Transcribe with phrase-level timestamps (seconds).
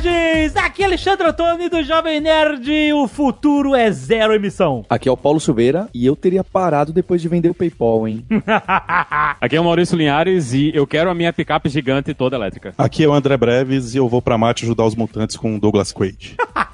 [0.00, 0.56] Nerds!
[0.56, 2.92] Aqui é Alexandre Antônio do Jovem Nerd.
[2.92, 4.84] O futuro é zero emissão.
[4.88, 8.24] Aqui é o Paulo Silveira e eu teria parado depois de vender o PayPal, hein?
[9.40, 12.74] Aqui é o Maurício Linhares e eu quero a minha picape gigante toda elétrica.
[12.78, 15.60] Aqui é o André Breves e eu vou pra Marte ajudar os mutantes com o
[15.60, 16.36] Douglas Quaid.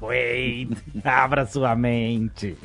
[0.00, 2.56] Wait, abra sua mente.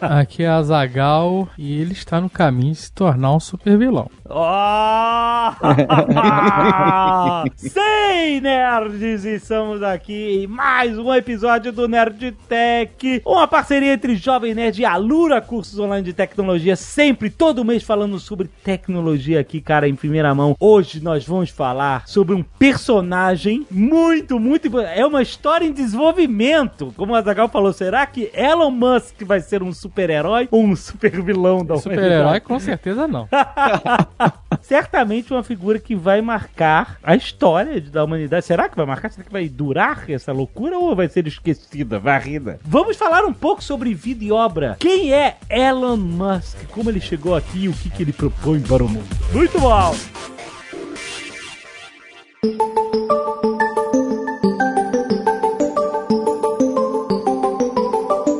[0.00, 4.10] Aqui é a Zagal e ele está no caminho de se tornar um super vilão.
[4.24, 5.50] Oh!
[7.56, 9.25] Sim, nerds!
[9.34, 14.84] Estamos aqui em mais um episódio do Nerd Tech, uma parceria entre Jovem Nerd e
[14.84, 20.32] Alura Cursos Online de Tecnologia, sempre, todo mês falando sobre tecnologia aqui, cara, em primeira
[20.32, 20.54] mão.
[20.60, 24.96] Hoje nós vamos falar sobre um personagem muito, muito importante.
[24.96, 26.94] É uma história em desenvolvimento.
[26.96, 31.64] Como a Zagal falou, será que Elon Musk vai ser um super-herói ou um super-vilão
[31.64, 32.44] da Super-herói, humanidade?
[32.44, 33.28] com certeza não.
[34.62, 38.44] certamente uma figura que vai marcar a história da humanidade.
[38.44, 39.15] Será que vai marcar?
[39.16, 42.60] Será que vai durar essa loucura ou vai ser esquecida, varrida?
[42.62, 44.76] Vamos falar um pouco sobre vida e obra.
[44.78, 46.66] Quem é Elon Musk?
[46.70, 49.08] Como ele chegou aqui e o que, que ele propõe para o mundo?
[49.32, 49.94] Muito bom!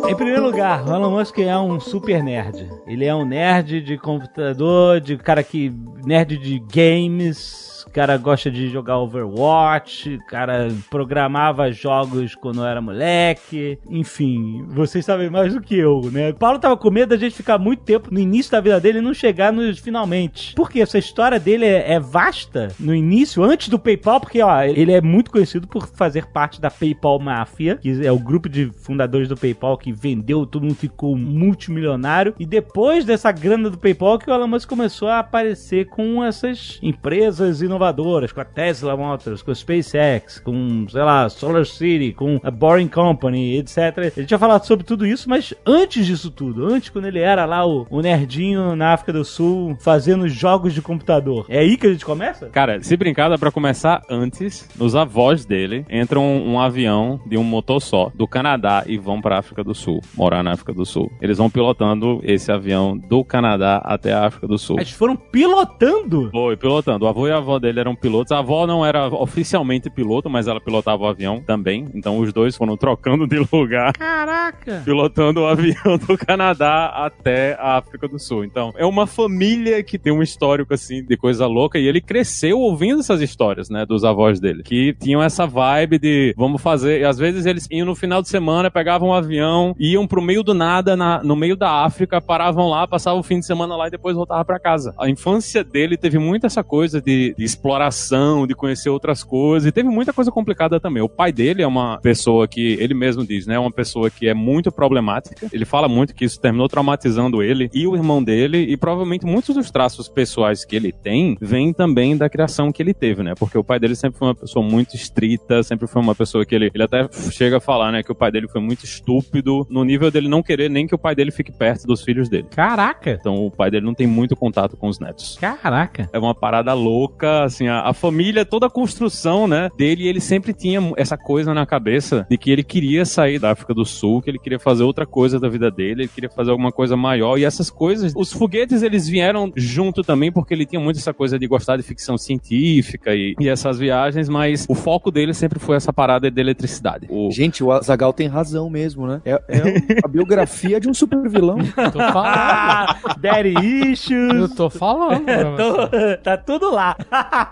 [0.06, 2.68] Em primeiro lugar, o Elon Musk é um super nerd.
[2.86, 5.72] Ele é um nerd de computador, de cara que.
[6.04, 7.75] nerd de games.
[7.92, 13.78] Cara gosta de jogar Overwatch, cara programava jogos quando era moleque.
[13.88, 16.30] Enfim, vocês sabem mais do que eu, né?
[16.30, 18.98] O Paulo tava com medo da gente ficar muito tempo no início da vida dele
[18.98, 20.54] e não chegar nos finalmente.
[20.54, 24.92] Porque essa história dele é, é vasta no início, antes do PayPal, porque ó, ele
[24.92, 29.28] é muito conhecido por fazer parte da PayPal Mafia, que é o grupo de fundadores
[29.28, 32.34] do PayPal que vendeu, todo mundo ficou multimilionário.
[32.38, 36.78] E depois dessa grana do PayPal que o Elon Musk começou a aparecer com essas
[36.82, 42.40] empresas inovadoras, com a Tesla Motors, com a SpaceX, com, sei lá, Solar City, com
[42.42, 44.12] a Boring Company, etc.
[44.16, 47.66] Ele tinha falado sobre tudo isso, mas antes disso tudo, antes quando ele era lá
[47.66, 51.46] o, o nerdinho na África do Sul fazendo jogos de computador.
[51.48, 52.46] É aí que a gente começa?
[52.46, 54.68] Cara, se brincar, dá pra começar antes.
[54.76, 59.20] Nos avós dele entram um, um avião de um motor só do Canadá e vão
[59.20, 61.10] pra África do Sul, morar na África do Sul.
[61.20, 64.76] Eles vão pilotando esse avião do Canadá até a África do Sul.
[64.78, 66.30] Eles foram pilotando.
[66.30, 67.04] Foi, pilotando.
[67.04, 68.32] O avô e a avó dele eram pilotos.
[68.32, 71.86] A avó não era oficialmente piloto, mas ela pilotava o avião também.
[71.94, 74.82] Então os dois foram trocando de lugar, Caraca!
[74.84, 78.44] pilotando o avião do Canadá até a África do Sul.
[78.44, 82.58] Então é uma família que tem um histórico assim de coisa louca e ele cresceu
[82.58, 87.00] ouvindo essas histórias, né, dos avós dele, que tinham essa vibe de vamos fazer.
[87.00, 90.42] E às vezes eles iam no final de semana, pegavam um avião, iam pro meio
[90.42, 93.88] do nada, na- no meio da África, paravam lá, passavam o fim de semana lá
[93.88, 94.94] e depois voltavam pra casa.
[94.98, 99.72] A infância dele teve muito essa coisa de, de exploração, de conhecer outras coisas, e
[99.72, 101.02] teve muita coisa complicada também.
[101.02, 104.28] O pai dele é uma pessoa que, ele mesmo diz, né, é uma pessoa que
[104.28, 105.48] é muito problemática.
[105.52, 109.54] Ele fala muito que isso terminou traumatizando ele e o irmão dele, e provavelmente muitos
[109.54, 113.34] dos traços pessoais que ele tem vêm também da criação que ele teve, né?
[113.38, 116.54] Porque o pai dele sempre foi uma pessoa muito estrita, sempre foi uma pessoa que
[116.54, 119.84] ele, ele até chega a falar, né, que o pai dele foi muito estúpido, no
[119.84, 122.46] nível dele não querer nem que o pai dele fique perto dos filhos dele.
[122.50, 123.10] Caraca!
[123.10, 125.36] Então o pai dele não tem muito contato com os netos.
[125.40, 126.08] Caraca!
[126.12, 130.52] É uma parada louca, assim, a, a família, toda a construção, né, dele, ele sempre
[130.52, 134.30] tinha essa coisa na cabeça de que ele queria sair da África do Sul, que
[134.30, 137.44] ele queria fazer outra coisa da vida dele, ele queria fazer alguma coisa maior, e
[137.44, 141.46] essas coisas, os foguetes, eles vieram junto também, porque ele tinha muito essa coisa de
[141.46, 145.92] gostar de ficção científica e, e essas viagens, mas o foco dele sempre foi essa
[145.92, 147.06] parada de eletricidade.
[147.10, 149.20] O, Gente, o Azagal tem razão mesmo, né?
[149.24, 149.62] É, é
[150.04, 151.58] a biografia de um super vilão.
[151.92, 152.26] Tô falando.
[152.26, 153.54] Ah, Daddy
[153.90, 154.34] issues!
[154.34, 155.24] Eu tô falando.
[155.26, 156.16] você.
[156.16, 156.96] Tô- tá tudo lá.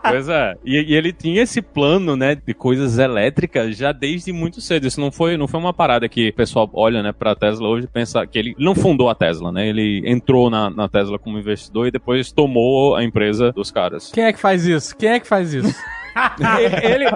[0.03, 0.55] Pois é.
[0.65, 4.87] E, e ele tinha esse plano, né, de coisas elétricas já desde muito cedo.
[4.87, 7.85] Isso não foi, não foi uma parada que o pessoal olha, né, pra Tesla hoje
[7.85, 9.69] e pensa que ele não fundou a Tesla, né?
[9.69, 14.11] Ele entrou na, na Tesla como investidor e depois tomou a empresa dos caras.
[14.13, 14.97] Quem é que faz isso?
[14.97, 15.75] Quem é que faz isso?
[16.83, 17.07] ele,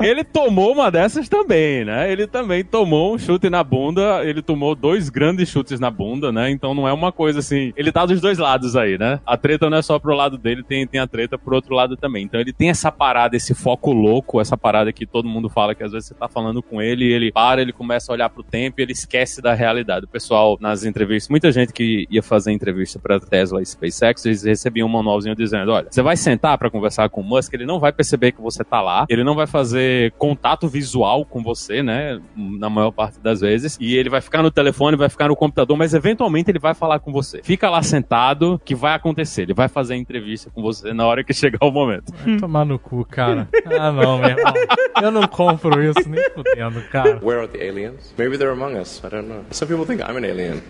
[0.00, 2.10] ele tomou uma dessas também, né?
[2.10, 6.50] Ele também tomou um chute na bunda, ele tomou dois grandes chutes na bunda, né?
[6.50, 7.72] Então não é uma coisa assim.
[7.76, 9.20] Ele tá dos dois lados aí, né?
[9.26, 11.96] A treta não é só pro lado dele, tem, tem a treta pro outro lado
[11.96, 12.24] também.
[12.24, 15.82] Então ele tem essa parada, esse foco louco, essa parada que todo mundo fala que
[15.82, 18.80] às vezes você tá falando com ele, ele para, ele começa a olhar pro tempo
[18.80, 20.06] e ele esquece da realidade.
[20.06, 24.42] O pessoal nas entrevistas, muita gente que ia fazer entrevista pra Tesla e SpaceX, eles
[24.42, 27.78] recebiam um manualzinho dizendo: olha, você vai sentar pra conversar com o Musk, ele não
[27.78, 29.06] vai perceber perceber que você tá lá.
[29.08, 32.20] Ele não vai fazer contato visual com você, né?
[32.34, 33.76] Na maior parte das vezes.
[33.80, 36.98] E ele vai ficar no telefone, vai ficar no computador, mas eventualmente ele vai falar
[36.98, 37.40] com você.
[37.42, 39.42] Fica lá sentado, que vai acontecer.
[39.42, 42.12] Ele vai fazer a entrevista com você na hora que chegar o momento.
[42.24, 43.48] Vai tomar no cu, cara.
[43.66, 44.54] Ah, não, meu irmão.
[45.02, 47.20] Eu não compro isso nem fudendo, cara.
[47.22, 48.14] Where are the aliens?
[48.18, 49.02] Maybe they're among us.
[49.04, 49.44] I don't know.
[49.50, 50.62] Some people think I'm an alien.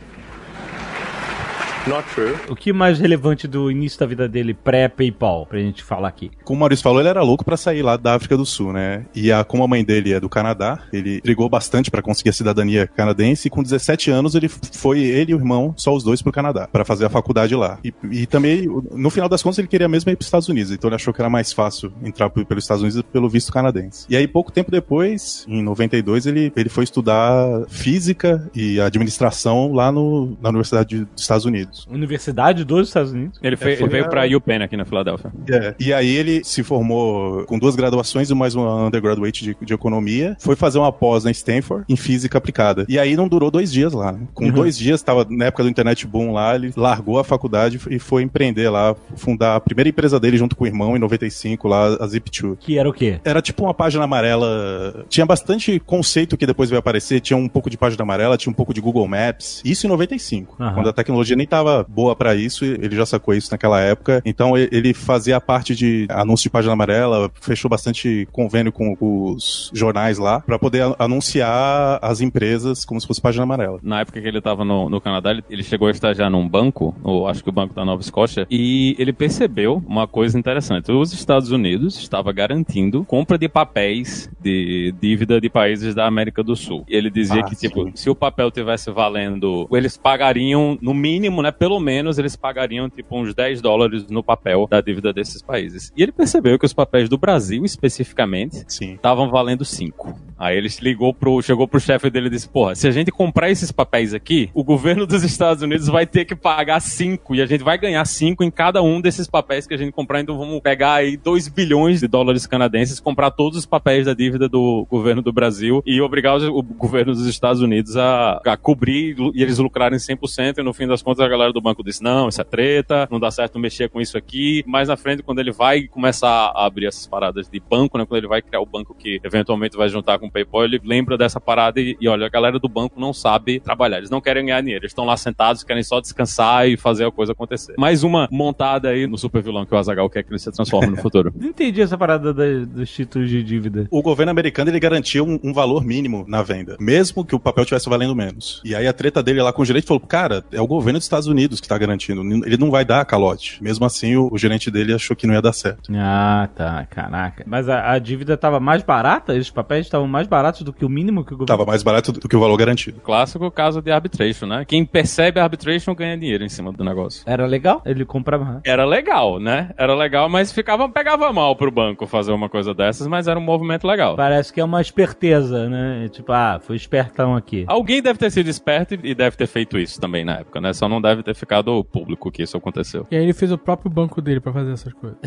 [1.87, 2.35] Not true.
[2.49, 6.31] O que mais relevante do início da vida dele pré-PayPal, pra gente falar aqui?
[6.45, 9.07] Como o Maurício falou, ele era louco pra sair lá da África do Sul, né?
[9.15, 12.33] E a, como a mãe dele é do Canadá, ele brigou bastante pra conseguir a
[12.33, 16.21] cidadania canadense e com 17 anos ele foi, ele e o irmão, só os dois
[16.21, 17.79] pro Canadá, pra fazer a faculdade lá.
[17.85, 20.89] E, e também, no final das contas, ele queria mesmo ir pros Estados Unidos, então
[20.89, 24.07] ele achou que era mais fácil entrar pelos Estados Unidos pelo visto canadense.
[24.09, 29.93] E aí, pouco tempo depois, em 92, ele, ele foi estudar física e administração lá
[29.93, 31.76] no, na Universidade dos Estados Unidos.
[31.89, 33.39] Universidade dos Estados Unidos.
[33.43, 35.33] Ele, fe- É, foi ele veio a- pra UPenn aqui na Filadélfia.
[35.51, 39.75] É, E aí ele se formou com duas graduações e mais uma undergraduate de, de
[39.75, 40.37] economia.
[40.41, 42.87] Foi fazer uma pós na Stanford em física aplicada.
[42.89, 44.13] E aí não durou dois dias lá.
[44.13, 44.21] né?
[44.35, 47.99] Com dois dias, estava na época do internet boom lá, ele largou a faculdade e
[47.99, 51.95] foi empreender lá, fundar a primeira empresa dele junto com o irmão em 95 lá,
[51.95, 52.57] a Zip2.
[52.61, 53.21] Que era o quê?
[53.25, 55.05] Era tipo uma página amarela.
[55.09, 57.21] Tinha bastante conceito que depois veio aparecer.
[57.21, 59.63] Tinha um pouco de página amarela, tinha um pouco de Google Maps.
[59.65, 60.57] Isso em 95.
[60.61, 60.75] Aham.
[60.75, 64.23] Quando a tecnologia nem tava boa pra isso, ele já sacou isso naquela época.
[64.25, 69.71] Então ele fazia a parte de anúncio de página amarela, fechou bastante convênio com os
[69.75, 73.79] jornais lá, pra poder anunciar as empresas como se fosse página amarela.
[73.83, 76.95] Na época que ele tava no, no Canadá, ele, ele chegou a estagiar num banco,
[77.03, 80.91] ou acho que o Banco da Nova Escócia, e ele percebeu uma coisa interessante.
[80.93, 86.55] Os Estados Unidos estava garantindo compra de papéis de dívida de países da América do
[86.55, 86.85] Sul.
[86.89, 87.93] E ele dizia Ah, que, tipo, sim.
[87.95, 93.19] se o papel tivesse valendo, eles pagariam, no mínimo, né, pelo menos, eles pagariam, tipo,
[93.19, 95.93] uns 10 dólares no papel da dívida desses países.
[95.97, 100.27] E ele percebeu que os papéis do Brasil, especificamente, estavam valendo 5.
[100.39, 103.51] Aí ele ligou pro, chegou pro chefe dele e disse: Porra, se a gente comprar
[103.51, 107.47] esses papéis aqui, o governo dos Estados Unidos vai ter que pagar 5 e a
[107.47, 110.21] gente vai ganhar 5 em cada um desses papéis que a gente comprar.
[110.21, 114.49] Então vamos pegar aí 2 bilhões de dólares canadenses, comprar todos os papéis da dívida
[114.49, 119.43] do governo do Brasil e obrigar o governo dos Estados Unidos a, a cobrir e
[119.43, 120.59] eles lucrarem 100%.
[120.59, 123.19] E no fim das contas, a galera do banco disse: Não, isso é treta, não
[123.21, 124.63] dá certo mexer com isso aqui.
[124.67, 128.05] Mais na frente, quando ele vai começar a abrir essas paradas de banco, né?
[128.07, 131.17] Quando ele vai criar o banco que eventualmente vai juntar com o PayPal, ele lembra
[131.17, 134.47] dessa parada e, e olha, a galera do banco não sabe trabalhar, eles não querem
[134.47, 137.75] ganhar dinheiro, eles estão lá sentados, querem só descansar e fazer a coisa acontecer.
[137.79, 140.89] Mais uma montada aí no super vilão que o Azagal quer que ele se transforme
[140.89, 141.33] no futuro.
[141.39, 143.87] Não entendi essa parada da- dos títulos de dívida.
[143.91, 147.63] O governo americano ele garantia um, um valor mínimo na venda, mesmo que o papel
[147.63, 148.61] estivesse valendo menos.
[148.65, 151.05] E aí a treta dele lá com o gerente falou: Cara, é o governo dos
[151.07, 153.63] Estados Unidos que tá garantindo, ele não vai dar calote.
[153.63, 155.91] Mesmo assim, o, o gerente dele achou que não ia dar certo.
[155.95, 156.87] Ah, tá.
[156.91, 157.45] Caraca.
[157.47, 159.33] Mas a, a dívida tava mais barata?
[159.35, 161.47] Os papéis estavam mais baratos do que o mínimo que o governo...
[161.47, 163.01] Tava mais barato do que o valor garantido.
[163.01, 164.65] Clássico caso de arbitration, né?
[164.67, 167.23] Quem percebe arbitration ganha dinheiro em cima do negócio.
[167.27, 167.83] Era legal?
[167.85, 168.61] Ele comprava...
[168.65, 169.71] Era legal, né?
[169.77, 173.43] Era legal, mas ficava, pegava mal pro banco fazer uma coisa dessas, mas era um
[173.43, 174.17] movimento legal.
[174.17, 176.09] Parece que é uma esperteza, né?
[176.09, 177.65] Tipo, ah, foi espertão aqui.
[177.67, 180.73] Alguém deve ter sido esperto e deve ter feito isso também na época, né?
[180.73, 183.07] Só não deve ter ficado público que isso aconteceu.
[183.11, 185.19] E aí ele fez o próprio banco dele pra fazer essas coisas.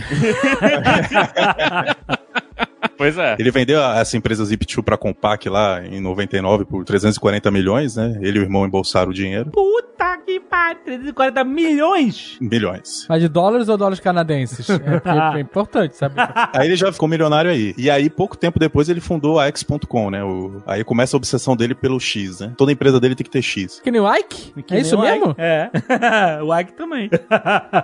[3.00, 3.36] Pois é.
[3.40, 8.20] Ele vendeu essa empresa Zip2 pra Compaq lá em 99 por 340 milhões, né?
[8.22, 9.50] Ele e o irmão embolsaram o dinheiro.
[9.52, 10.60] Puta que pariu!
[10.86, 12.38] 340 milhões!
[12.42, 13.06] Milhões.
[13.10, 14.70] Mas de dólares ou dólares canadenses?
[14.70, 16.16] É, porque é importante, sabe?
[16.54, 17.74] Aí ele já ficou milionário aí.
[17.78, 20.24] E aí, pouco tempo depois, ele fundou a X.com, né?
[20.24, 22.54] O- Aí começa a obsessão dele pelo X, né?
[22.58, 23.80] Toda empresa dele tem que ter X.
[23.82, 24.62] Que nem o Ike?
[24.64, 25.32] Que é isso o mesmo?
[25.32, 25.36] Ike.
[25.42, 25.70] É.
[26.44, 27.10] o Ike também.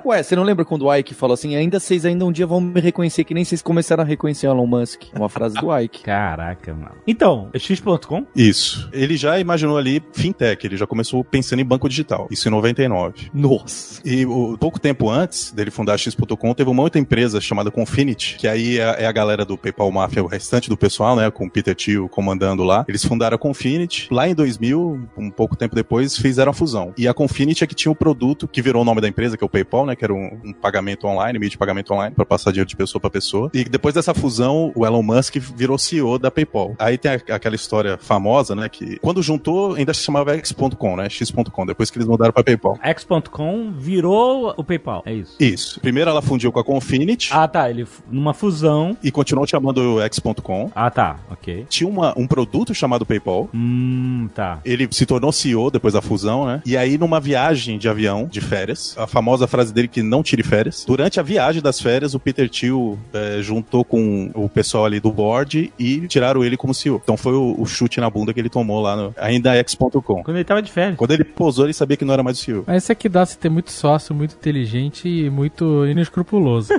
[0.06, 2.60] Ué, você não lembra quando o Ike falou assim, ainda vocês ainda um dia vão
[2.62, 5.04] me reconhecer, que nem vocês começaram a reconhecer o Elon Musk?
[5.14, 6.04] Uma frase do Ike.
[6.04, 6.96] Caraca, mano.
[7.08, 8.26] Então, é x.com?
[8.36, 8.90] Isso.
[8.92, 12.28] Ele já imaginou ali fintech, ele já começou pensando em banco digital.
[12.32, 13.30] Isso em 99.
[13.34, 14.02] Nossa.
[14.06, 18.38] E o, pouco tempo antes dele fundar a X.com, teve uma outra empresa chamada Confinity,
[18.38, 21.46] que aí é, é a galera do PayPal Mafia, o restante do pessoal, né, com
[21.46, 22.86] o Peter Thiel comandando lá.
[22.88, 24.08] Eles fundaram a Confinity.
[24.12, 26.94] Lá em 2000, um pouco tempo depois, fizeram a fusão.
[26.98, 29.44] E a Confinity é que tinha o produto que virou o nome da empresa, que
[29.44, 32.26] é o PayPal, né, que era um, um pagamento online, meio de pagamento online, para
[32.26, 33.50] passar dinheiro de pessoa para pessoa.
[33.54, 36.76] E depois dessa fusão, o Elon Musk virou CEO da PayPal.
[36.80, 41.10] Aí tem a- aquela história famosa, né, que quando juntou, ainda se chamava X.com, né,
[41.10, 41.66] X.com.
[41.66, 42.78] Depois que eles mudaram pra PayPal.
[42.82, 45.36] X.com virou o PayPal, é isso.
[45.40, 45.80] Isso.
[45.80, 48.98] Primeiro ela fundiu com a Confinity Ah, tá, ele numa fusão.
[49.04, 50.72] e continuou chamando X.com.
[50.76, 51.66] Ah, tá, ok.
[51.70, 53.50] Tinha uma- um produto chamado PayPal.
[53.54, 54.60] Hum, tá.
[54.66, 56.62] Ele se tornou CEO depois da fusão, né?
[56.66, 60.44] E aí, numa viagem de avião, de férias, a famosa frase dele que não tire
[60.44, 60.84] férias.
[60.86, 65.12] Durante a viagem das férias, o Peter Thiel eh, juntou com o pessoal ali do
[65.12, 67.02] board e tiraram ele como CEO.
[67.04, 70.24] Então foi o, o chute na bunda que ele tomou lá no ainda X.com.
[70.24, 70.98] Quando ele tava de férias.
[70.98, 72.64] Quando ele posou, ele sabia que não era mais o CEO.
[72.68, 76.74] Mas isso é que dá se ter muito sócio, muito inteligente e muito inescrupuloso.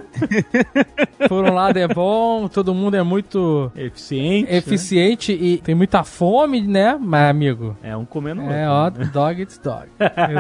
[1.29, 4.51] Por um lado é bom, todo mundo é muito Eficiente.
[4.51, 4.57] né?
[4.59, 6.97] eficiente e tem muita fome, né?
[7.01, 9.03] Mas, amigo, É um comendo o é outro.
[9.03, 9.87] ó, dog it's dog.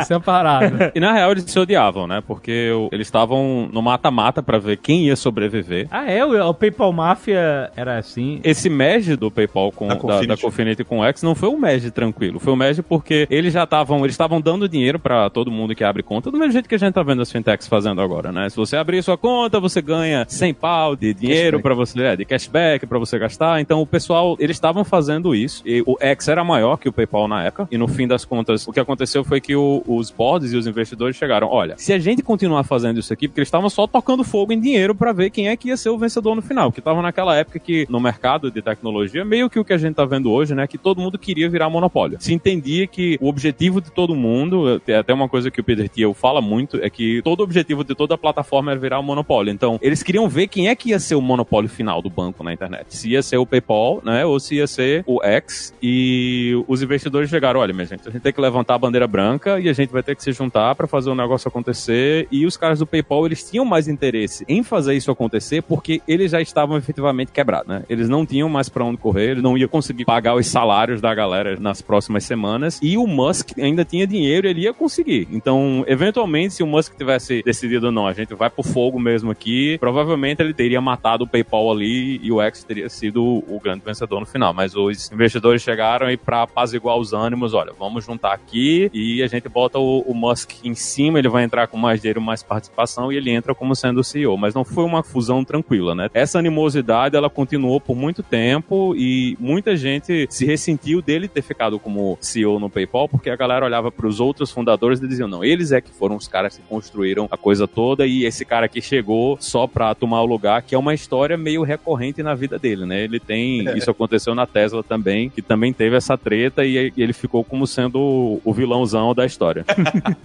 [0.09, 0.93] É a parada.
[0.95, 2.23] E na real eles se odiavam, né?
[2.27, 5.89] Porque eles estavam no mata-mata pra ver quem ia sobreviver.
[5.91, 6.25] Ah, é?
[6.25, 8.41] O, o PayPal Mafia era assim.
[8.45, 10.27] Esse merge do PayPal com Da da, Confinity.
[10.29, 12.39] da Confinity com o X não foi um merge tranquilo.
[12.39, 15.85] Foi um merge porque eles já estavam, eles estavam dando dinheiro pra todo mundo que
[15.85, 18.49] abre conta, do mesmo jeito que a gente tá vendo as fintechs fazendo agora, né?
[18.49, 22.25] Se você abrir sua conta, você ganha 100 pau de dinheiro para você, é, de
[22.25, 23.61] cashback pra você gastar.
[23.61, 25.63] Então o pessoal, eles estavam fazendo isso.
[25.67, 27.69] E o X era maior que o PayPal na época.
[27.71, 30.67] E no fim das contas, o que aconteceu foi que o- os boards e os
[30.67, 34.25] investidores chegaram, olha, se a gente continuar fazendo isso aqui, porque eles estavam só tocando
[34.25, 36.81] fogo em dinheiro pra ver quem é que ia ser o vencedor no final, que
[36.81, 40.05] tava naquela época que no mercado de tecnologia, meio que o que a gente tá
[40.05, 42.19] vendo hoje, né, que todo mundo queria virar monopólio.
[42.21, 45.89] Se entendia que o objetivo de todo mundo, é até uma coisa que o Peter
[45.89, 49.03] Thiel fala muito, é que todo o objetivo de toda a plataforma era virar um
[49.03, 49.53] monopólio.
[49.53, 52.53] Então, eles queriam ver quem é que ia ser o monopólio final do banco na
[52.53, 52.87] internet.
[52.97, 57.31] Se ia ser o PayPal, né, ou se ia ser o X, e os investidores
[57.31, 59.91] chegaram, olha, minha gente, a gente tem que levantar a bandeira branca e a gente
[59.91, 62.27] vai ter que se juntar para fazer o negócio acontecer.
[62.31, 66.31] E os caras do PayPal, eles tinham mais interesse em fazer isso acontecer porque eles
[66.31, 67.85] já estavam efetivamente quebrados, né?
[67.89, 71.15] Eles não tinham mais para onde correr, eles não iam conseguir pagar os salários da
[71.15, 72.79] galera nas próximas semanas.
[72.83, 75.29] E o Musk ainda tinha dinheiro, ele ia conseguir.
[75.31, 79.77] Então, eventualmente, se o Musk tivesse decidido, não, a gente vai pro fogo mesmo aqui,
[79.79, 84.21] provavelmente ele teria matado o PayPal ali e o X teria sido o grande vencedor
[84.21, 84.53] no final.
[84.53, 89.27] Mas os investidores chegaram e para apaziguar os ânimos, olha, vamos juntar aqui e a
[89.27, 93.13] gente bota o, o Musk em cima, ele vai entrar com mais dinheiro, mais participação
[93.13, 94.37] e ele entra como sendo o CEO.
[94.37, 96.09] Mas não foi uma fusão tranquila, né?
[96.13, 101.79] Essa animosidade, ela continuou por muito tempo e muita gente se ressentiu dele ter ficado
[101.79, 105.45] como CEO no PayPal, porque a galera olhava para os outros fundadores e diziam, não,
[105.45, 108.81] eles é que foram os caras que construíram a coisa toda e esse cara aqui
[108.81, 112.85] chegou só pra tomar o lugar, que é uma história meio recorrente na vida dele,
[112.87, 113.05] né?
[113.05, 117.43] Ele tem, isso aconteceu na Tesla também, que também teve essa treta e ele ficou
[117.45, 119.65] como sendo o- vilãozão da história.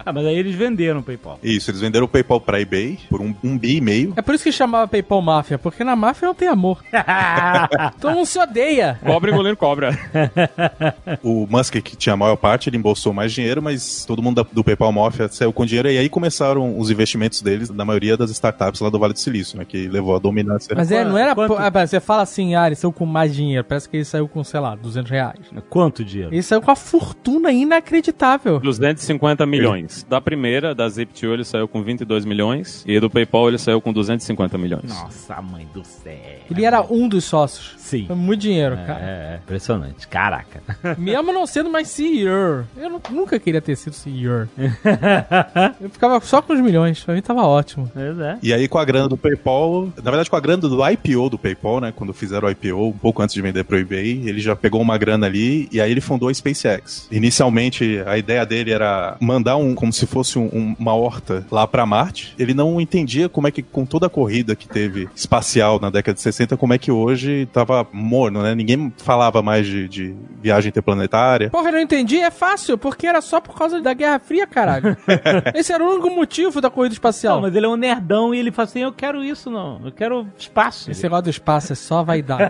[0.03, 1.39] Ah, mas aí eles venderam o PayPal.
[1.43, 4.13] Isso, eles venderam o PayPal pra eBay por um, um bi e meio.
[4.15, 6.80] É por isso que chamava PayPal Máfia, porque na máfia não tem amor.
[7.99, 8.99] Todo mundo se odeia.
[9.03, 9.97] Cobra engolindo cobra.
[11.23, 14.63] O Musk, que tinha a maior parte, ele embolsou mais dinheiro, mas todo mundo do
[14.63, 15.89] PayPal Mafia saiu com dinheiro.
[15.89, 19.57] E aí começaram os investimentos deles, da maioria das startups lá do Vale do Silício,
[19.57, 19.65] né?
[19.65, 20.73] Que levou a dominância.
[20.75, 21.35] Mas é, não era.
[21.35, 21.55] Quanto?
[21.57, 23.63] Ah, Você fala assim, ah, ele saiu com mais dinheiro.
[23.63, 25.39] Parece que ele saiu com, sei lá, 200 reais.
[25.69, 26.33] Quanto dinheiro?
[26.33, 28.59] Ele saiu com a fortuna inacreditável.
[28.59, 30.05] 250 milhões.
[30.09, 32.83] Da primeira, da Zip2, ele saiu com 22 milhões.
[32.87, 34.83] E do PayPal, ele saiu com 250 milhões.
[34.85, 36.13] Nossa, mãe do céu.
[36.49, 37.73] Ele era um dos sócios.
[37.77, 38.05] Sim.
[38.07, 38.99] Foi muito dinheiro, cara.
[39.01, 40.07] É, é, impressionante.
[40.07, 40.63] Caraca.
[40.97, 42.63] Mesmo não sendo mais CEO.
[42.77, 44.47] Eu nu- nunca queria ter sido CEO.
[45.81, 47.03] Eu ficava só com os milhões.
[47.03, 47.89] Pra mim tava ótimo.
[47.93, 48.37] Pois é.
[48.41, 51.37] E aí, com a grana do PayPal, na verdade, com a grana do IPO do
[51.37, 51.91] PayPal, né?
[51.95, 54.97] Quando fizeram o IPO, um pouco antes de vender pro eBay, ele já pegou uma
[54.97, 57.07] grana ali e aí ele fundou a SpaceX.
[57.11, 61.67] Inicialmente, a ideia dele era mandar um, como se fosse um- um- uma horta lá
[61.67, 62.33] pra Marte.
[62.37, 66.15] Ele não entendia como é que, com toda a corrida que teve espacial na década
[66.15, 68.53] de 60, como é que hoje tava morno, né?
[68.53, 71.49] Ninguém falava mais de, de viagem interplanetária.
[71.49, 72.19] Porra, eu não entendi.
[72.19, 74.95] É fácil, porque era só por causa da Guerra Fria, caralho.
[75.55, 77.37] Esse era o único motivo da corrida espacial.
[77.37, 79.81] Não, mas ele é um nerdão e ele fala assim: eu quero isso, não.
[79.83, 80.91] Eu quero espaço.
[80.91, 82.43] Esse negócio do espaço é só vaidade.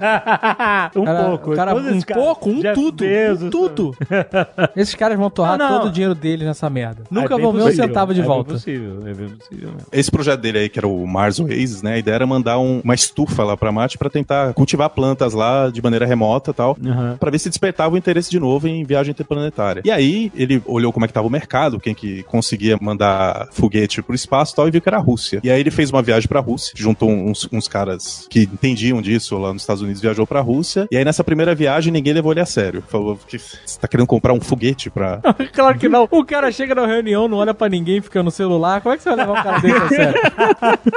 [0.98, 1.52] um Cara, pouco.
[1.52, 3.06] o cara, um pouco, um Jeff tudo.
[3.06, 3.96] Bezos, um tudo.
[4.76, 5.78] Esses caras vão torrar Não, não.
[5.80, 7.04] todo o dinheiro deles nessa merda.
[7.10, 8.50] Nunca É bem vão ver um centavo de é volta.
[8.50, 9.88] bem possível, é bem possível mesmo.
[9.90, 11.94] Esse projeto dele aí, que era o Mars Oasis, né?
[11.94, 15.70] A ideia era mandar um- uma estufa lá pra Marte pra tentar cultivar plantas lá
[15.70, 16.76] de maneira remota e tal.
[16.84, 17.18] Uhum.
[17.18, 19.84] Pra ver se despertava o interesse de novo em viagem interplanetária.
[19.86, 24.02] E aí, ele olhou como é que tava o mercado, quem que conseguia mandar foguete
[24.02, 25.40] pro espaço tal, e viu que era a Rússia.
[25.44, 29.38] E aí ele fez uma viagem pra Rússia, juntou uns, uns caras que entendiam disso
[29.38, 30.88] lá nos Estados Unidos, viajou pra Rússia.
[30.90, 32.84] E aí nessa primeira viagem, ninguém levou ele a sério.
[32.88, 35.22] Falou que você tá querendo comprar um foguete pra...
[35.54, 36.08] claro que não.
[36.10, 38.82] O cara chega na reunião, não olha pra ninguém, fica no celular.
[38.82, 40.22] Como é que você vai levar um cara desse a sério?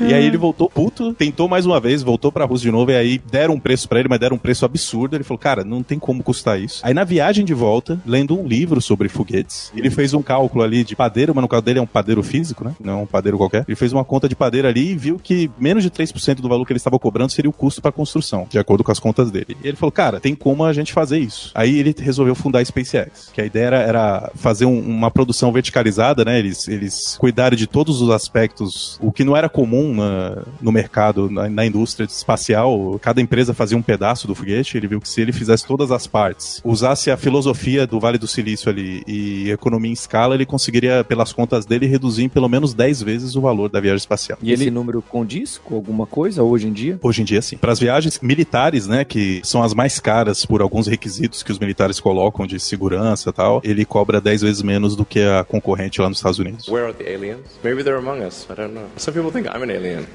[0.00, 2.96] E aí ele voltou puto, tentou mais uma vez, voltou pra Rússia de novo, e
[2.96, 5.16] aí deram um preço pra ele, mas deram um preço absurdo.
[5.16, 6.80] Ele falou, cara, não tem como custar isso.
[6.82, 10.84] Aí na viagem de volta, lendo um livro sobre foguetes, ele fez um cálculo ali
[10.84, 12.74] de padeiro, mas no caso dele é um padeiro físico, né?
[12.80, 13.64] Não é um padeiro qualquer.
[13.66, 16.64] Ele fez uma conta de padeiro ali e viu que menos de 3% do valor
[16.66, 19.56] que ele estava cobrando seria o custo pra construção, de acordo com as contas dele.
[19.62, 21.50] E ele falou, cara, tem como a gente fazer isso.
[21.54, 25.50] Aí ele resolveu fundar a SpaceX, que a ideia era, era fazer um- uma produção
[25.52, 26.38] verticalizada, né?
[26.38, 31.30] Eles, eles cuidaram de todos os aspectos, o que não era comum na- no mercado,
[31.30, 32.98] na, na indústria espacial.
[33.00, 34.76] Cada empresa fazia um pedaço do foguete.
[34.76, 38.26] Ele viu que se ele fizesse todas as partes, usasse a filosofia do Vale do
[38.26, 42.74] Silício ali e economia em escala, ele conseguiria, pelas contas dele, reduzir em pelo menos
[42.74, 44.38] 10 vezes o valor da viagem espacial.
[44.42, 46.98] E esse número condiz com alguma coisa hoje em dia?
[47.02, 47.56] Hoje em dia, sim.
[47.56, 51.58] Para as viagens militares, né, que são as mais caras por alguns requisitos que os
[51.58, 56.00] militares colocam de segurança e tal, ele cobra 10 vezes menos do que a concorrente
[56.00, 56.68] lá nos Estados Unidos.
[56.68, 57.40] Where are the aliens?
[57.62, 58.46] Maybe they're among us.
[58.50, 58.84] I don't know.
[58.96, 60.06] Some people think I'm an alien.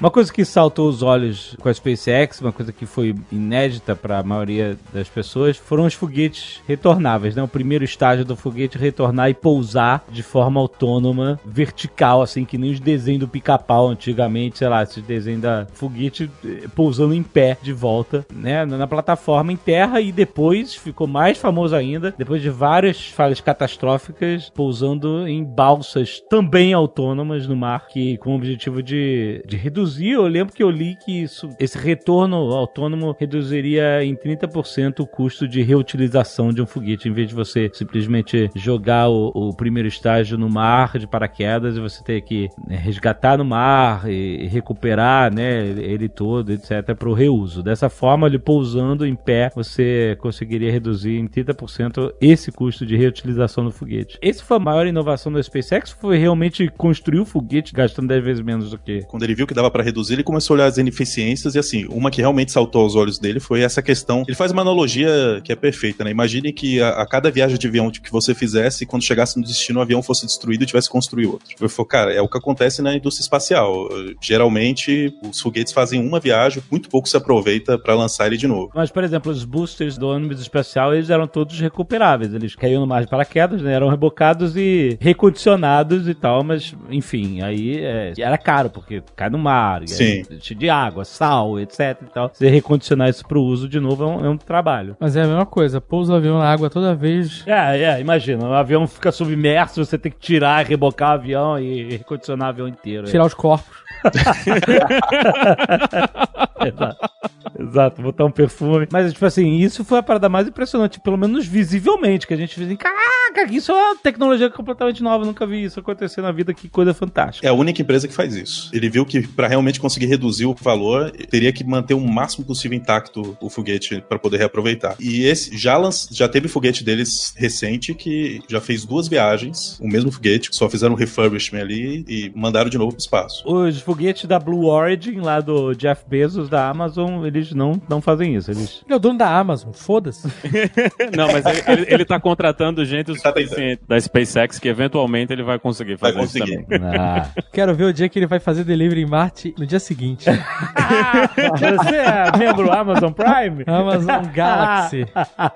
[0.00, 4.18] Uma coisa que saltou os olhos com a SpaceX, uma coisa que foi inédita para
[4.18, 7.42] a maioria das pessoas, foram os foguetes retornáveis, né?
[7.42, 12.72] O primeiro estágio do foguete retornar e pousar de forma autônoma, vertical, assim, que nem
[12.72, 17.56] os desenhos do pica-pau antigamente, sei lá, esses desenhos da foguete eh, pousando em pé
[17.62, 18.64] de volta, né?
[18.64, 24.50] Na plataforma em terra e depois ficou mais famoso ainda, depois de várias falhas catastróficas,
[24.54, 30.26] pousando em balsas também autônomas no mar, que com o objetivo de, de reduzir, eu
[30.26, 35.62] lembro que eu li que isso, esse retorno autônomo reduziria em 30% o custo de
[35.62, 40.48] reutilização de um foguete, em vez de você simplesmente jogar o, o primeiro estágio no
[40.48, 46.08] mar de paraquedas e você ter que né, resgatar no mar e recuperar, né, ele
[46.08, 47.62] todo, etc, para o reuso.
[47.62, 53.64] Dessa forma, ele pousando em pé, você conseguiria reduzir em 30% esse custo de reutilização
[53.64, 54.18] do foguete.
[54.20, 55.90] Esse foi a maior inovação da SpaceX?
[55.90, 59.52] Foi realmente construir o foguete gastando 10 vezes menos do que Quando ele viu que
[59.52, 62.80] dava para reduzir, ele começou a olhar as ineficiências e assim, uma que realmente saltou
[62.80, 64.24] aos olhos dele foi essa questão.
[64.26, 66.10] Ele faz uma analogia que é perfeita, né?
[66.10, 69.80] Imagine que a, a cada viagem de avião que você fizesse, quando chegasse no destino,
[69.80, 71.46] o avião fosse destruído e tivesse que construir outro.
[71.60, 73.86] Ele falou, cara, é o que acontece na indústria espacial.
[74.18, 78.70] Geralmente, os foguetes fazem uma viagem, muito pouco se aproveita para lançar ele de novo.
[78.74, 82.32] Mas, por exemplo, os boosters do ônibus espacial, eles eram todos recuperáveis.
[82.32, 83.74] Eles caíam no mar de paraquedas, né?
[83.74, 89.38] Eram rebocados e recondicionados e tal, mas, enfim, aí é, era caro, porque cai no
[89.38, 90.04] mar, e Sim.
[90.04, 92.30] aí, cheio de água, sal, etc e tal.
[92.32, 94.96] Você recondicionar isso pro uso de novo é um, é um trabalho.
[94.98, 97.44] Mas é a mesma coisa, pousa o avião na água toda vez.
[97.46, 101.96] É, é, imagina, o avião fica submerso, você tem que tirar, rebocar o avião e
[101.96, 103.06] recondicionar o avião inteiro.
[103.06, 103.82] Tirar os corpos.
[106.66, 107.10] Exato.
[107.58, 108.86] Exato, botar um perfume.
[108.90, 112.54] Mas, tipo assim, isso foi a parada mais impressionante, pelo menos visivelmente, que a gente
[112.54, 116.54] fez assim, caraca, isso é uma tecnologia completamente nova, nunca vi isso acontecer na vida,
[116.54, 117.46] que coisa fantástica.
[117.46, 118.70] É a única empresa que faz isso.
[118.72, 122.76] Ele viu que para realmente conseguir reduzir o valor, teria que manter o máximo possível
[122.76, 124.96] intacto o foguete para poder reaproveitar.
[125.00, 129.88] E esse já lanç, já teve foguete deles recente que já fez duas viagens, o
[129.88, 133.42] mesmo foguete, só fizeram um refurbishment ali e mandaram de novo pro espaço.
[133.46, 138.36] Os foguetes da Blue Origin, lá do Jeff Bezos, da Amazon, eles não, não fazem
[138.36, 138.50] isso.
[138.50, 138.82] Eles...
[138.84, 140.28] Ele é o dono da Amazon, foda-se.
[141.16, 145.32] Não, mas ele, ele, ele tá contratando gente o Tá suficiente da SpaceX que eventualmente
[145.32, 146.64] ele vai conseguir Vai fazer isso conseguir.
[146.64, 146.98] também.
[146.98, 147.28] Ah.
[147.52, 150.26] Quero ver o dia que ele vai fazer delivery em Marte no dia seguinte.
[150.30, 153.64] Você é membro Amazon Prime?
[153.66, 155.06] Amazon Galaxy.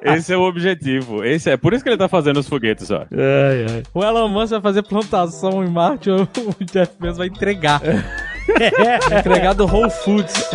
[0.03, 1.25] Esse é o objetivo.
[1.25, 3.07] Esse é por isso que ele tá fazendo os foguetes, ó.
[3.12, 3.83] Ai, ai.
[3.94, 6.27] O Elon Musk vai fazer plantação em Marte, o
[6.61, 7.81] o Jeff Bezos vai entregar.
[7.81, 10.51] Vai entregar do Whole Foods.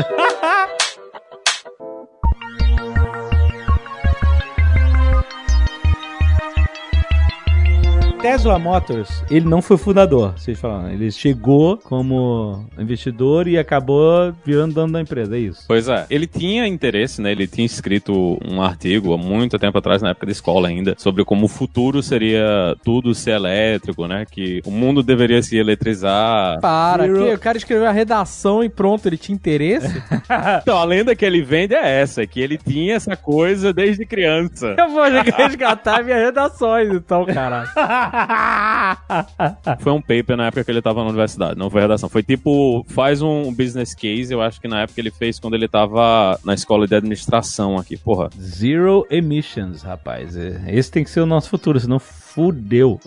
[8.22, 10.92] Tesla Motors, ele não foi fundador, vocês falam.
[10.92, 15.64] Ele chegou como investidor e acabou virando dono da empresa, é isso.
[15.68, 17.32] Pois é, ele tinha interesse, né?
[17.32, 21.26] Ele tinha escrito um artigo há muito tempo atrás, na época da escola ainda, sobre
[21.26, 24.24] como o futuro seria tudo ser elétrico, né?
[24.30, 26.62] Que o mundo deveria se eletrizar.
[26.62, 27.26] Para, Zero.
[27.26, 30.02] que o cara escreveu a redação e pronto, ele tinha interesse?
[30.62, 34.76] Então, a lenda que ele vende é essa, que ele tinha essa coisa desde criança.
[34.78, 37.70] Eu vou resgatar minhas redações, então, caralho.
[39.80, 42.10] Foi um paper na época que ele tava na universidade, não foi redação.
[42.10, 45.68] Foi tipo, faz um business case, eu acho que na época ele fez quando ele
[45.68, 48.30] tava na escola de administração aqui, porra.
[48.40, 50.36] Zero emissions, rapaz.
[50.36, 52.00] É, Esse tem que ser o nosso futuro, senão
[52.34, 53.00] fudeu.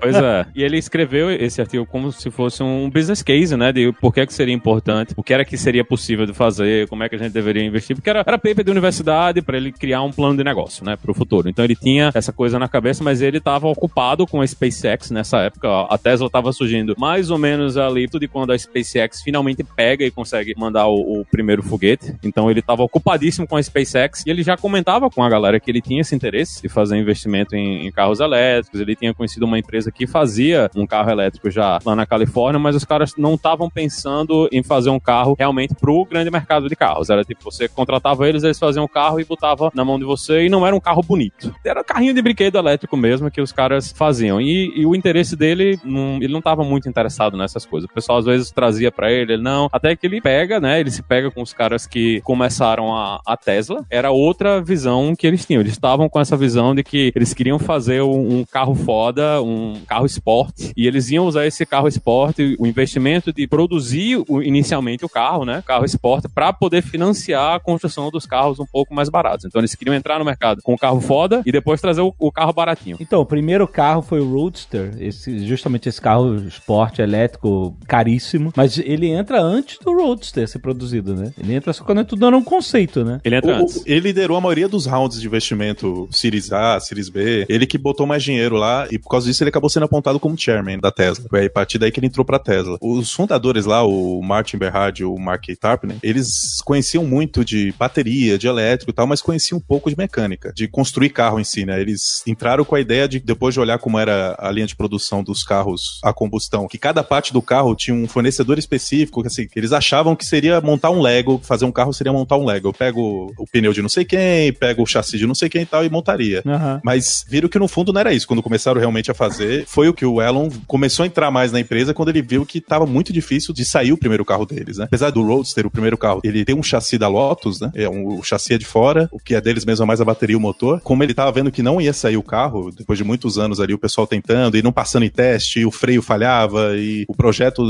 [0.00, 0.46] Pois é.
[0.54, 3.72] E ele escreveu esse artigo como se fosse um business case, né?
[3.72, 7.02] De por que, que seria importante, o que era que seria possível de fazer, como
[7.02, 10.02] é que a gente deveria investir, porque era, era paper de universidade para ele criar
[10.02, 10.96] um plano de negócio, né?
[10.96, 11.48] Pro futuro.
[11.48, 15.38] Então ele tinha essa coisa na cabeça, mas ele estava ocupado com a SpaceX nessa
[15.42, 15.68] época.
[15.88, 20.10] A Tesla estava surgindo mais ou menos ali de quando a SpaceX finalmente pega e
[20.10, 22.14] consegue mandar o, o primeiro foguete.
[22.22, 25.70] Então ele estava ocupadíssimo com a SpaceX e ele já comentava com a galera que
[25.70, 28.67] ele tinha esse interesse de fazer investimento em, em carros elétricos.
[28.74, 32.76] Ele tinha conhecido uma empresa que fazia um carro elétrico já lá na Califórnia, mas
[32.76, 37.10] os caras não estavam pensando em fazer um carro realmente pro grande mercado de carros.
[37.10, 40.46] Era tipo, você contratava eles, eles faziam o carro e botava na mão de você
[40.46, 41.54] e não era um carro bonito.
[41.64, 44.40] Era carrinho de brinquedo elétrico mesmo que os caras faziam.
[44.40, 47.88] E, e o interesse dele, não, ele não estava muito interessado nessas coisas.
[47.88, 49.68] O pessoal às vezes trazia para ele, ele não.
[49.72, 50.80] Até que ele pega, né?
[50.80, 53.84] Ele se pega com os caras que começaram a, a Tesla.
[53.90, 55.60] Era outra visão que eles tinham.
[55.60, 59.74] Eles estavam com essa visão de que eles queriam fazer um, um carro foda, um
[59.86, 65.04] carro esporte, e eles iam usar esse carro esporte, o investimento de produzir o, inicialmente
[65.04, 65.62] o carro, né?
[65.66, 69.44] Carro esporte, para poder financiar a construção dos carros um pouco mais baratos.
[69.44, 72.32] Então eles queriam entrar no mercado com o carro foda e depois trazer o, o
[72.32, 72.96] carro baratinho.
[73.00, 78.78] Então, o primeiro carro foi o Roadster, esse, justamente esse carro esporte elétrico caríssimo, mas
[78.78, 81.32] ele entra antes do Roadster ser produzido, né?
[81.38, 83.20] Ele entra só quando é tudo era um conceito, né?
[83.24, 83.82] Ele entra O- antes.
[83.86, 87.46] ele liderou a maioria dos rounds de investimento Series A, Series B.
[87.48, 90.38] Ele que botou mais dinheiro lá e por causa disso ele acabou sendo apontado como
[90.38, 91.26] chairman da Tesla.
[91.28, 92.78] Foi a partir daí que ele entrou pra Tesla.
[92.80, 98.38] Os fundadores lá, o Martin Berhard e o Mark Tarpner, eles conheciam muito de bateria,
[98.38, 101.64] de elétrico e tal, mas conheciam um pouco de mecânica, de construir carro em si,
[101.64, 101.80] né?
[101.80, 105.22] Eles entraram com a ideia de, depois de olhar como era a linha de produção
[105.22, 109.46] dos carros a combustão, que cada parte do carro tinha um fornecedor específico, que, assim,
[109.54, 112.68] eles achavam que seria montar um Lego, fazer um carro seria montar um Lego.
[112.68, 115.62] Eu pego o pneu de não sei quem, pego o chassi de não sei quem
[115.62, 116.42] e tal e montaria.
[116.46, 116.80] Aham.
[116.84, 118.26] Mas viram que no fundo não era isso.
[118.26, 121.60] Quando começaram realmente a fazer, foi o que o Elon começou a entrar mais na
[121.60, 124.84] empresa quando ele viu que estava muito difícil de sair o primeiro carro deles, né?
[124.84, 127.70] Apesar do Roadster, o primeiro carro, ele tem um chassi da Lotus, né?
[127.74, 130.04] É um, o chassi é de fora, o que é deles mesmo é mais a
[130.04, 130.80] bateria e o motor.
[130.80, 133.74] Como ele tava vendo que não ia sair o carro, depois de muitos anos ali,
[133.74, 137.62] o pessoal tentando e não passando em teste, o freio falhava e o projeto,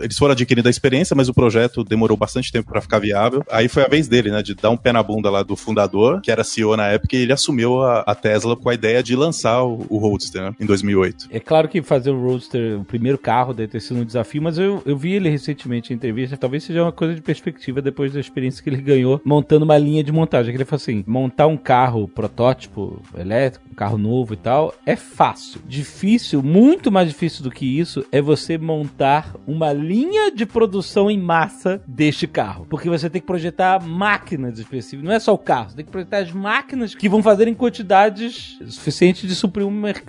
[0.00, 3.44] eles foram adquirindo a experiência, mas o projeto demorou bastante tempo para ficar viável.
[3.50, 4.42] Aí foi a vez dele, né?
[4.42, 7.20] De dar um pé na bunda lá do fundador, que era CEO na época, e
[7.20, 10.54] ele assumiu a, a Tesla com a ideia de lançar o, o Roadster, né?
[10.60, 11.28] Em 2008.
[11.30, 14.58] É claro que fazer o Roadster, o primeiro carro, deve ter sido um desafio, mas
[14.58, 18.20] eu, eu vi ele recentemente em entrevista, talvez seja uma coisa de perspectiva depois da
[18.20, 20.52] experiência que ele ganhou montando uma linha de montagem.
[20.52, 24.96] Que ele falou assim: montar um carro protótipo elétrico, um carro novo e tal, é
[24.96, 25.60] fácil.
[25.66, 31.18] Difícil, muito mais difícil do que isso, é você montar uma linha de produção em
[31.18, 32.66] massa deste carro.
[32.68, 35.90] Porque você tem que projetar máquinas específicas, não é só o carro, você tem que
[35.90, 40.01] projetar as máquinas que vão fazer em quantidades suficientes de suprir um mercado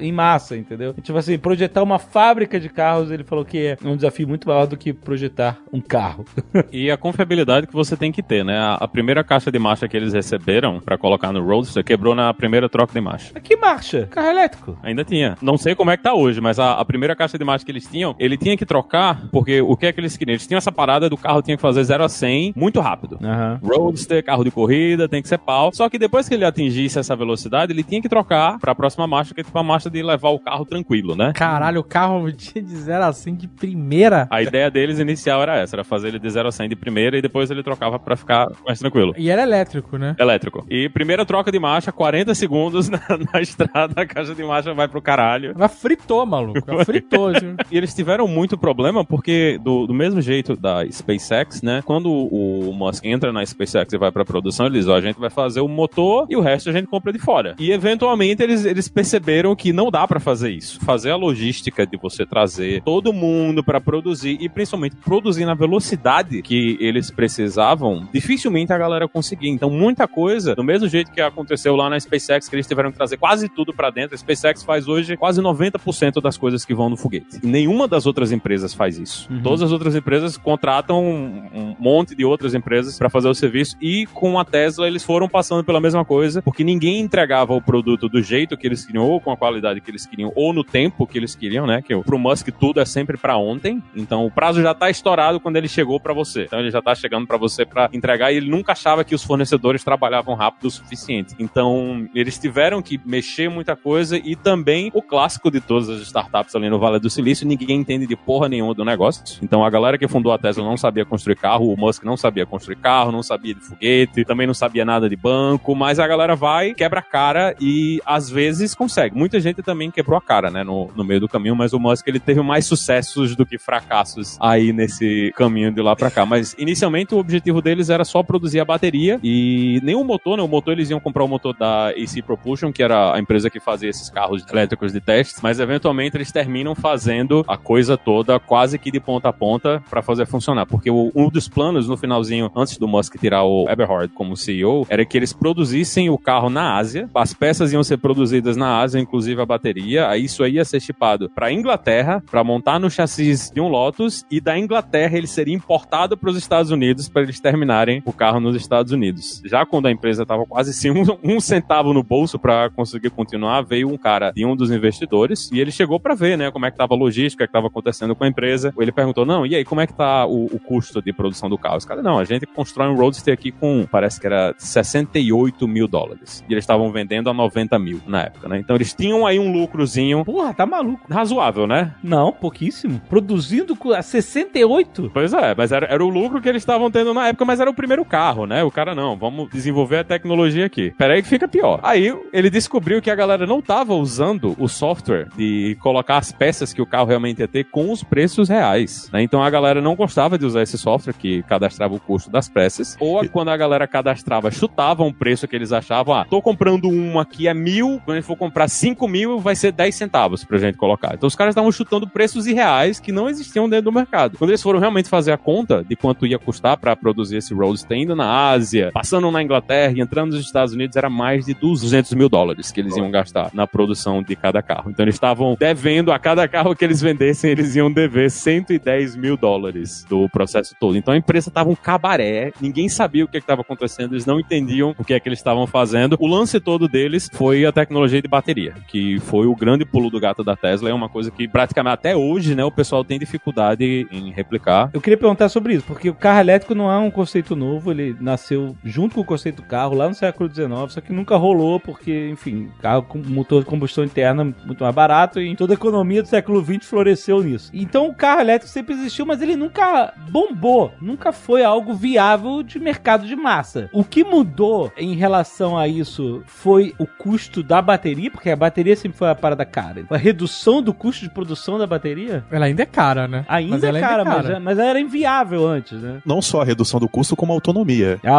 [0.00, 0.94] em massa, entendeu?
[1.02, 4.66] Tipo assim, projetar uma fábrica de carros, ele falou que é um desafio muito maior
[4.66, 6.24] do que projetar um carro.
[6.72, 8.56] E a confiabilidade que você tem que ter, né?
[8.58, 12.32] A, a primeira caixa de marcha que eles receberam pra colocar no Roadster quebrou na
[12.32, 13.38] primeira troca de marcha.
[13.40, 14.08] Que marcha?
[14.10, 14.78] Carro elétrico.
[14.82, 15.36] Ainda tinha.
[15.40, 17.70] Não sei como é que tá hoje, mas a, a primeira caixa de marcha que
[17.70, 20.34] eles tinham, ele tinha que trocar, porque o que é que eles queriam?
[20.34, 23.18] Eles tinham essa parada do carro tinha que fazer 0 a 100 muito rápido.
[23.22, 23.60] Aham.
[23.62, 25.70] Roadster, carro de corrida, tem que ser pau.
[25.72, 29.34] Só que depois que ele atingisse essa velocidade, ele tinha que trocar pra próxima marcha,
[29.34, 31.32] que é tipo a marcha de levar o carro tranquilo, né?
[31.34, 34.26] Caralho, o carro de de 0 a 100 de primeira.
[34.30, 37.16] A ideia deles inicial era essa, era fazer ele de 0 a 100 de primeira
[37.16, 39.14] e depois ele trocava pra ficar mais tranquilo.
[39.16, 40.16] E era elétrico, né?
[40.18, 40.64] Elétrico.
[40.68, 43.00] E primeira troca de marcha, 40 segundos na,
[43.32, 45.54] na estrada, a caixa de marcha vai pro caralho.
[45.56, 46.84] Mas fritou, maluco.
[46.84, 47.28] Fritou.
[47.28, 47.54] assim.
[47.70, 51.82] E eles tiveram muito problema porque, do, do mesmo jeito da SpaceX, né?
[51.84, 55.18] Quando o Musk entra na SpaceX e vai pra produção, ele diz: Ó, a gente
[55.18, 57.54] vai fazer o motor e o resto a gente compra de fora.
[57.58, 60.78] E eventualmente eles, eles perceberam que não dá pra fazer isso.
[60.84, 66.40] Fazer a logística de você trazer todo mundo pra produzir e principalmente produzir na velocidade
[66.42, 69.50] que eles precisavam, dificilmente a galera conseguia.
[69.50, 72.96] Então, muita coisa, do mesmo jeito que aconteceu lá na SpaceX, que eles tiveram que
[72.96, 74.14] trazer quase tudo pra dentro.
[74.14, 77.40] A SpaceX faz hoje quase 90% das coisas que vão no foguete.
[77.42, 79.28] Nenhuma das outras empresas faz isso.
[79.42, 84.06] Todas as outras empresas contratam um, monte de outras empresas pra fazer o serviço e
[84.06, 88.22] com a Tesla eles foram passando pela mesma coisa, porque ninguém entregava o produto do
[88.22, 91.18] jeito que eles queriam ou com a qualidade que eles queriam ou no tempo que
[91.18, 91.82] eles queriam, né?
[91.82, 93.82] Que pro Musk tudo é sempre pra ontem.
[93.94, 96.44] Então o prazo já tá estourado quando ele chegou pra você.
[96.44, 99.22] Então ele já tá chegando pra você pra entregar e ele nunca achava que os
[99.22, 101.34] fornecedores trabalhavam rápido o suficiente.
[101.38, 106.54] Então eles tiveram que mexer muita coisa e também o clássico de todas as startups
[106.54, 109.38] ali no Vale do Silício, ninguém entende de porra nenhuma do negócio.
[109.42, 112.46] Então a galera que fundou a Tesla não sabia construir carro, o Musk não sabia
[112.46, 116.34] construir carro, não sabia de foguete, também não sabia nada de banco, mas a galera
[116.36, 119.16] vai, quebra a cara e às vezes eles conseguem.
[119.16, 122.06] Muita gente também quebrou a cara, né, no, no meio do caminho, mas o Musk
[122.06, 126.26] ele teve mais sucessos do que fracassos aí nesse caminho de lá pra cá.
[126.26, 130.42] Mas inicialmente o objetivo deles era só produzir a bateria e nem o motor, né?
[130.42, 133.60] O motor eles iam comprar o motor da AC Propulsion, que era a empresa que
[133.60, 138.78] fazia esses carros elétricos de testes, mas eventualmente eles terminam fazendo a coisa toda quase
[138.78, 140.66] que de ponta a ponta para fazer funcionar.
[140.66, 144.86] Porque o, um dos planos no finalzinho, antes do Musk tirar o Eberhard como CEO,
[144.88, 148.98] era que eles produzissem o carro na Ásia, as peças iam ser produzidas na Ásia,
[148.98, 153.60] inclusive a bateria, isso aí ia ser chipado para Inglaterra, para montar no chassis de
[153.60, 158.02] um Lotus, e da Inglaterra ele seria importado para os Estados Unidos para eles terminarem
[158.04, 159.42] o carro nos Estados Unidos.
[159.44, 163.62] Já quando a empresa estava quase sem um, um centavo no bolso para conseguir continuar,
[163.62, 166.70] veio um cara de um dos investidores e ele chegou para ver, né, como é
[166.70, 168.72] que tava a logística, o que estava acontecendo com a empresa.
[168.78, 171.58] Ele perguntou: "Não, e aí, como é que tá o, o custo de produção do
[171.58, 175.66] carro?" Os caras: "Não, a gente constrói um Roadster aqui com, parece que era 68
[175.68, 176.44] mil dólares.
[176.48, 178.53] E eles estavam vendendo a 90 mil na época, né?
[178.58, 181.12] Então eles tinham aí um lucrozinho Porra, tá maluco.
[181.12, 181.94] razoável, né?
[182.02, 183.00] Não, pouquíssimo.
[183.08, 185.10] Produzindo a 68?
[185.12, 187.70] Pois é, mas era, era o lucro que eles estavam tendo na época, mas era
[187.70, 188.62] o primeiro carro, né?
[188.62, 190.92] O cara, não, vamos desenvolver a tecnologia aqui.
[190.96, 191.80] Peraí que fica pior.
[191.82, 196.72] Aí ele descobriu que a galera não tava usando o software de colocar as peças
[196.72, 199.22] que o carro realmente ia ter com os preços reais, né?
[199.22, 202.96] Então a galera não gostava de usar esse software que cadastrava o custo das peças,
[203.00, 207.18] ou quando a galera cadastrava, chutava um preço que eles achavam, ah, tô comprando um
[207.18, 210.76] aqui a mil, quando gente for comprar cinco mil, vai ser 10 centavos pra gente
[210.76, 211.14] colocar.
[211.14, 214.36] Então os caras estavam chutando preços irreais que não existiam dentro do mercado.
[214.36, 217.96] Quando eles foram realmente fazer a conta de quanto ia custar pra produzir esse Roadster
[217.96, 222.12] indo na Ásia, passando na Inglaterra e entrando nos Estados Unidos, era mais de 200
[222.12, 224.90] mil dólares que eles iam gastar na produção de cada carro.
[224.90, 229.36] Então eles estavam devendo a cada carro que eles vendessem, eles iam dever 110 mil
[229.38, 230.98] dólares do processo todo.
[230.98, 234.94] Então a empresa tava um cabaré, ninguém sabia o que estava acontecendo, eles não entendiam
[234.98, 236.16] o que é que eles estavam fazendo.
[236.20, 240.20] O lance todo deles foi a tecnologia de bateria, que foi o grande pulo do
[240.20, 240.90] gato da Tesla.
[240.90, 244.90] É uma coisa que praticamente até hoje, né, o pessoal tem dificuldade em replicar.
[244.92, 248.16] Eu queria perguntar sobre isso, porque o carro elétrico não é um conceito novo, ele
[248.20, 251.78] nasceu junto com o conceito do carro lá no século XIX, só que nunca rolou
[251.78, 256.22] porque, enfim, carro com motor de combustão interna muito mais barato e toda a economia
[256.22, 257.70] do século XX floresceu nisso.
[257.72, 262.78] Então o carro elétrico sempre existiu, mas ele nunca bombou, nunca foi algo viável de
[262.78, 263.88] mercado de massa.
[263.92, 268.96] O que mudou em relação a isso foi o custo da bateria, porque a bateria
[268.96, 270.04] sempre foi a parada cara.
[270.10, 273.44] A redução do custo de produção da bateria Ela ainda é cara, né?
[273.48, 276.20] Ainda Mas ela é cara, mas, é- mas era inviável antes, né?
[276.24, 278.18] Não só a redução do custo, como a autonomia.
[278.24, 278.32] A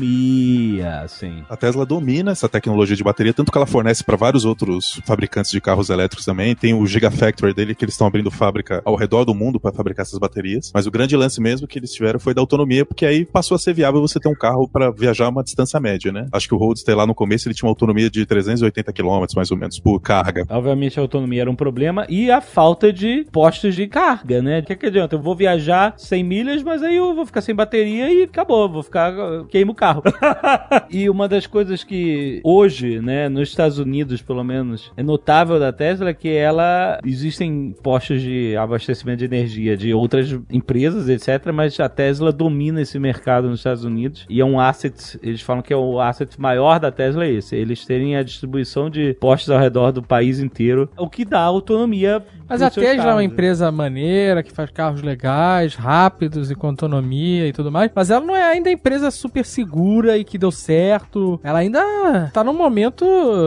[0.00, 1.44] autonomia, sim.
[1.48, 5.50] A Tesla domina essa tecnologia de bateria, tanto que ela fornece para vários outros fabricantes
[5.50, 6.54] de carros elétricos também.
[6.54, 10.04] Tem o Gigafactory dele, que eles estão abrindo fábrica ao redor do mundo para fabricar
[10.04, 10.70] essas baterias.
[10.74, 13.58] Mas o grande lance mesmo que eles tiveram foi da autonomia, porque aí passou a
[13.58, 16.26] ser viável você ter um carro para viajar uma distância média, né?
[16.32, 19.50] Acho que o Roadster lá no começo ele tinha uma autonomia de 380 km mais
[19.50, 20.44] ou menos por carga.
[20.48, 24.60] Obviamente a autonomia era um problema e a falta de postos de carga, né?
[24.60, 25.16] O que, que adianta?
[25.16, 28.82] Eu vou viajar 100 milhas, mas aí eu vou ficar sem bateria e acabou, vou
[28.82, 29.12] ficar
[29.48, 30.02] queimo o carro.
[30.90, 35.72] e uma das coisas que hoje, né, nos Estados Unidos, pelo menos, é notável da
[35.72, 41.78] Tesla é que ela existem postos de abastecimento de energia de outras empresas, etc, mas
[41.80, 45.72] a Tesla domina esse mercado nos Estados Unidos e é um asset, eles falam que
[45.72, 49.58] é o asset maior da Tesla é esse, eles terem a distribuição de postos ao
[49.58, 54.42] redor do país inteiro, o que dá autonomia Mas a Tesla é uma empresa maneira,
[54.42, 57.90] que faz carros legais, rápidos e com autonomia e tudo mais.
[57.94, 61.40] Mas ela não é ainda empresa super segura e que deu certo.
[61.42, 63.04] Ela ainda tá num momento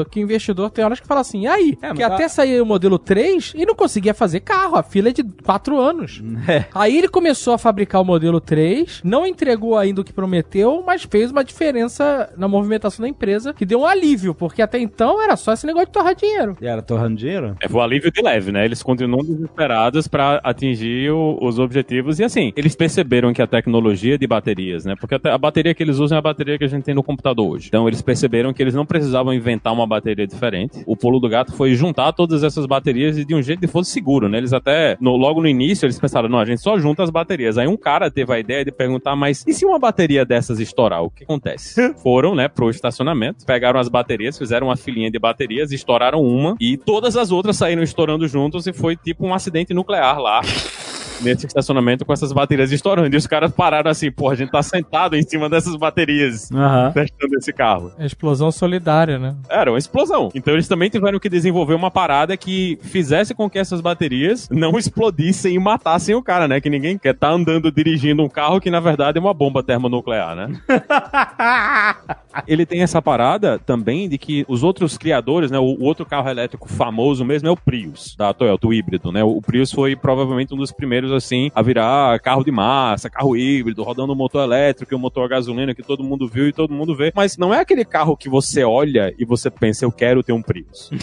[0.10, 1.78] que o investidor tem horas que fala assim, e aí?
[1.82, 4.76] É, que tá- até sair o modelo 3 e não conseguia fazer carro.
[4.76, 6.22] A fila é de 4 anos.
[6.48, 6.66] É.
[6.76, 11.04] Aí ele começou a fabricar o modelo 3, não entregou ainda o que prometeu, mas
[11.04, 15.36] fez uma diferença na movimentação da empresa que deu um alívio, porque até então era
[15.38, 16.58] só esse negócio de torrar dinheiro.
[16.62, 17.56] E era torrando dinheiro?
[17.62, 18.66] É o alívio de leve, né?
[18.66, 22.20] Eles continuam desesperados pra atingir o- os objetivos.
[22.20, 24.96] E assim, eles perceberam que a tecnologia de baterias, né?
[25.00, 27.04] Porque a, a bateria que eles usam é a bateria que a gente tem no
[27.04, 27.68] computador hoje.
[27.68, 30.84] Então eles perceberam que eles não precisavam inventar uma bateria diferente.
[30.86, 33.92] O pulo do gato foi juntar todas essas baterias e de um jeito que fosse
[33.92, 34.38] seguro, né?
[34.38, 37.58] Eles até, no- logo no início, eles pensaram, não, a gente só junta as baterias.
[37.58, 41.04] Aí um cara teve a ideia de perguntar, mas e se uma bateria dessas estourar,
[41.04, 41.94] o que acontece?
[42.04, 46.78] Foram, né, pro estacionamento, pegaram as baterias, fizeram uma filinha de baterias, estouraram uma e
[46.78, 50.42] todas as outras saíram estourando juntos e foi tipo um acidente nuclear lá.
[51.24, 53.14] Nesse estacionamento com essas baterias estourando.
[53.14, 56.92] E os caras pararam assim, porra, a gente tá sentado em cima dessas baterias Aham.
[56.92, 57.92] testando esse carro.
[57.98, 59.36] É explosão solidária, né?
[59.50, 60.30] Era uma explosão.
[60.36, 64.78] Então eles também tiveram que desenvolver uma parada que fizesse com que essas baterias não
[64.78, 66.60] explodissem e matassem o cara, né?
[66.60, 70.36] Que ninguém quer estar andando dirigindo um carro que na verdade é uma bomba termonuclear,
[70.36, 70.50] né?
[72.48, 75.60] Ele tem essa parada também de que os outros criadores, né?
[75.60, 79.24] O, o outro carro elétrico famoso mesmo é o Prius, da Toyota, o híbrido, né?
[79.24, 83.84] O Prius foi provavelmente um dos primeiros, assim, a virar carro de massa, carro híbrido,
[83.84, 86.74] rodando um motor elétrico e um motor a gasolina que todo mundo viu e todo
[86.74, 87.12] mundo vê.
[87.16, 90.42] Mas não é aquele carro que você olha e você pensa, eu quero ter um
[90.42, 90.92] Prius.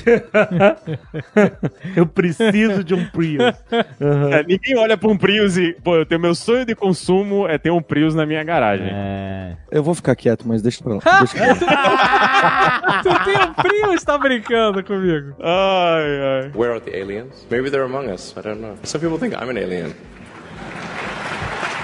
[1.96, 3.55] Eu preciso de um Prius.
[4.01, 4.33] Uhum.
[4.33, 7.59] É, ninguém olha pra um Prius e, pô, eu tenho meu sonho de consumo é
[7.59, 8.88] ter um Prius na minha garagem.
[8.90, 9.57] É.
[9.70, 11.01] Eu vou ficar quieto, mas deixa pra lá.
[11.20, 13.03] Deixa pra lá.
[13.03, 15.35] tu tem um Prius, tá brincando comigo.
[15.40, 16.51] Ai, ai.
[16.55, 17.46] Where are the aliens?
[17.51, 18.35] Maybe they're among us.
[18.37, 18.77] I don't know.
[18.83, 19.94] Some people think I'm an alien.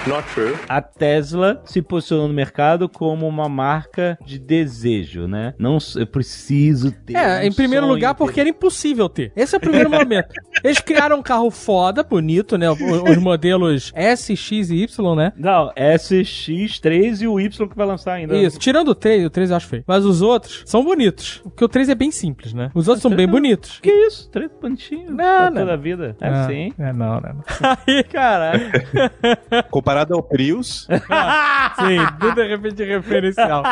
[0.07, 0.55] Not true.
[0.69, 5.53] A Tesla se posicionou no mercado como uma marca de desejo, né?
[5.59, 7.15] Não, s- eu preciso ter.
[7.15, 8.17] É, um em primeiro sonho lugar, ter.
[8.17, 9.31] porque era impossível ter.
[9.35, 10.29] Esse é o primeiro momento.
[10.63, 12.69] Eles criaram um carro foda, bonito, né?
[12.69, 15.33] Os os modelos S, X e Y, né?
[15.37, 18.35] Não, SX3 e o Y que vai lançar ainda.
[18.37, 18.57] Isso.
[18.59, 19.83] Tirando o 3, o 3 eu acho feio.
[19.87, 21.39] Mas os outros são bonitos.
[21.43, 22.71] Porque o 3 é bem simples, né?
[22.73, 23.79] Os outros são bem bonitos.
[23.81, 24.29] Que isso?
[24.29, 25.09] Três bonitinhos.
[25.09, 25.61] Não, pra não.
[25.61, 26.15] toda a vida.
[26.21, 26.73] É Ah, assim.
[26.77, 27.21] É, não, não.
[27.21, 27.43] não.
[27.87, 28.61] Aí, caralho.
[29.69, 30.87] Comparado ao Prius,
[31.79, 33.63] Sim, tudo é repente referencial.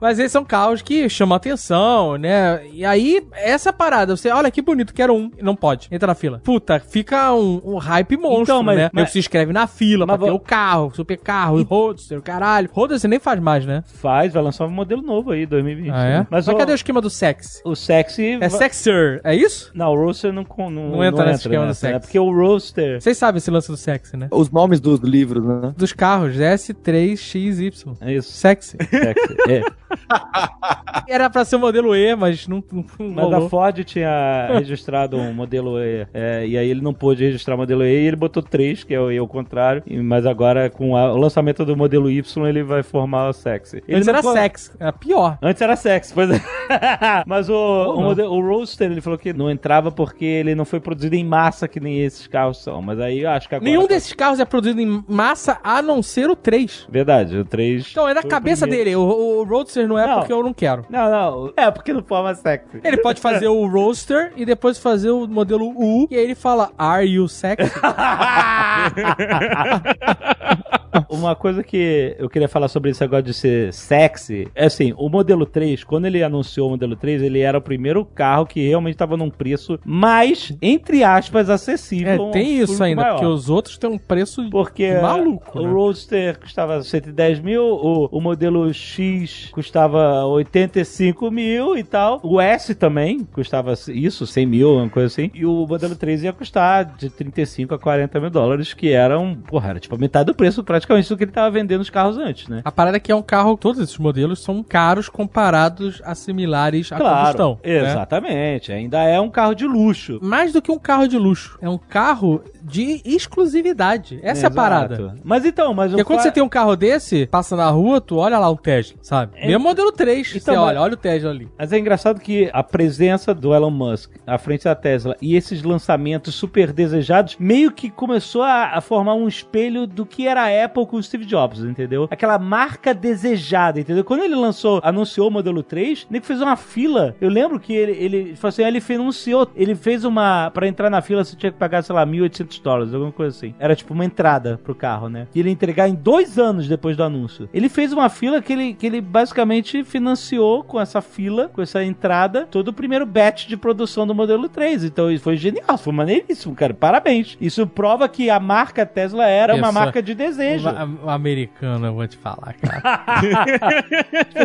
[0.00, 2.66] Mas esses são carros que chamam atenção, né?
[2.72, 6.40] E aí, essa parada, você, olha que bonito, quero um, não pode, entra na fila.
[6.42, 8.90] Puta, fica um, um hype monstro, Então, mas- né?
[8.92, 12.18] mas- se inscreve na fila Mas pra ter vo- o carro, super carro, o roadster,
[12.18, 12.68] o caralho.
[12.72, 13.82] Roadster nem faz mais, né?
[13.86, 15.90] Faz, vai lançar um modelo novo aí, 2020.
[15.92, 16.18] Ah, é?
[16.30, 17.60] Mas, Mas, o, cadê o esquema do sexy?
[17.64, 18.38] o sexy...
[18.40, 19.70] É sexer, é isso?
[19.74, 21.74] Não, o Roaster não, não, Não entra nesse esquema do né?
[21.74, 22.00] sexy.
[22.00, 23.00] Porque o Roaster...
[23.00, 24.28] Vocês sabem esse lance do sexy, né?
[24.30, 25.51] Os nomes dos livros, né?
[25.76, 27.96] Dos carros, S3XY.
[28.00, 28.32] É isso.
[28.32, 28.76] Sexy.
[28.90, 29.36] Sexy.
[29.48, 29.62] É.
[31.08, 33.46] Era pra ser o modelo E, mas não, não, Mas rolou.
[33.46, 37.58] a Ford tinha registrado um modelo E, é, e aí ele não pôde registrar o
[37.58, 39.82] modelo E e ele botou 3, que é o E ao contrário.
[40.02, 43.82] Mas agora, com a- o lançamento do modelo Y, ele vai formar o Sexy.
[43.86, 45.38] Ele Antes era sexy, era pior.
[45.42, 46.40] Antes era sexy, pois é.
[47.26, 50.80] Mas o, o, modelo- o Roadster, ele falou que não entrava porque ele não foi
[50.80, 52.80] produzido em massa que nem esses carros são.
[52.80, 53.68] Mas aí eu acho que agora...
[53.70, 56.86] Nenhum tá- desses carros é produzido em massa a não ser o 3.
[56.88, 57.88] Verdade, o 3...
[57.90, 58.94] Então é da o cabeça dele.
[58.96, 60.18] O, o Roadster não é Não.
[60.18, 60.84] porque eu não quero.
[60.88, 61.52] Não, não.
[61.56, 62.80] É porque não forma sexy.
[62.84, 66.06] Ele pode fazer o Roadster e depois fazer o modelo U.
[66.10, 67.70] E aí ele fala, Are you sexy?
[71.08, 75.08] Uma coisa que eu queria falar sobre esse negócio de ser sexy é assim: o
[75.08, 78.94] modelo 3, quando ele anunciou o modelo 3, ele era o primeiro carro que realmente
[78.94, 82.28] estava num preço mais, entre aspas, acessível.
[82.28, 83.14] É, tem ao isso ainda, maior.
[83.14, 85.58] porque os outros têm um preço Porque maluco.
[85.58, 85.72] o né?
[85.72, 92.20] Roadster custava 110 mil, o, o modelo X custava 85 mil e tal.
[92.22, 95.30] O S também custava isso, 100 mil, uma coisa assim.
[95.34, 99.70] E o modelo 3 ia custar de 35 a 40 mil dólares, que eram, porra,
[99.70, 102.48] era tipo a metade do preço praticamente do que ele tava vendendo os carros antes,
[102.48, 102.62] né?
[102.64, 106.90] A parada é que é um carro, todos esses modelos são caros comparados a similares
[106.92, 107.58] à combustão.
[107.82, 107.90] né?
[107.90, 108.72] exatamente.
[108.72, 110.18] Ainda é um carro de luxo.
[110.22, 111.58] Mais do que um carro de luxo.
[111.60, 114.18] É um carro de exclusividade.
[114.22, 114.54] Essa é a Exato.
[114.54, 115.14] parada.
[115.24, 118.16] Mas então, mas Porque o quando você tem um carro desse, passa na rua, tu
[118.16, 119.32] olha lá o Tesla, sabe?
[119.36, 121.48] É- Mesmo modelo 3, Então, você olha, olha o Tesla ali.
[121.58, 125.62] Mas é engraçado que a presença do Elon Musk à frente da Tesla e esses
[125.62, 130.64] lançamentos super desejados meio que começou a, a formar um espelho do que era a
[130.64, 132.08] Apple com o Steve Jobs, entendeu?
[132.10, 134.04] Aquela marca desejada, entendeu?
[134.04, 137.14] Quando ele lançou, anunciou o modelo 3, nem fez uma fila.
[137.20, 141.00] Eu lembro que ele, ele falou assim, ele anunciou, ele fez uma, pra entrar na
[141.00, 143.54] fila você tinha que pagar, sei lá, 1.800 dólares, alguma coisa assim.
[143.58, 145.26] Era tipo uma entrada pro carro, né?
[145.34, 147.48] E ele ia entregar em dois anos depois do anúncio.
[147.52, 151.82] Ele fez uma fila que ele, que ele basicamente financiou com essa fila, com essa
[151.84, 154.84] entrada, todo o primeiro batch de produção do modelo 3.
[154.84, 156.74] Então isso foi genial, foi maneiríssimo, cara.
[156.74, 157.36] Parabéns.
[157.40, 160.68] Isso prova que a marca Tesla era uma marca de desejo.
[161.06, 162.82] Americano, eu vou te falar, cara.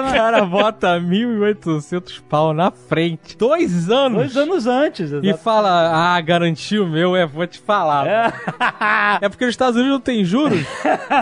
[0.00, 3.36] O cara bota 1.800 pau na frente.
[3.36, 4.18] Dois anos.
[4.18, 5.38] Dois anos antes, E exato.
[5.42, 8.06] fala, ah, garantiu o meu, é, vou te falar.
[9.20, 9.28] É.
[9.28, 10.64] porque nos Estados Unidos não tem juros.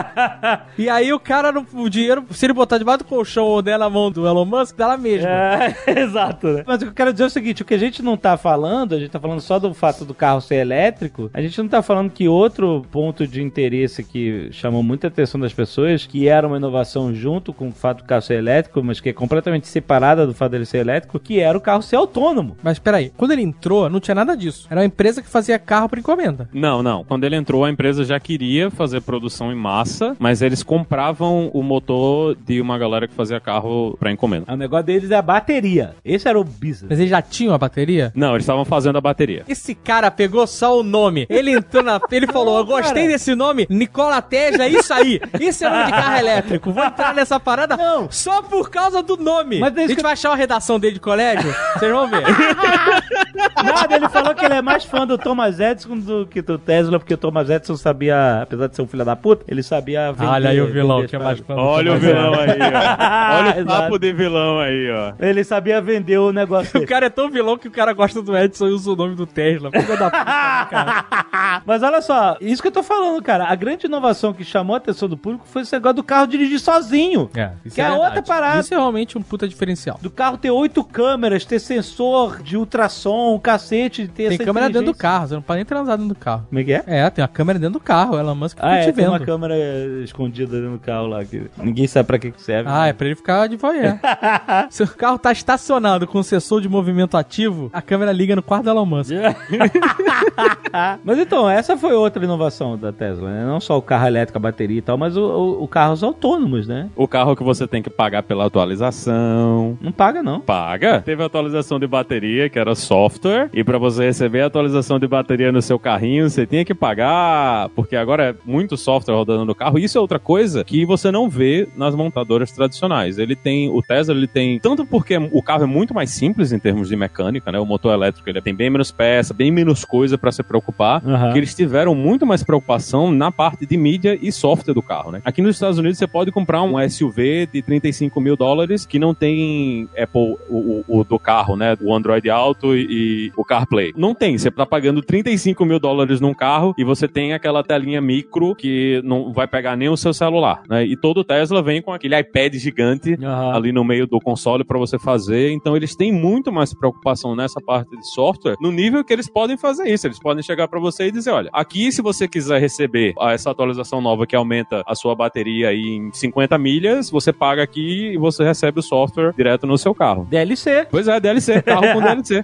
[0.77, 3.77] e aí o cara, não- o dinheiro, se ele botar debaixo do colchão ou der
[3.77, 5.27] na mão do Elon Musk, dá lá mesmo.
[5.27, 6.63] É, exato, né?
[6.65, 8.37] Mas o que eu quero dizer é o seguinte: o que a gente não tá
[8.37, 11.67] falando, a gente tá falando só do fato do carro ser elétrico, a gente não
[11.67, 16.47] tá falando que outro ponto de interesse que chamou muita atenção das pessoas, que era
[16.47, 20.25] uma inovação junto com o fato do carro ser elétrico, mas que é completamente separada
[20.25, 22.57] do fato dele ser elétrico, que era o carro ser autônomo.
[22.63, 24.67] Mas peraí, quando ele entrou, não tinha nada disso.
[24.69, 26.18] Era uma empresa que fazia carro por encomenda.
[26.19, 26.49] Encomenda.
[26.53, 27.03] Não, não.
[27.03, 31.63] Quando ele entrou, a empresa já queria fazer produção em massa, mas eles compravam o
[31.63, 34.51] motor de uma galera que fazia carro pra encomenda.
[34.53, 35.95] O negócio deles é a bateria.
[36.03, 36.87] Esse era o business.
[36.89, 38.11] Mas eles já tinham a bateria?
[38.15, 39.43] Não, eles estavam fazendo a bateria.
[39.47, 41.25] Esse cara pegou só o nome.
[41.29, 41.99] Ele entrou na.
[42.11, 45.19] Ele falou: Eu gostei desse nome, Nicola Tesla, é isso aí.
[45.39, 46.71] Isso é nome de carro elétrico.
[46.71, 48.09] Vou entrar nessa parada Não.
[48.11, 49.59] só por causa do nome.
[49.59, 51.53] Mas é a isso gente que- vai achar uma redação dele de colégio.
[51.77, 52.23] Vocês vão ver.
[53.63, 56.99] Nada, ele falou que ele é mais fã do Thomas Edison do que do Tesla,
[56.99, 60.29] porque o Thomas Edison sabia, apesar de ser um filho da puta, ele sabia vender.
[60.29, 62.51] Olha aí o vilão, é as mais Olha o vilão Edison.
[62.51, 63.39] aí, ó.
[63.39, 65.13] Olha o papo de vilão aí, ó.
[65.19, 68.35] Ele sabia vender o negócio O cara é tão vilão que o cara gosta do
[68.37, 69.71] Edson e usa o nome do Tesla.
[69.71, 70.11] Filha da puta,
[70.69, 71.61] cara.
[71.65, 73.45] Mas olha só, isso que eu tô falando, cara.
[73.45, 76.59] A grande inovação que chamou a atenção do público foi esse negócio do carro dirigir
[76.59, 77.29] sozinho.
[77.35, 78.05] É, isso Que é verdade.
[78.05, 78.59] outra parada.
[78.59, 79.99] Isso é realmente um puta diferencial.
[80.01, 84.91] Do carro ter oito câmeras, ter sensor de ultrassom, cacete, ter Tem essa câmera dentro
[84.91, 86.45] do carro, você não pode nem transar dentro do carro.
[86.49, 86.83] Como é que é?
[86.87, 89.09] É, tem uma câmera dentro do carro, Elon Musk fica Ah, é, te tem vendo.
[89.11, 89.55] uma câmera
[90.03, 92.69] escondida dentro do carro lá, que ninguém sabe pra que serve.
[92.71, 93.97] Ah, é pra ele ficar de voyeur.
[94.69, 98.63] Se o carro tá estacionado com sensor de movimento ativo, a câmera liga no quarto
[98.63, 99.11] do Elon Musk.
[101.03, 103.45] Mas então, essa foi outra inovação da Tesla, né?
[103.45, 106.67] Não só o carro elétrico, a bateria e tal, mas o, o, o carros autônomos,
[106.67, 106.89] né?
[106.95, 109.77] O carro que você tem que pagar pela atualização.
[109.81, 110.41] Não paga, não.
[110.41, 111.01] Paga.
[111.01, 113.49] Teve atualização de bateria, que era software.
[113.53, 117.69] E pra você receber a atualização de bateria no seu carrinho, você tinha que pagar.
[117.69, 119.79] Porque agora é muito software rodando no carro.
[119.79, 123.17] Isso é outra coisa que você não vê nas montadoras tradicionais.
[123.17, 123.69] Ele tem.
[123.69, 124.59] O Tesla, ele tem.
[124.59, 127.59] Tanto porque o carro é muito mais simples em termos de mecânica, né?
[127.59, 131.01] O motor elétrico ele tem bem menos peça, bem menos coisa pra se preocupar.
[131.05, 131.31] Aham.
[131.31, 135.21] Que eles tiveram muito mais preocupação na parte de mídia e software do carro, né?
[135.25, 139.13] Aqui nos Estados Unidos você pode comprar um SUV de 35 mil dólares que não
[139.13, 141.75] tem Apple, o, o- o do carro, né?
[141.81, 143.91] O Android Auto e, e o CarPlay.
[143.97, 144.37] Não tem.
[144.37, 149.01] Você tá pagando 35 mil dólares num carro e você tem aquela telinha micro que
[149.03, 150.85] não vai pegar nem o seu celular, né?
[150.85, 153.53] E todo Tesla vem com aquele iPad gigante Aham.
[153.55, 155.51] ali no meio do console para você fazer.
[155.51, 159.57] Então eles têm muito mais preocupação nessa parte de software, no nível que eles podem
[159.57, 160.05] fazer isso.
[160.07, 163.49] Eles podem chegar para você e dizer, olha, aqui se você quiser receber ah, essa
[163.51, 168.17] atualização nova que aumenta a sua bateria aí em 50 milhas, você paga aqui e
[168.17, 170.25] você recebe o software direto no seu carro.
[170.29, 170.87] DLC.
[170.89, 172.39] Pois é, DLC, carro com DLC.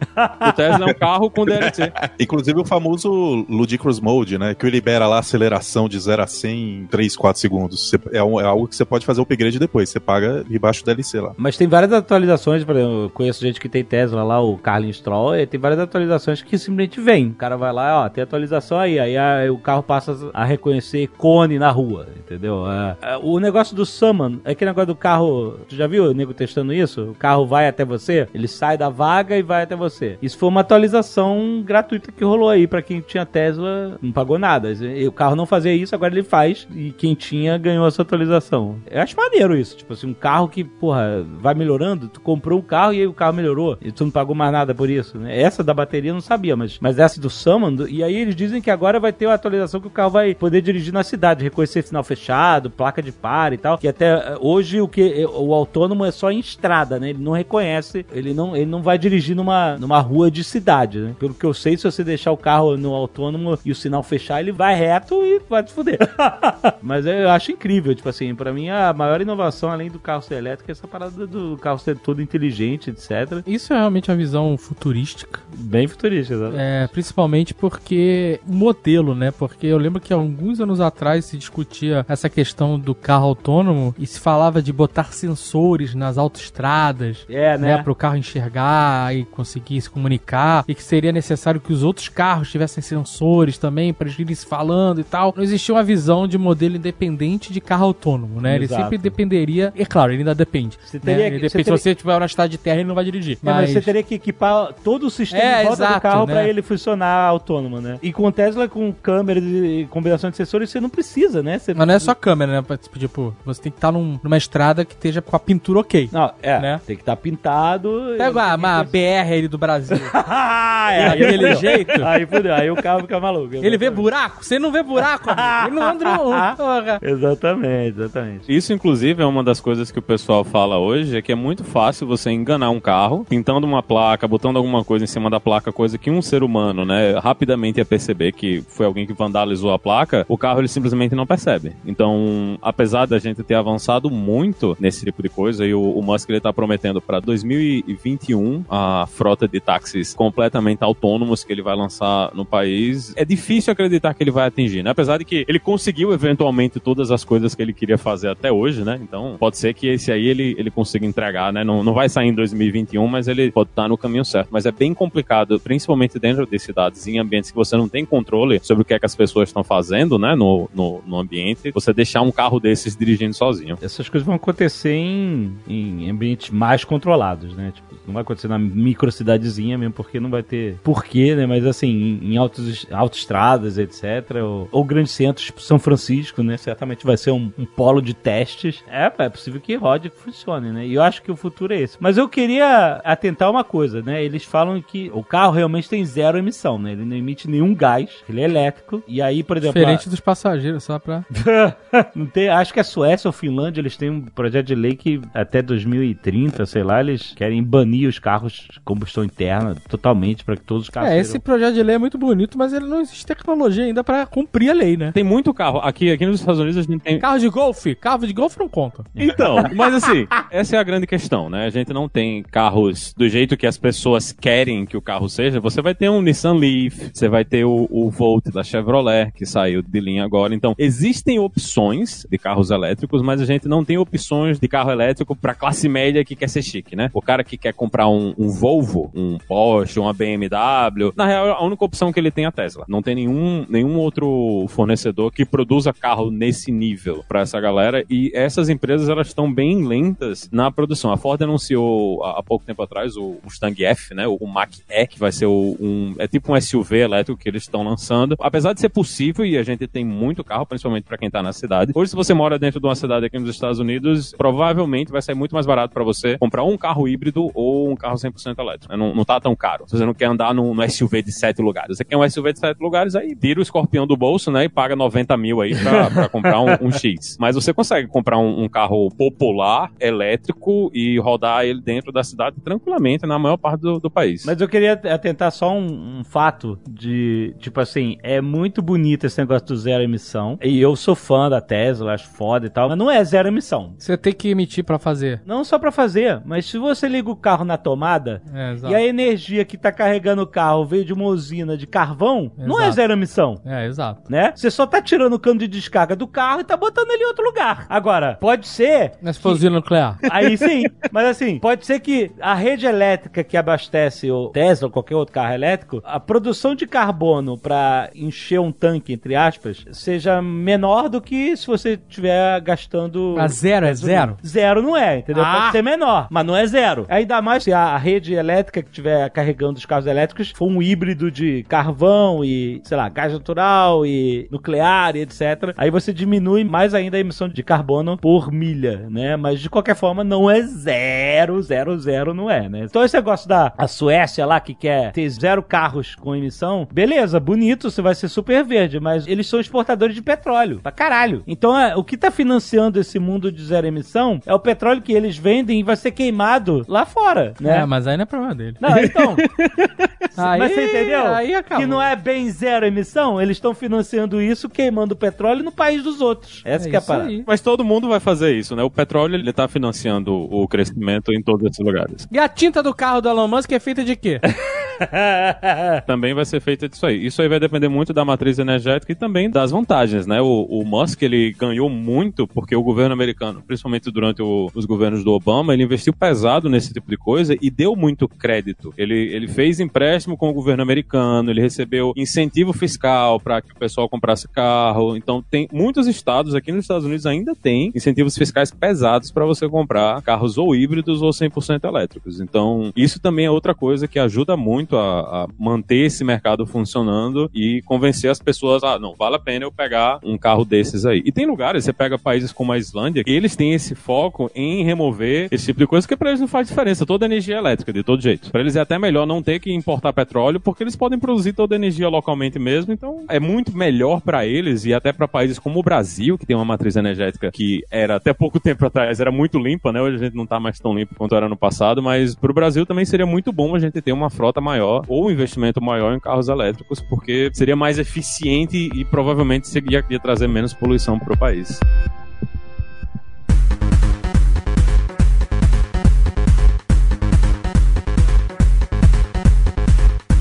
[0.50, 1.92] O Tesla é um carro com DLC.
[2.20, 4.54] Inclusive o famoso Ludicrous Mode, né?
[4.56, 7.92] Que libera lá a aceleração de 0 a 100 em 3, 4 segundos.
[8.12, 9.90] É, um- é algo que você pode fazer o upgrade depois.
[9.90, 11.34] Você paga debaixo do DLC lá.
[11.38, 14.92] Mas tem várias atualizações, por exemplo, eu conheço gente que tem Tesla lá, o Carlin
[14.94, 17.28] Stroll, e tem várias atualizações que simplesmente vem.
[17.30, 21.58] O cara vai lá, ó, tem atualização aí, aí o carro passa a reconhecer cone
[21.60, 22.66] na rua, entendeu?
[22.70, 26.14] É, é, o negócio do Summon, é aquele negócio do carro, tu já viu o
[26.14, 27.12] nego testando isso?
[27.12, 30.18] O carro vai até você, ele sai da vaga e vai até você.
[30.22, 34.72] Isso foi uma atualização gratuita que rolou aí pra quem tinha Tesla, não pagou nada.
[34.72, 38.78] E O carro não fazia isso, agora ele faz, e quem tinha ganhou essa atualização.
[38.90, 42.64] Eu acho maneiro isso, tipo assim, um carro que, porra, vai melhorando, tu comprou um
[42.64, 45.40] carro e aí o carro melhorou, e tu não pagou mais nada por isso, né?
[45.40, 48.60] Essa da bateria eu não sabia, mas, mas essa do Summon, e aí eles dizem
[48.60, 51.84] que agora vai ter uma atualização que o carro vai poder dirigir na cidade, reconhecer
[51.84, 55.54] sinal fechado, placa de pare e tal, que até eh, hoje o que eh, o
[55.54, 57.12] autônomo é só em estrada, né?
[57.12, 61.16] Ele não reconhece, ele não, ele não vai dirigir numa, numa rua de cidade, né?
[61.20, 64.40] Pelo que eu sei, se você deixar o carro no autônomo e o sinal fechar,
[64.40, 66.00] ele vai reto e vai te fuder.
[66.82, 70.36] Mas eu acho incrível, tipo assim, pra mim a maior inovação, além do carro ser
[70.36, 73.44] elétrico, é essa parada do carro ser todo inteligente, etc.
[73.46, 75.40] Isso é realmente uma visão futurística.
[75.56, 76.56] Bem futurista, exato.
[76.58, 79.32] É, principalmente porque o modelo, né?
[79.32, 84.06] Porque eu lembro que alguns anos atrás se discutia essa questão do carro autônomo e
[84.08, 87.26] se falava de botar sensores nas autoestradas.
[87.30, 87.84] É, Né, né?
[87.84, 92.10] para o carro enxergar e conseguir se comunicar, e que seria necessário que os outros
[92.10, 95.34] carros tivessem sensores também para eles irem se falando e tal.
[95.36, 98.56] Não existia uma visão de modelo independente de carro autônomo, né?
[98.56, 98.84] Ele Exato.
[98.84, 100.78] sempre dependeria, e claro, ele ainda depende.
[100.84, 101.02] Você né?
[101.06, 101.64] teria Ele que- você depende.
[101.66, 103.36] teria- Se você tiver na estrada de terra, ele não vai dirigir.
[103.36, 106.26] É, mas você teria que equipar todo o sistema É, em volta do exato, carro
[106.28, 106.34] né?
[106.34, 107.98] pra ele funcionar autônomo, né?
[108.02, 111.58] E com o Tesla, com câmera e combinação de sensores, você não precisa, né?
[111.60, 112.62] Você Mas não é só câmera, né?
[112.62, 115.80] Pra, Tipo, tipo, você tem que estar num- numa estrada que esteja com a pintura
[115.80, 116.10] ok.
[116.12, 116.60] Não, é.
[116.60, 116.82] Né?
[116.86, 118.16] Tem que estar pintado.
[118.18, 119.98] Pega uma, uma BR aí do Brasil.
[120.86, 121.56] É, aí Daquele fudeu.
[121.56, 122.06] jeito.
[122.06, 123.56] Aí fudeu, aí o carro fica maluco.
[123.56, 124.46] Ele vê buraco?
[124.46, 125.68] Você não vê buraco, amigo.
[125.68, 126.24] Ele não anda no...
[126.56, 127.00] Porra.
[127.02, 128.56] Exatamente, exatamente.
[128.56, 131.64] Isso, inclusive, é uma das coisas que o pessoal fala hoje, é que é muito
[131.64, 135.72] fácil você enganar um carro, pintando uma placa, botando alguma coisa em cima da placa,
[135.72, 139.80] coisa que um ser humano, né, rapidamente ia perceber que foi alguém que vandalizou a
[139.80, 141.74] placa, o carro ele simplesmente não percebe.
[141.86, 146.30] Então, apesar da gente ter avançado muito nesse tipo de coisa, e o, o Musk
[146.30, 152.32] ele tá prometendo para 2021 a frota de táxis completamente autônomos que ele vai lançar
[152.34, 154.92] no país, é difícil acreditar que ele vai atingir, né?
[154.92, 158.84] Apesar de que ele conseguiu eventualmente todas as coisas que ele queria fazer até hoje,
[158.84, 159.00] né?
[159.02, 161.64] Então, pode ser que esse aí ele, ele consiga entregar, né?
[161.64, 164.50] Não, não vai sair em 2021, mas ele pode estar no caminho certo.
[164.52, 168.60] Mas é bem complicado, principalmente dentro de cidades, em ambientes que você não tem controle
[168.64, 170.36] sobre o que é que as pessoas estão fazendo, né?
[170.36, 173.78] No, no, no ambiente, você deixar um carro desses dirigindo sozinho.
[173.82, 177.72] Essas coisas vão acontecer em, em ambientes mais controlados, né?
[177.74, 181.46] Tipo, não vai acontecer na microcidadezinha mesmo, porque não vai ter porquê, né?
[181.46, 184.36] Mas assim, em, em autos, autoestradas, etc.
[184.44, 186.58] Ou, ou grandes centros, tipo São Francisco, né?
[186.58, 188.84] Certamente vai ser um, um polo de testes.
[188.88, 190.86] É, é possível que rode que funcione, né?
[190.86, 191.98] E eu acho que o futuro é esse.
[192.00, 194.24] Mas eu queria atentar uma coisa, né?
[194.24, 196.95] Eles falam que o carro realmente tem zero emissão, né?
[196.96, 199.04] Ele não emite nenhum gás, ele é elétrico.
[199.08, 199.80] E aí, por exemplo.
[199.80, 201.26] Diferente dos passageiros, só pra.
[202.16, 205.22] não tem, acho que a Suécia ou Finlândia, eles têm um projeto de lei que
[205.34, 210.64] até 2030, sei lá, eles querem banir os carros de combustão interna totalmente para que
[210.64, 213.26] todos os carros É, esse projeto de lei é muito bonito, mas ele não existe
[213.26, 215.12] tecnologia ainda pra cumprir a lei, né?
[215.12, 215.80] Tem muito carro.
[215.80, 217.20] Aqui, aqui nos Estados Unidos a gente tem.
[217.20, 219.04] Carro de golfe, carro de golfe não conta.
[219.16, 221.66] Então, mas assim, essa é a grande questão, né?
[221.66, 225.60] A gente não tem carros do jeito que as pessoas querem que o carro seja.
[225.60, 229.46] Você vai ter um Nissan Leaf, você vai ter o, o Volt da Chevrolet, que
[229.46, 230.54] saiu de linha agora.
[230.54, 235.36] Então, existem opções de carros elétricos, mas a gente não tem opções de carro elétrico
[235.36, 237.10] pra classe média que quer ser chique, né?
[237.14, 241.64] O cara que quer comprar um, um Volvo, um Porsche, uma BMW, na real, a
[241.64, 242.86] única opção que ele tem é a Tesla.
[242.88, 248.04] Não tem nenhum, nenhum outro fornecedor que produza carro nesse nível pra essa galera.
[248.10, 251.12] E essas empresas, elas estão bem lentas na produção.
[251.12, 254.28] A Ford anunciou há há pouco tempo atrás o Mustang F, né?
[254.28, 256.14] O Mach-E, que vai ser o- um...
[256.20, 258.36] É tipo um SUV elétrico que eles estão lançando.
[258.40, 261.54] Apesar de ser possível, e a gente tem muito carro, principalmente pra quem tá na
[261.54, 261.92] cidade.
[261.96, 265.36] Hoje, se você mora dentro de uma cidade aqui nos Estados Unidos, provavelmente vai sair
[265.36, 268.96] muito mais barato pra você comprar um carro híbrido ou um carro 100% elétrico.
[268.96, 269.86] Não, não tá tão caro.
[269.88, 271.98] Se você não quer andar num, num SUV de sete lugares.
[271.98, 274.66] Você quer um SUV de sete lugares, aí tira o escorpião do bolso, né?
[274.66, 277.38] E paga 90 mil aí pra, pra comprar um, um X.
[277.40, 282.58] Mas você consegue comprar um, um carro popular, elétrico e rodar ele dentro da cidade
[282.64, 284.46] tranquilamente na maior parte do, do país.
[284.46, 286.55] Mas eu queria atentar só um, um fato
[286.88, 290.58] de, tipo assim, é muito bonito esse negócio do zero emissão.
[290.62, 293.94] E eu sou fã da Tesla, acho foda e tal, mas não é zero emissão.
[293.98, 295.42] Você tem que emitir pra fazer.
[295.46, 298.94] Não só pra fazer, mas se você liga o carro na tomada É, exato.
[298.94, 302.80] e a energia que tá carregando o carro veio de uma usina de carvão, não
[302.80, 302.96] é Exato.
[302.96, 303.62] zero emissão.
[303.66, 304.32] É, exato.
[304.32, 304.54] Né?
[304.56, 307.28] Você só tá tirando o cano de descarga do carro e tá botando ele em
[307.28, 307.86] outro lugar.
[307.90, 310.18] Agora, pode ser Mas se for usina nuclear.
[310.30, 314.92] Aí sim, mas assim, pode ser que a rede elétrica que abastece o Tesla ou
[314.92, 316.45] qualquer outro carro elétrico, a produção
[316.76, 322.60] de carbono pra encher um tanque, entre aspas, seja menor do que se você estiver
[322.62, 323.36] gastando.
[323.38, 324.38] A zero é zero?
[324.46, 325.44] Zero não é, entendeu?
[325.44, 325.62] Ah.
[325.62, 327.06] Pode ser menor, mas não é zero.
[327.10, 331.32] Ainda mais se a rede elétrica que estiver carregando os carros elétricos for um híbrido
[331.32, 335.74] de carvão e, sei lá, gás natural e nuclear e etc.
[335.78, 339.36] Aí você diminui mais ainda a emissão de carbono por milha, né?
[339.36, 342.86] Mas de qualquer forma não é zero, zero, zero não é, né?
[342.86, 347.40] Então esse negócio da a Suécia lá que quer ter zero carros com emissão, beleza,
[347.40, 351.44] bonito, você vai ser super verde, mas eles são exportadores de petróleo, pra caralho.
[351.48, 355.14] Então é, o que tá financiando esse mundo de zero emissão é o petróleo que
[355.14, 357.80] eles vendem e vai ser queimado lá fora, né?
[357.80, 358.78] É, mas aí não é problema dele.
[358.80, 359.36] Não, então,
[360.38, 361.34] Aí, mas você entendeu?
[361.34, 361.84] Aí acabou.
[361.86, 366.22] Que não é bem zero emissão, eles estão financiando isso queimando petróleo no país dos
[366.22, 366.62] outros.
[366.66, 367.30] Essa É que é a parada.
[367.30, 367.44] aí.
[367.46, 368.84] Mas todo mundo vai fazer isso, né?
[368.84, 372.28] O petróleo, ele tá financiando o crescimento em todos esses lugares.
[372.32, 374.40] E a tinta do carro do Elon Musk é feita de quê?
[376.06, 377.26] Também vai ser feito disso aí.
[377.26, 380.42] Isso aí vai depender muito da matriz energética e também das vantagens, né?
[380.42, 385.24] O, o Musk, ele ganhou muito porque o governo americano, principalmente durante o- os governos
[385.24, 388.94] do Obama, ele investiu pesado nesse tipo de coisa e deu muito crédito.
[388.98, 393.76] Ele, ele fez empréstimo com o governo americano, ele recebeu incentivo fiscal para que o
[393.76, 395.16] pessoal comprasse carro.
[395.16, 399.68] Então, tem muitos estados aqui nos Estados Unidos ainda tem incentivos fiscais pesados para você
[399.68, 402.40] comprar carros ou híbridos ou 100% elétricos.
[402.40, 407.50] Então, isso também é outra coisa que ajuda muito a, a manter esse mercado funcionando
[407.54, 411.22] e convencer as pessoas, ah, não, vale a pena eu pegar um carro desses aí.
[411.26, 414.84] E tem lugares, você pega países como a Islândia, que eles têm esse foco em
[414.84, 418.04] remover esse tipo de coisa, que para eles não faz diferença, toda energia elétrica, de
[418.04, 418.52] todo jeito.
[418.52, 421.76] Para eles é até melhor não ter que importar petróleo, porque eles podem produzir toda
[421.76, 425.80] a energia localmente mesmo, então é muito melhor para eles e até para países como
[425.80, 429.58] o Brasil, que tem uma matriz energética que era até pouco tempo atrás era muito
[429.58, 430.02] limpa, né?
[430.02, 432.86] Hoje a gente não tá mais tão limpo quanto era no passado, mas pro Brasil
[432.86, 436.14] também seria muito bom a gente ter uma frota maior maior ou um investimento maior
[436.14, 441.34] em carros elétricos, porque seria mais eficiente e provavelmente seria, ia trazer menos poluição para
[441.34, 441.80] o país.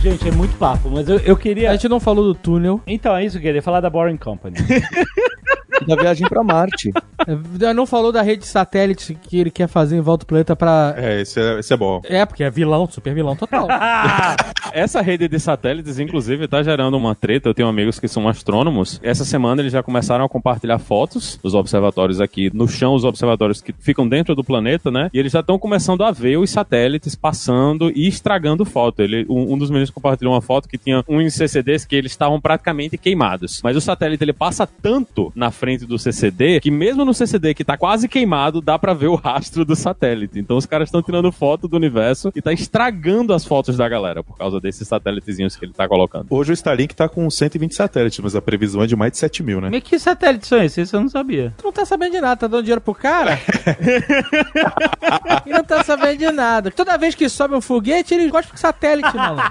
[0.01, 1.71] Gente, é muito papo, mas eu, eu queria.
[1.71, 2.79] A gente não falou do túnel.
[2.87, 4.57] Então, é isso que eu queria falar da Boring Company.
[5.87, 6.91] Da viagem pra Marte.
[7.27, 10.55] É, Não falou da rede de satélite que ele quer fazer em volta do planeta
[10.55, 10.95] pra.
[10.97, 12.01] É, esse é, esse é bom.
[12.05, 13.67] É, porque é vilão, super vilão total.
[14.73, 17.49] Essa rede de satélites, inclusive, tá gerando uma treta.
[17.49, 18.99] Eu tenho amigos que são astrônomos.
[19.03, 23.61] Essa semana eles já começaram a compartilhar fotos dos observatórios aqui no chão, os observatórios
[23.61, 25.11] que ficam dentro do planeta, né?
[25.13, 29.01] E eles já estão começando a ver os satélites passando e estragando foto.
[29.01, 32.41] Ele, um, um dos meninos compartilhou uma foto que tinha uns CCDs que eles estavam
[32.41, 33.61] praticamente queimados.
[33.63, 37.65] Mas o satélite ele passa tanto na frente do CCD que mesmo no CCD que
[37.65, 40.39] tá quase queimado, dá pra ver o rastro do satélite.
[40.39, 44.23] Então os caras estão tirando foto do universo e tá estragando as fotos da galera
[44.23, 46.27] por causa desses satélitezinhos que ele tá colocando.
[46.29, 49.43] Hoje o Starlink tá com 120 satélites, mas a previsão é de mais de 7
[49.43, 49.71] mil, né?
[49.71, 50.89] Mas que satélites são esses?
[50.89, 51.55] Isso eu não sabia.
[51.57, 53.39] Tu não tá sabendo de nada, tá dando dinheiro pro cara?
[55.47, 56.71] e não tá sabendo de nada.
[56.71, 59.45] Toda vez que sobe um foguete, ele gosta de satélite, maluco.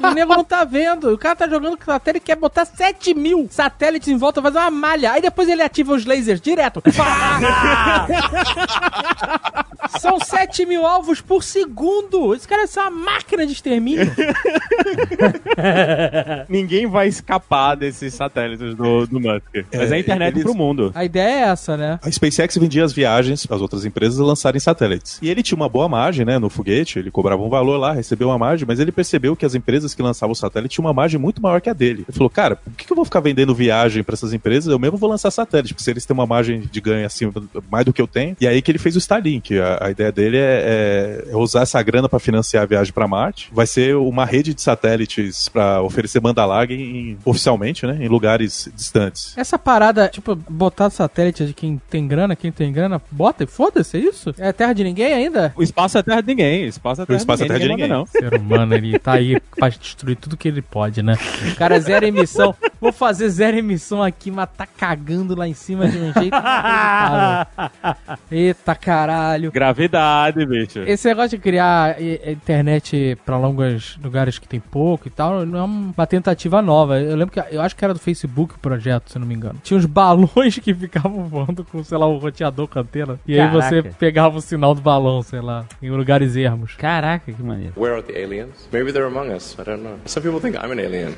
[0.00, 1.12] E o nego não tá vendo.
[1.12, 4.58] O cara tá jogando com satélite e quer botar 7 mil satélites em volta, fazer
[4.58, 4.97] uma malha.
[5.06, 6.82] Aí depois ele ativa os lasers direto.
[10.00, 12.34] São 7 mil alvos por segundo.
[12.34, 14.06] Esse cara é uma máquina de extermínio.
[16.48, 19.44] Ninguém vai escapar desses satélites do, do Musk.
[19.74, 20.92] Mas é a internet eles- pro mundo.
[20.94, 21.98] A ideia é essa, né?
[22.02, 25.18] A SpaceX vendia as viagens para as outras empresas lançarem satélites.
[25.22, 28.28] E ele tinha uma boa margem, né, no foguete, ele cobrava um valor lá, recebeu
[28.28, 31.18] uma margem, mas ele percebeu que as empresas que lançavam o satélite tinham uma margem
[31.20, 32.04] muito maior que a dele.
[32.08, 34.70] Ele falou, cara, por que, que eu vou ficar vendendo viagem para essas empresas?
[34.70, 37.30] Eu mesmo vou lançar satélite, porque se eles têm uma margem de ganho assim,
[37.70, 38.36] mais do que eu tenho.
[38.40, 39.58] E aí que ele fez o Starlink.
[39.58, 43.06] A, a ideia dele é, é- é usar essa grana para financiar a viagem para
[43.06, 43.48] Marte.
[43.52, 48.68] Vai ser uma rede de satélites para oferecer banda larga em- oficialmente, né, em lugares
[48.74, 49.36] distantes.
[49.36, 53.96] Essa parada, tipo, botar satélite de quem tem grana, quem tem grana, bota e foda-se,
[53.96, 54.34] é isso?
[54.38, 55.52] É terra de ninguém ainda?
[55.56, 56.64] O espaço é terra de ninguém.
[56.64, 58.74] O espaço é terra, espaço é de, ninguém, terra de ninguém manda, O ser humano,
[58.74, 61.16] ele tá aí pra destruir tudo que ele pode, né?
[61.52, 62.54] O cara é zero emissão.
[62.80, 66.36] Vou fazer zero emissão aqui, mas tá cagando lá em cima de um jeito.
[68.30, 69.50] Eita caralho.
[69.50, 70.78] Gravidade, bicho.
[70.80, 75.58] Esse negócio de criar i- internet pra longos lugares que tem pouco e tal, não
[75.58, 77.00] é uma tentativa nova.
[77.00, 79.58] Eu lembro que eu acho que era do Facebook o projeto, se não me engano.
[79.62, 83.18] Tinha uns balões que ficavam voando com, sei lá, um roteador com antena.
[83.26, 83.96] E aí você Caraca.
[83.98, 86.74] pegava o sinal do balão, sei lá, em lugares ermos.
[86.76, 87.72] Caraca, que maneiro.
[87.76, 88.68] Where are the aliens?
[88.72, 89.56] Maybe they're among us.
[89.58, 89.98] I don't know.
[90.06, 91.14] Some people think I'm an alien.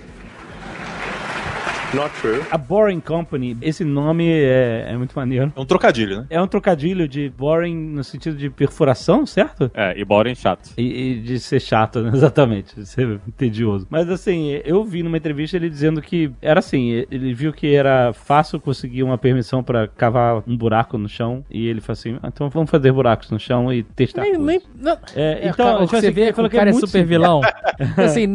[1.95, 2.41] Not true.
[2.53, 5.53] A Boring Company, esse nome é, é muito maneiro.
[5.57, 6.26] É um trocadilho, né?
[6.30, 9.70] É um trocadilho de boring no sentido de perfuração, certo?
[9.74, 10.70] É, e bora em chato.
[10.78, 10.82] E,
[11.14, 12.12] e de ser chato, né?
[12.14, 13.88] exatamente, de ser tedioso.
[13.91, 18.12] Mas assim, eu vi numa entrevista ele dizendo que era assim, ele viu que era
[18.12, 22.28] fácil conseguir uma permissão pra cavar um buraco no chão e ele falou assim, "Ah,
[22.28, 24.99] então vamos fazer buracos no chão e testar Nem, coisas." nem, não.
[25.16, 26.70] É, É, então, cara, tipo você assim, vê ele que falou o que é cara
[26.70, 27.41] é muito super vilão.
[27.97, 28.26] assim,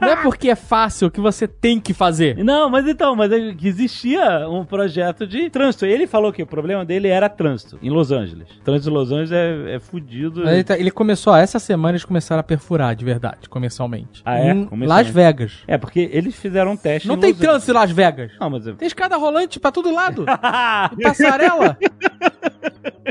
[0.00, 2.36] não é porque é fácil que você tem que fazer.
[2.44, 5.86] Não, mas então, mas existia um projeto de trânsito.
[5.86, 8.46] Ele falou que o problema dele era trânsito em Los Angeles.
[8.62, 10.46] Trânsito em Los Angeles é, é fudido.
[10.46, 14.20] Ele, tá- ele começou, essa semana eles começaram a perfurar de verdade, comercialmente.
[14.22, 14.50] Ah, é?
[14.50, 14.68] Em.
[14.86, 15.60] Las Vegas.
[15.66, 17.08] É, porque eles fizeram um teste.
[17.08, 18.32] Não em tem Los trânsito em Las Vegas.
[18.38, 20.26] Não, mas, Tem escada rolante pra todo lado.
[21.02, 21.78] passarela.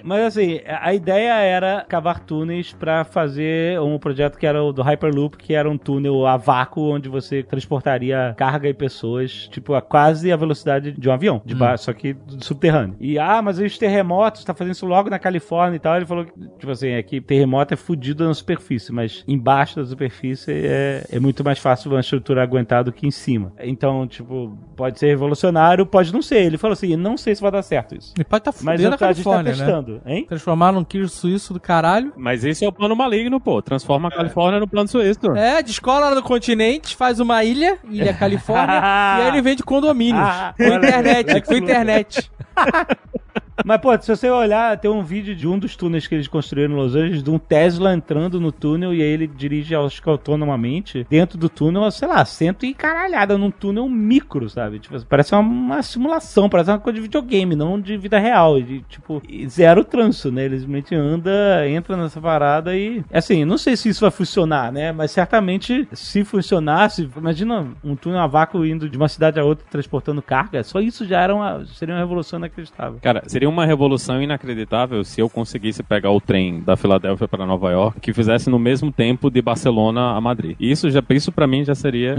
[0.03, 4.81] Mas assim, a ideia era cavar túneis pra fazer um projeto que era o do
[4.81, 9.81] Hyperloop, que era um túnel a vácuo onde você transportaria carga e pessoas, tipo, a
[9.81, 12.95] quase a velocidade de um avião, de baixo, só que subterrâneo.
[12.99, 15.95] E ah, mas os terremotos, tá fazendo isso logo na Califórnia e tal.
[15.95, 19.85] Ele falou que, tipo assim, é que terremoto é fudido na superfície, mas embaixo da
[19.85, 23.53] superfície é, é muito mais fácil uma estrutura aguentar do que em cima.
[23.59, 26.43] Então, tipo, pode ser revolucionário, pode não ser.
[26.45, 28.13] Ele falou assim, não sei se vai dar certo isso.
[28.19, 29.65] E pode tá Mas fudendo eu, a tá Califórnia, né?
[29.65, 30.25] testando, hein?
[30.27, 32.13] Transformar num queijo suíço do caralho.
[32.15, 33.61] Mas esse é o plano maligno, pô.
[33.61, 35.31] Transforma a Califórnia no plano suíço.
[35.35, 38.79] É, descola no continente, faz uma ilha, Ilha Califórnia,
[39.19, 40.23] e aí ele vende condomínios.
[40.23, 42.31] Ah, com internet, com internet.
[43.63, 46.73] Mas, pô, se você olhar, tem um vídeo de um dos túneis que eles construíram
[46.73, 50.09] em Los Angeles, de um Tesla entrando no túnel e aí ele dirige, acho que
[50.09, 54.79] autonomamente, dentro do túnel, sei lá, cento e caralhada, num túnel micro, sabe?
[54.79, 58.61] Tipo, parece uma, uma simulação, parece uma coisa de videogame, não de vida real.
[58.61, 60.45] De, tipo, zero trânsito, né?
[60.45, 63.03] Ele simplesmente anda, entra nessa parada e.
[63.11, 64.91] Assim, não sei se isso vai funcionar, né?
[64.91, 69.65] Mas certamente, se funcionasse, imagina um túnel a vácuo indo de uma cidade a outra
[69.69, 72.99] transportando carga, só isso já era uma, seria uma revolução inacreditável.
[73.01, 77.45] Cara, seria seria uma revolução inacreditável se eu conseguisse pegar o trem da Filadélfia para
[77.45, 80.55] Nova York que fizesse no mesmo tempo de Barcelona a Madrid.
[80.59, 82.15] Isso já isso para mim já seria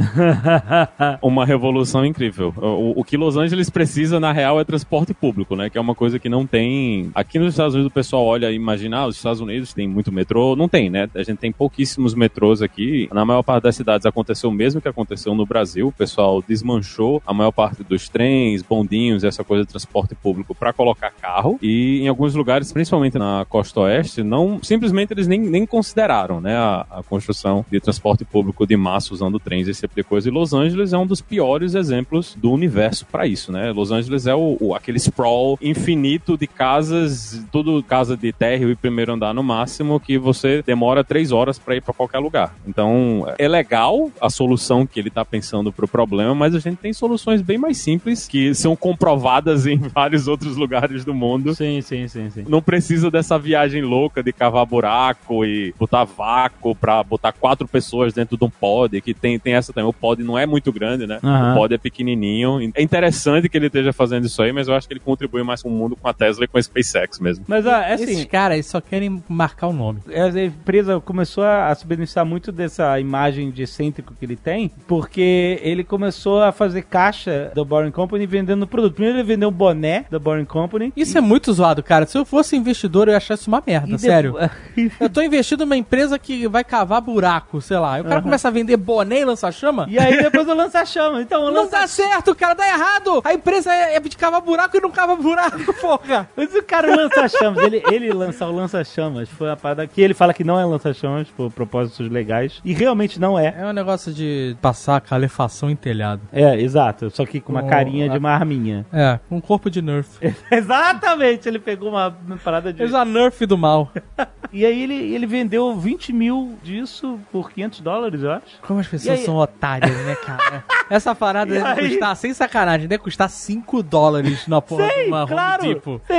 [1.22, 2.52] uma revolução incrível.
[2.56, 5.70] O, o, que Los Angeles precisa na real é transporte público, né?
[5.70, 7.90] Que é uma coisa que não tem aqui nos Estados Unidos.
[7.90, 11.08] O pessoal olha e imagina, ah, os Estados Unidos tem muito metrô, não tem, né?
[11.14, 13.08] A gente tem pouquíssimos metrôs aqui.
[13.12, 15.88] Na maior parte das cidades aconteceu o mesmo que aconteceu no Brasil.
[15.88, 20.72] O pessoal desmanchou a maior parte dos trens, bondinhos, essa coisa de transporte público para
[20.72, 21.58] colocar carro.
[21.62, 26.56] E em alguns lugares, principalmente na costa oeste, não simplesmente eles nem, nem consideraram, né,
[26.56, 30.28] a, a construção de transporte público de massa usando trens, esse tipo de coisa.
[30.28, 33.72] E Los Angeles é um dos piores exemplos do universo para isso, né?
[33.72, 38.76] Los Angeles é o, o, aquele sprawl infinito de casas, tudo casa de térreo e
[38.76, 42.54] primeiro andar no máximo, que você demora três horas para ir para qualquer lugar.
[42.66, 46.78] Então, é legal a solução que ele está pensando para o problema, mas a gente
[46.78, 51.54] tem soluções bem mais simples que são comprovadas em vários outros lugares do mundo.
[51.54, 52.44] Sim, sim, sim, sim.
[52.48, 58.12] Não precisa dessa viagem louca de cavar buraco e botar vácuo para botar quatro pessoas
[58.12, 59.88] dentro de um pod, que tem, tem essa também.
[59.88, 61.18] O pod não é muito grande, né?
[61.22, 61.52] Aham.
[61.52, 62.60] O pod é pequenininho.
[62.74, 65.62] É interessante que ele esteja fazendo isso aí, mas eu acho que ele contribui mais
[65.62, 67.44] com o mundo com a Tesla e com a SpaceX mesmo.
[67.48, 70.00] Mas ah, é Esses assim, caras eles só querem marcar o nome.
[70.08, 75.58] a empresa começou a se beneficiar muito dessa imagem de excêntrico que ele tem, porque
[75.62, 78.94] ele começou a fazer caixa da Boring Company vendendo produto.
[78.94, 80.89] Primeiro ele vendeu o boné da Boring Company.
[80.96, 82.06] Isso é muito zoado, cara.
[82.06, 84.32] Se eu fosse investidor, eu ia achar isso uma merda, e sério.
[84.32, 87.98] depois- Eu tô investindo numa empresa que vai cavar buraco, sei lá.
[87.98, 89.86] E o cara começa a vender boné e lança-chama.
[89.88, 91.20] E aí depois eu lança chama.
[91.22, 93.20] Então, eu Não lança dá certo, cara, dá errado!
[93.24, 96.28] A empresa é é de cavar buraco e não cava buraco, porra!
[96.36, 99.28] Mas o cara lança chamas, ele, ele lança o lança-chamas.
[99.28, 102.60] Foi a parada que ele fala que não é lança-chamas por propósitos legais.
[102.64, 103.54] E realmente não é.
[103.58, 106.22] É um negócio de passar calefação em telhado.
[106.32, 107.10] É, exato.
[107.10, 108.86] Só que com uma Oh, carinha de uma arminha.
[108.92, 110.08] É, com um corpo de nerf.
[110.80, 112.78] Exatamente, ele pegou uma, parada de.
[112.78, 113.90] Fez a nerf do mal.
[114.52, 118.60] E aí ele, ele vendeu 20 mil disso por 500 dólares, eu acho.
[118.62, 120.64] Como as pessoas aí- são otárias, né, cara?
[120.90, 121.88] Essa parada deve aí?
[121.90, 125.62] custar, sem sacanagem, deve custar 5 dólares na porra de Sim, uma claro.
[125.62, 126.00] Home Depot.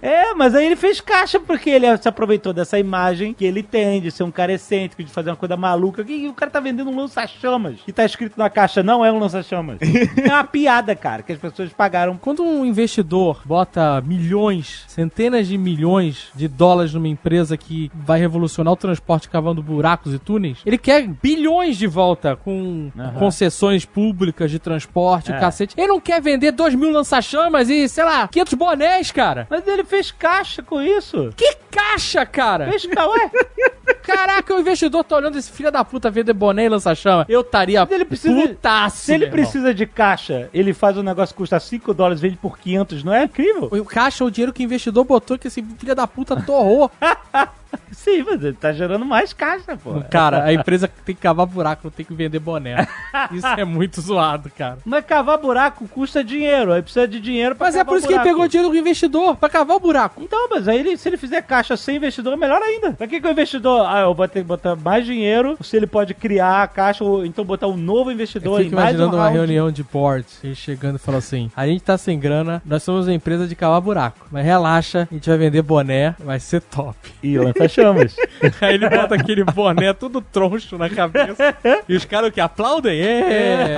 [0.00, 4.00] É, mas aí ele fez caixa porque ele se aproveitou dessa imagem que ele tem
[4.00, 6.04] de ser um cara excêntrico, de fazer uma coisa maluca.
[6.06, 7.80] E o cara tá vendendo um lança-chamas.
[7.88, 9.78] E tá escrito na caixa, não é um lança-chamas.
[9.82, 12.16] é uma piada, cara, que as pessoas pagaram.
[12.16, 18.72] Quando um investidor bota milhões, centenas de milhões de dólares numa empresa que vai revolucionar
[18.72, 23.12] o transporte cavando buracos e túneis, ele quer bilhões de volta com Aham.
[23.14, 25.38] concessões públicas de transporte, É.
[25.38, 25.74] cacete.
[25.78, 29.46] Ele não quer vender 2 mil lança-chamas e, sei lá, 500 bonés, cara.
[29.48, 31.30] Mas ele fez caixa com isso.
[31.36, 32.68] Que caixa, cara!
[32.68, 33.30] Fez caixa, ué.
[34.02, 37.24] Caraca, o investidor tá olhando esse filho da puta vender boné e lança-chama.
[37.28, 41.38] Eu estaria Ele precisa- putaço, Se ele precisa de caixa, ele faz um negócio que
[41.38, 43.68] custa 5 dólares, vende por 500, não é incrível?
[43.70, 46.90] O caixa é o dinheiro que o investidor botou que esse filho da puta torrou.
[47.92, 50.00] Sim, mas ele tá gerando mais caixa, pô.
[50.10, 52.86] Cara, a empresa tem que cavar buraco, não tem que vender boné.
[53.32, 54.78] Isso é muito zoado, cara.
[54.84, 58.12] Mas cavar buraco custa dinheiro, aí precisa de dinheiro pra Mas é por isso que
[58.12, 58.34] ele buraco.
[58.36, 60.22] pegou dinheiro do investidor, pra cavar o buraco.
[60.22, 62.92] Então, mas aí ele- se ele fizer caixa sem investidor, é melhor ainda.
[62.92, 63.86] Pra que, que o investidor.
[63.86, 67.24] Ah, eu vou ter que botar mais dinheiro, se ele pode criar a caixa, ou
[67.26, 69.36] então botar um novo Eu investidor fico e mais um imaginando uma round.
[69.36, 73.06] reunião de board, ele chegando e falando assim: a gente tá sem grana, nós somos
[73.06, 74.26] uma empresa de cavar buraco.
[74.30, 76.96] Mas relaxa, a gente vai vender boné, vai ser top.
[77.22, 78.16] E lança chamas.
[78.60, 81.54] Aí ele bota aquele boné tudo troncho na cabeça.
[81.88, 82.40] e os caras o que?
[82.40, 83.00] Aplaudem?
[83.00, 83.76] É!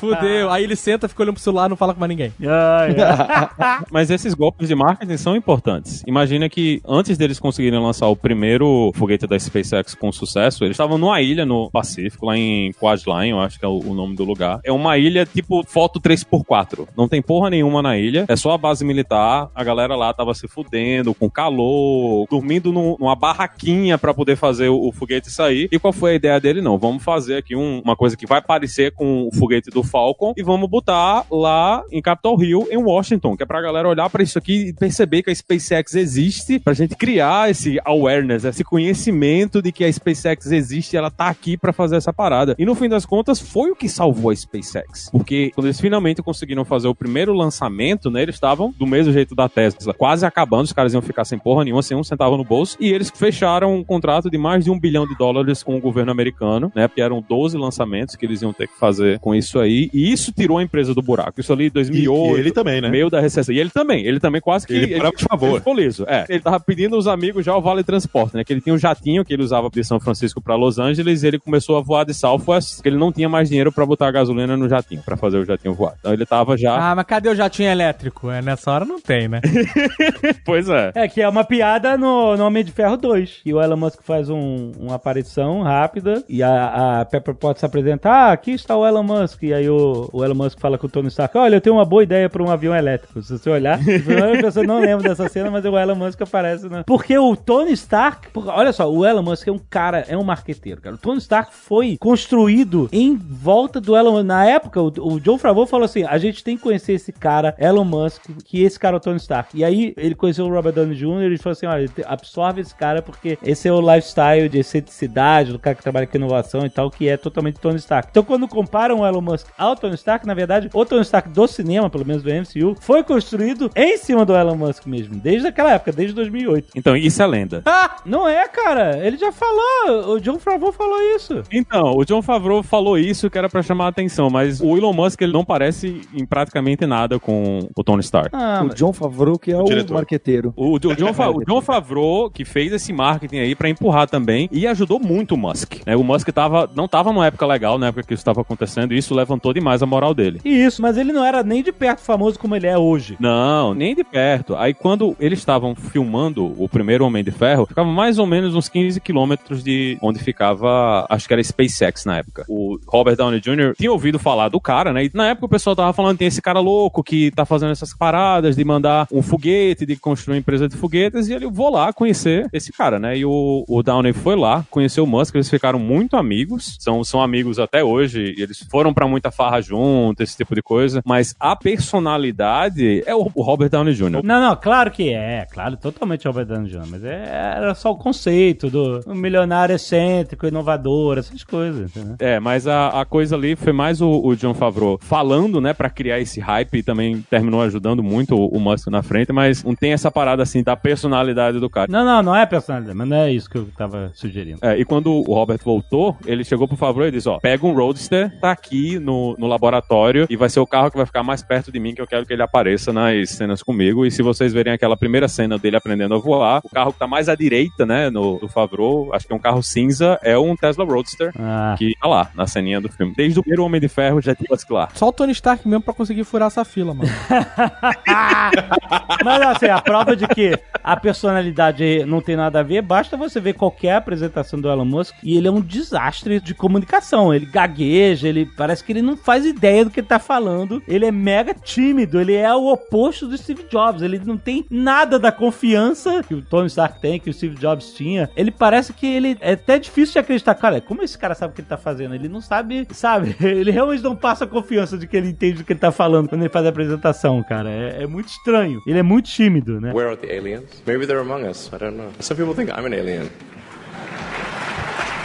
[0.00, 0.50] Fudeu.
[0.50, 2.32] Aí ele senta, fica olhando pro celular não fala com mais ninguém.
[2.42, 3.82] Ai, ai.
[3.90, 6.02] Mas esses golpes de marketing são importantes.
[6.06, 10.98] Imagina que antes deles conseguirem lançar o primeiro foguete da SpaceX com sucesso, eles estavam
[10.98, 14.24] numa ilha no Pacífico, lá em Quadline, eu acho que é o, o nome do
[14.24, 14.60] lugar.
[14.64, 16.86] É uma ilha tipo foto 3x4.
[16.96, 19.50] Não tem porra nenhuma na ilha, é só a base militar.
[19.54, 24.68] A galera lá tava se fudendo, com calor, dormindo num- numa barraquinha pra poder fazer
[24.68, 25.68] o, o foguete sair.
[25.72, 26.60] E qual foi a ideia dele?
[26.60, 30.32] Não, vamos fazer aqui um- uma coisa que vai parecer com o foguete do Falcon
[30.36, 34.22] e vamos botar lá em Capitol Hill, em Washington, que é pra galera olhar pra
[34.22, 39.60] isso aqui e perceber que a SpaceX existe, pra gente criar esse awareness, esse conhecimento
[39.62, 42.54] de que a SpaceX existe e ela tá aqui pra fazer essa parada.
[42.58, 45.08] E no fim das contas, foi o que salvou a SpaceX.
[45.10, 49.34] Porque quando eles finalmente conseguiram fazer o primeiro lançamento, né, eles estavam do mesmo jeito
[49.34, 52.44] da Tesla, quase acabando, os caras iam ficar sem porra nenhuma, sem um centavo no
[52.44, 55.76] bolso, e eles eles fecharam um contrato de mais de um bilhão de dólares com
[55.76, 56.86] o governo americano, né?
[56.88, 59.90] Porque eram 12 lançamentos que eles iam ter que fazer com isso aí.
[59.92, 61.40] E isso tirou a empresa do buraco.
[61.40, 62.36] Isso ali em E, 2008.
[62.36, 62.88] e ele também, né?
[62.88, 63.54] Meio da recessão.
[63.54, 64.72] E ele também, ele também quase que.
[64.72, 65.48] Ele parava de favor.
[65.50, 66.04] Ele ficou liso.
[66.08, 68.44] É, ele tava pedindo aos amigos já o Vale Transporte, né?
[68.44, 71.26] Que ele tinha um jatinho que ele usava de São Francisco pra Los Angeles e
[71.26, 74.10] ele começou a voar de Southwest, porque ele não tinha mais dinheiro pra botar a
[74.12, 75.94] gasolina no jatinho, pra fazer o jatinho voar.
[75.98, 76.90] Então ele tava já.
[76.90, 78.30] Ah, mas cadê o jatinho elétrico?
[78.30, 79.40] É, nessa hora não tem, né?
[80.44, 80.92] Pois é.
[80.94, 83.40] É, que é uma piada no, no Homem de Ferro 2.
[83.44, 87.66] E o Elon Musk faz um, uma aparição rápida e a, a Pepper Potts se
[87.66, 89.42] apresenta, ah, aqui está o Elon Musk.
[89.42, 91.84] E aí o, o Elon Musk fala com o Tony Stark, olha, eu tenho uma
[91.84, 93.22] boa ideia para um avião elétrico.
[93.22, 93.78] Se você olhar,
[94.42, 96.82] pessoa não lembra dessa cena, mas o Elon Musk aparece, né?
[96.86, 100.24] Porque o Tony Stark, porque, olha só, o Elon Musk é um cara, é um
[100.24, 100.96] marqueteiro, cara.
[100.96, 104.24] O Tony Stark foi construído em volta do Elon Musk.
[104.24, 107.54] Na época, o, o John Favreau falou assim, a gente tem que conhecer esse cara,
[107.58, 109.56] Elon Musk, que esse cara é o Tony Stark.
[109.56, 111.32] E aí ele conheceu o Robert Downey Jr.
[111.32, 115.58] e falou assim, olha, absorve esse cara porque esse é o lifestyle de excenticidade do
[115.58, 118.08] cara que trabalha com inovação e tal, que é totalmente Tony Stark.
[118.10, 121.46] Então quando comparam o Elon Musk ao Tony Stark, na verdade, o Tony Stark do
[121.46, 125.72] cinema, pelo menos do MCU, foi construído em cima do Elon Musk mesmo, desde aquela
[125.72, 126.70] época, desde 2008.
[126.74, 127.62] Então, isso é lenda.
[127.64, 128.98] Ah, não é, cara.
[129.06, 130.14] Ele já falou.
[130.14, 131.42] O John Favreau falou isso.
[131.52, 134.92] Então, o John Favreau falou isso que era pra chamar a atenção, mas o Elon
[134.92, 138.30] Musk ele não parece em praticamente nada com o Tony Stark.
[138.32, 139.94] Ah, O John Favreau, que é o, diretor.
[139.94, 140.52] marqueteiro.
[140.56, 144.66] O, o John, o John Favreau, que fez esse marketing aí pra empurrar também, e
[144.66, 145.76] ajudou muito o Musk.
[145.86, 145.96] né?
[145.96, 148.98] O Musk tava, não tava numa época legal, na época que isso estava acontecendo, e
[148.98, 150.40] isso levantou demais a moral dele.
[150.44, 153.16] isso, mas ele não era nem de perto famoso como ele é hoje.
[153.18, 154.54] Não, nem de perto.
[154.54, 158.68] Aí quando eles estavam filmando o primeiro Homem de Ferro, ficava mais ou menos uns
[158.68, 162.44] 15 quilômetros de onde ficava, acho que era SpaceX na época.
[162.48, 163.74] O Robert Downey Jr.
[163.76, 165.04] tinha ouvido falar do cara, né?
[165.04, 167.94] E na época o pessoal tava falando, tem esse cara louco que tá fazendo essas
[167.96, 171.92] paradas de mandar um foguete, de construir uma empresa de foguetes, e ele, vou lá
[171.92, 173.16] conhecer esse cara, né?
[173.16, 177.22] E o, o Downey foi lá, conheceu o Musk, eles ficaram muito amigos, são, são
[177.22, 181.34] amigos até hoje, e eles foram pra muita farra junto, esse tipo de coisa, mas
[181.40, 184.22] a personalidade é o, o Robert Downey Jr.
[184.22, 187.96] Não, não, claro que é, claro, totalmente Robert Downey Jr., mas é- era só o
[187.96, 192.16] conceito do um milionário excêntrico, inovador, essas coisas, entendeu?
[192.18, 195.88] É, mas a, a coisa ali foi mais o, o John Favreau falando, né, pra
[195.90, 199.74] criar esse hype e também terminou ajudando muito o, o Musk na frente, mas não
[199.74, 201.90] tem essa parada assim da personalidade do cara.
[201.90, 204.58] Não, não, não é personalidade, mas não é isso que eu tava sugerindo.
[204.62, 207.74] É, e quando o Robert voltou, ele chegou pro Favreau e disse: Ó, pega um
[207.74, 211.42] Roadster, tá aqui no, no laboratório e vai ser o carro que vai ficar mais
[211.42, 214.04] perto de mim, que eu quero que ele apareça nas cenas comigo.
[214.06, 217.06] E se vocês verem aquela primeira cena dele aprendendo a voar, o carro que tá
[217.06, 220.56] mais à direita, né, no, do Favreau, acho que é um carro cinza, é um
[220.56, 221.32] Tesla Roadster.
[221.38, 223.12] Ah, Que tá lá, na ceninha do filme.
[223.16, 224.88] Desde o primeiro Homem de Ferro já tinha Musk lá.
[224.94, 227.10] Só o Tony Stark mesmo pra conseguir furar essa fila, mano.
[229.24, 233.40] Mas assim, a prova de que a personalidade não tem nada a ver, basta você
[233.40, 237.32] ver qualquer apresentação do Elon Musk e ele é um desastre de comunicação.
[237.32, 240.82] Ele gagueja, ele parece que ele não faz ideia do que ele tá falando.
[240.86, 244.02] Ele é mega tímido, ele é o oposto do Steve Jobs.
[244.02, 247.94] Ele não tem nada da confiança que o Tony Stark tem, que o Steve Jobs
[247.94, 248.30] tinha.
[248.36, 250.54] Ele parece que ele é até difícil de acreditar.
[250.54, 252.14] Cara, como esse cara sabe o que ele tá fazendo?
[252.14, 253.36] Ele não sabe, sabe?
[253.42, 256.28] Ele realmente não passa a confiança de que ele entende o que ele tá falando
[256.28, 257.70] quando ele faz a apresentação, cara.
[257.70, 258.80] É, é muito estranho.
[258.86, 259.92] Ele é muito tímido, né?
[259.92, 260.82] Where are the aliens?
[260.86, 261.70] Maybe they're among us.
[261.72, 262.10] I don't know.
[262.22, 263.28] Some people think I'm an alien.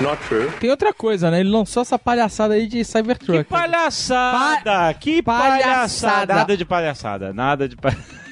[0.01, 0.51] Not true.
[0.59, 1.39] Tem outra coisa, né?
[1.39, 3.45] Ele lançou essa palhaçada aí de Cybertruck.
[3.45, 4.93] palhaçada!
[4.93, 6.35] que palhaçada!
[6.35, 8.26] Nada de palhaçada, nada de palhaçada.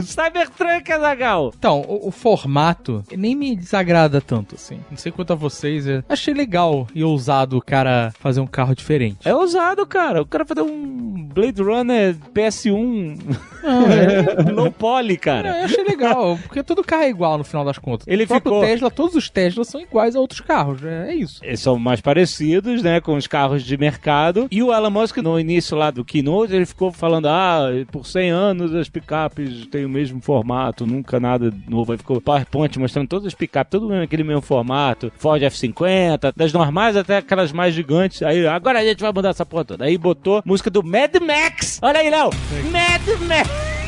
[0.00, 1.52] Cybertruck, Azagal!
[1.58, 4.80] Então, o, o formato nem me desagrada tanto, assim.
[4.90, 5.86] Não sei quanto a vocês.
[5.86, 9.18] eu achei legal e ousado o cara fazer um carro diferente.
[9.28, 10.22] É ousado, cara.
[10.22, 13.18] O cara fazer um Blade Runner PS1
[13.62, 15.60] Não, é, low poly, cara.
[15.60, 18.06] eu achei legal, porque todo carro é igual no final das contas.
[18.08, 20.82] Ele o ficou- Tesla, todos os Teslas são iguais a outros carros.
[20.84, 21.40] É, é isso.
[21.44, 24.46] Eles são mais parecidos, né, com os carros de mercado.
[24.50, 28.30] E o Elon Musk, no início lá do Keynote, ele ficou falando, ah, por 100
[28.30, 31.92] anos as picapes têm o mesmo formato, nunca nada novo.
[31.92, 35.12] Aí ficou PowerPoint mostrando todas as picapes, tudo naquele mesmo formato.
[35.16, 38.22] Ford F50, das normais até aquelas mais gigantes.
[38.22, 39.84] Aí, agora a gente vai mudar essa porra toda.
[39.84, 41.78] Aí botou música do Mad Max.
[41.82, 42.30] Olha aí, Léo.
[42.70, 43.81] Mad Max.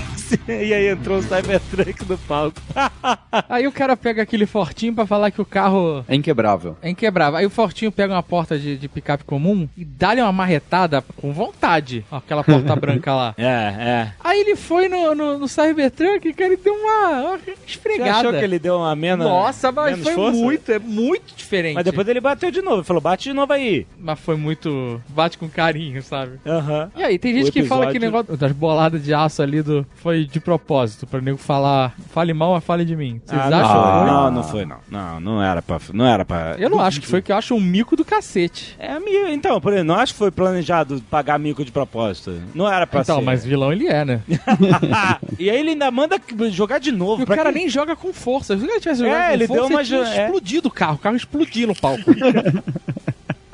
[0.49, 2.61] E aí entrou o Cybertruck no palco.
[3.49, 6.77] Aí o cara pega aquele fortinho pra falar que o carro É inquebrável.
[6.83, 7.39] é inquebrável.
[7.39, 11.33] Aí o fortinho pega uma porta de, de picape comum e dá-lhe uma marretada com
[11.33, 12.05] vontade.
[12.11, 13.35] Ó, Aquela porta branca lá.
[13.37, 14.13] É, é.
[14.23, 18.29] Aí ele foi no, no, no Cybertruck, cara, e deu uma, uma Você esfregada.
[18.29, 19.27] achou que ele deu uma menos?
[19.27, 20.39] Nossa, mas menos foi força?
[20.39, 21.75] muito, é muito diferente.
[21.75, 22.77] Mas depois ele bateu de novo.
[22.79, 23.87] Ele falou, bate de novo aí.
[23.99, 25.01] Mas foi muito.
[25.09, 26.39] Bate com carinho, sabe?
[26.47, 26.91] Aham.
[26.97, 29.87] E aí, tem gente O que fala que negócio das boladas de aço ali do.
[29.97, 33.21] Foi de, de propósito, pra nego falar, fale mal, mas fale de mim.
[33.25, 33.83] Vocês Ah, não, acham?
[33.83, 34.07] que foi?
[34.07, 34.77] não, não foi, não.
[34.91, 35.79] Não, não era pra.
[35.93, 36.55] Não era pra.
[36.59, 38.77] Eu não acho que foi, que eu acho um mico do cacete.
[38.79, 38.95] É.
[39.33, 42.41] Então, por exemplo, não acho que foi planejado pagar mico de propósito.
[42.55, 43.25] Não era pra então, ser.
[43.25, 44.21] mas vilão ele é, né?
[45.39, 47.23] e aí ele ainda manda jogar de novo.
[47.23, 47.59] E o cara quê?
[47.59, 48.57] nem joga com força.
[48.57, 50.25] Se ele tivesse É, jogado com ele força, deu uma tinha é.
[50.25, 50.95] explodido o carro.
[50.95, 52.05] O carro explodiu no palco.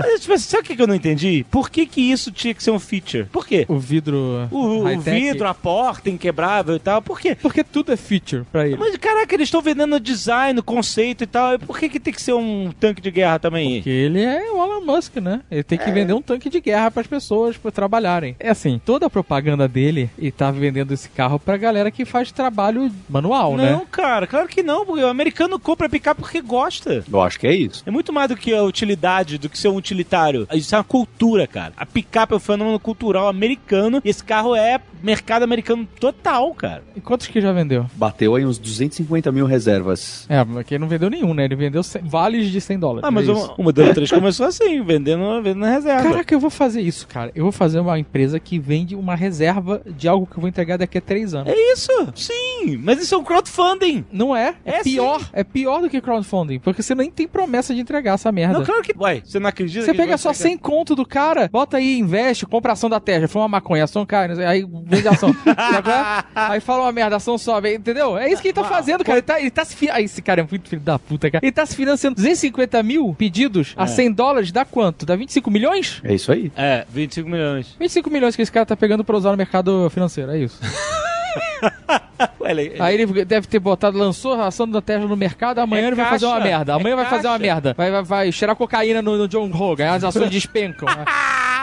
[0.03, 1.45] Mas, tipo, sabe o que eu não entendi?
[1.51, 3.25] Por que que isso tinha que ser um feature?
[3.27, 3.65] Por quê?
[3.69, 7.37] o vidro O, o vidro, a porta inquebrável e tal, por quê?
[7.41, 8.77] Porque tudo é feature pra ele.
[8.77, 11.59] Mas caraca, eles estão vendendo design, conceito e tal.
[11.59, 13.77] Por que, que tem que ser um tanque de guerra também?
[13.77, 15.41] Porque ele é o Elon Musk, né?
[15.51, 18.37] Ele tem que vender um tanque de guerra pras pessoas pra trabalharem.
[18.39, 22.33] É assim, toda a propaganda dele, ele tá vendendo esse carro pra galera que faz
[22.33, 23.83] trabalho manual, não, né?
[23.91, 27.05] cara, claro que não, porque o americano compra picape porque gosta.
[27.11, 27.83] Eu acho que é isso.
[27.87, 30.47] É muito mais do que a utilidade, do que ser um utilitário.
[30.53, 31.73] Isso é uma cultura, cara.
[31.77, 36.83] A picape é um fenômeno cultural americano e esse carro é mercado americano total, cara.
[36.95, 37.87] E quantos que já vendeu?
[37.95, 40.27] Bateu aí uns 250 mil reservas.
[40.29, 41.45] É, porque ele não vendeu nenhum, né?
[41.45, 43.05] Ele vendeu 100 vales de 100 dólares.
[43.05, 46.03] Ah, mas É o, o modelo 3 começou assim, vendendo, vendendo na reserva.
[46.09, 47.33] Caraca, eu vou fazer isso, cara.
[47.35, 50.77] Eu vou fazer uma empresa que vende uma reserva de algo que eu vou entregar
[50.77, 51.53] daqui a três anos.
[51.53, 52.77] É isso, sim.
[52.79, 54.05] Mas isso é um crowdfunding.
[54.13, 54.55] Não é?
[54.65, 55.21] É, É pior.
[55.33, 56.59] É pior do que crowdfunding.
[56.59, 58.59] Porque você nem tem promessa de entregar essa merda.
[58.59, 58.93] Não, claro que.
[58.99, 62.47] Ué, você não acredita Você pega só pegar- 100 conto do cara, bota aí, investe,
[62.47, 65.35] compra ação da Tesla, foi uma maconha, ação cai, sei, aí vende ação.
[65.51, 66.25] É?
[66.35, 68.17] aí fala uma merda, ação sobe, entendeu?
[68.19, 69.19] É isso que ele tá fazendo, cara.
[69.19, 69.89] Ele tá, ele tá se fi...
[69.91, 71.45] Ai, esse cara é muito filho da puta, cara.
[71.45, 75.05] Ele tá se financiando 250 mil pedidos a 100 dólares, dá quanto?
[75.07, 76.01] Dá 25 milhões?
[76.05, 76.53] É isso aí.
[76.57, 77.75] É, 25 milhões.
[77.79, 80.59] 25 milhões que esse cara tá pegando pra usar no mercado financeiro, é isso.
[82.81, 85.97] Aí ele deve ter botado, lançou a ação da Tesla no mercado, amanhã É ele
[85.97, 86.75] vai fazer uma caixa, merda.
[86.75, 87.53] Amanhã é vai fazer uma caixa.
[87.55, 87.75] merda.
[87.77, 90.89] Vai, vai, vai cheirar cocaína no, no John Hogan, as ações despencam.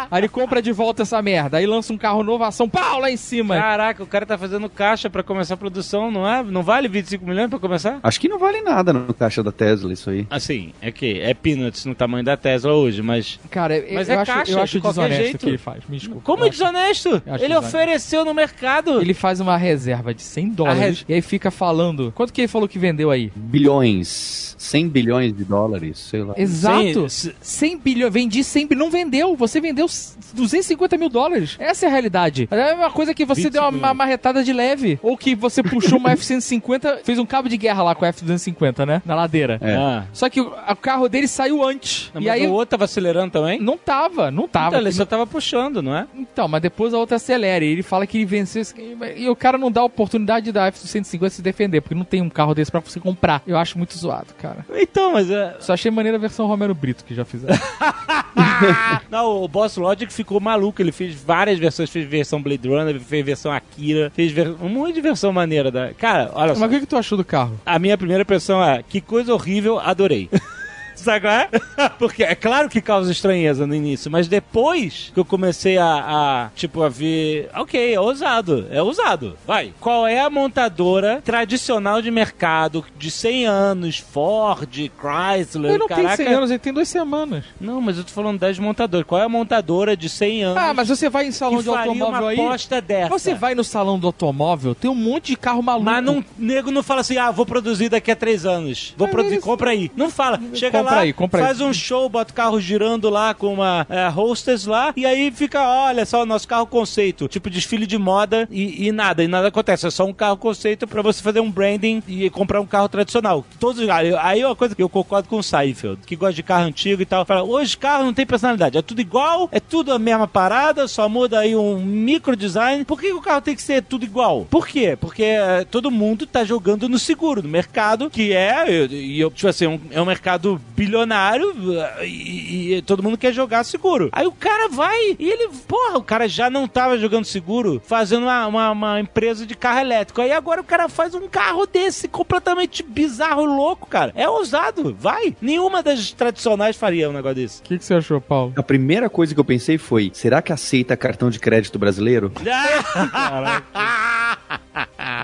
[0.09, 1.57] Aí ele compra de volta essa merda.
[1.57, 3.55] Aí lança um carro novo, ação, pau, lá em cima.
[3.55, 6.43] Caraca, o cara tá fazendo caixa pra começar a produção, não é?
[6.43, 7.99] Não vale 25 milhões pra começar?
[8.03, 10.25] Acho que não vale nada no caixa da Tesla isso aí.
[10.29, 13.39] Assim, é que é peanuts no tamanho da Tesla hoje, mas.
[13.49, 15.35] Cara, eu, Mas eu é acho, caixa, eu de acho qualquer desonesto jeito.
[15.35, 15.83] o que ele faz.
[15.87, 16.21] Me desculpa.
[16.23, 17.21] Como é desonesto?
[17.39, 19.01] Ele ofereceu no mercado.
[19.01, 22.11] Ele faz uma reserva de 100 dólares res- e aí fica falando.
[22.15, 23.31] Quanto que ele falou que vendeu aí?
[23.35, 26.33] Bilhões, 100 bilhões de dólares, sei lá.
[26.37, 27.09] Exato.
[27.09, 28.13] Sim, 100 bilhões.
[28.13, 28.77] Vendi 100 bilhões.
[28.85, 29.35] Não vendeu.
[29.35, 29.87] Você vendeu
[30.33, 31.55] 250 mil dólares.
[31.59, 32.47] Essa é a realidade.
[32.51, 34.99] É uma coisa que você 25 deu uma, uma marretada de leve.
[35.01, 38.85] Ou que você puxou uma F-150, fez um cabo de guerra lá com a F-250,
[38.85, 39.01] né?
[39.05, 39.57] Na ladeira.
[39.61, 39.75] É.
[39.75, 40.05] Ah.
[40.13, 42.11] Só que o, o carro dele saiu antes.
[42.13, 42.47] Não, e mas aí.
[42.47, 43.59] o outro tava acelerando também?
[43.59, 44.67] Não tava, não tava.
[44.69, 46.07] Então, ele só tava puxando, não é?
[46.15, 47.63] Então, mas depois a outra acelera.
[47.63, 48.61] E ele fala que ele venceu.
[48.61, 48.75] esse-
[49.15, 52.29] E o cara não dá a oportunidade da F-150 se defender, porque não tem um
[52.29, 53.41] carro desse pra você comprar.
[53.47, 54.65] Eu acho muito zoado, cara.
[54.75, 55.55] Então, mas é.
[55.59, 57.57] Só achei maneira a versão Romero Brito que já fizeram.
[59.09, 60.81] Não, o Boss Logic ficou maluco.
[60.81, 61.89] Ele fez várias versões.
[61.89, 65.71] Fez versão Blade Runner, fez versão Akira, fez ver- um monte de versão maneira.
[65.71, 65.93] Da...
[65.93, 66.59] Cara, olha só.
[66.61, 67.59] mas o que, que tu achou do carro?
[67.65, 70.29] A minha primeira impressão é: que coisa horrível, adorei.
[70.97, 71.49] Sabe qual é?
[71.99, 76.49] Porque é claro que causa estranheza no início, mas depois que eu comecei a, a,
[76.55, 77.49] tipo, a ver.
[77.55, 79.37] Ok, é ousado, é ousado.
[79.45, 79.73] Vai.
[79.79, 83.97] Qual é a montadora tradicional de mercado de 100 anos?
[83.97, 84.69] Ford,
[84.99, 86.17] Chrysler, Ele não caraca.
[86.17, 87.43] tem 100 anos, ele tem duas semanas.
[87.59, 89.05] Não, mas eu tô falando das montadoras.
[89.07, 90.57] Qual é a montadora de 100 anos?
[90.57, 92.39] Ah, mas você vai em salão de automóvel uma aí.
[92.39, 93.09] aposta dessa?
[93.09, 95.85] Você vai no salão do automóvel, tem um monte de carro maluco.
[95.85, 98.93] Mas não, nego não fala assim, ah, vou produzir daqui a três anos.
[98.97, 99.91] Vou Mas produzir, eles- compra aí.
[99.95, 100.39] Não fala.
[100.53, 101.45] Chega lá, aí, compra aí.
[101.47, 105.31] faz um show, bota o carro girando lá com uma é, hostess lá, e aí
[105.31, 107.27] fica, olha só, o nosso carro conceito.
[107.27, 109.87] Tipo, desfile de moda e, e nada, e nada acontece.
[109.87, 113.45] É só um carro conceito pra você fazer um branding e comprar um carro tradicional.
[113.59, 116.43] Todos, aí aí é uma coisa que eu concordo com o Seifeld, que gosta de
[116.43, 117.25] carro antigo e tal.
[117.25, 121.07] Fala, hoje carro não tem personalidade, é tudo igual, é tudo a mesma parada, só
[121.09, 122.83] muda aí um micro design.
[122.85, 124.45] Por que o carro tem que ser tudo igual?
[124.49, 124.97] Por quê?
[124.99, 129.47] Porque é, todo mundo tá jogando no seguro, no mercado, que é, e eu, tipo
[129.47, 131.55] assim, um- é um mercado bilionário
[132.03, 134.09] e, e todo mundo quer jogar seguro.
[134.11, 138.23] Aí o cara vai e ele, porra, o cara já não tava jogando seguro, fazendo
[138.23, 140.21] uma, uma, uma empresa de carro elétrico.
[140.21, 144.11] Aí agora o cara faz um carro desse completamente bizarro, louco, cara.
[144.15, 145.35] É ousado, vai.
[145.41, 147.61] Nenhuma das tradicionais faria um negócio desse.
[147.61, 148.53] O que, que você achou, Paulo?
[148.55, 152.31] A primeira coisa que eu pensei foi: será que aceita cartão de crédito brasileiro?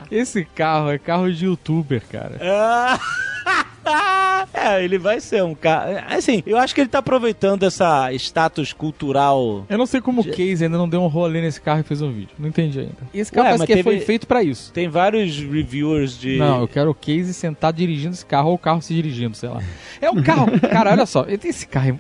[0.10, 2.40] Esse carro é carro de youtuber, cara.
[4.54, 6.06] é, ele vai ser um cara.
[6.10, 9.66] Assim, eu acho que ele tá aproveitando essa status cultural.
[9.70, 12.02] Eu não sei como o Case ainda não deu um rolê nesse carro e fez
[12.02, 12.30] um vídeo.
[12.38, 12.96] Não entendi ainda.
[13.14, 14.72] Esse carro Ué, parece mas que teve- foi feito pra isso.
[14.72, 16.38] Tem vários reviewers de.
[16.38, 19.50] Não, eu quero o Case sentado dirigindo esse carro ou o carro se dirigindo, sei
[19.50, 19.62] lá.
[20.02, 20.48] É um carro.
[20.70, 21.26] cara, olha só.
[21.28, 22.00] Esse carro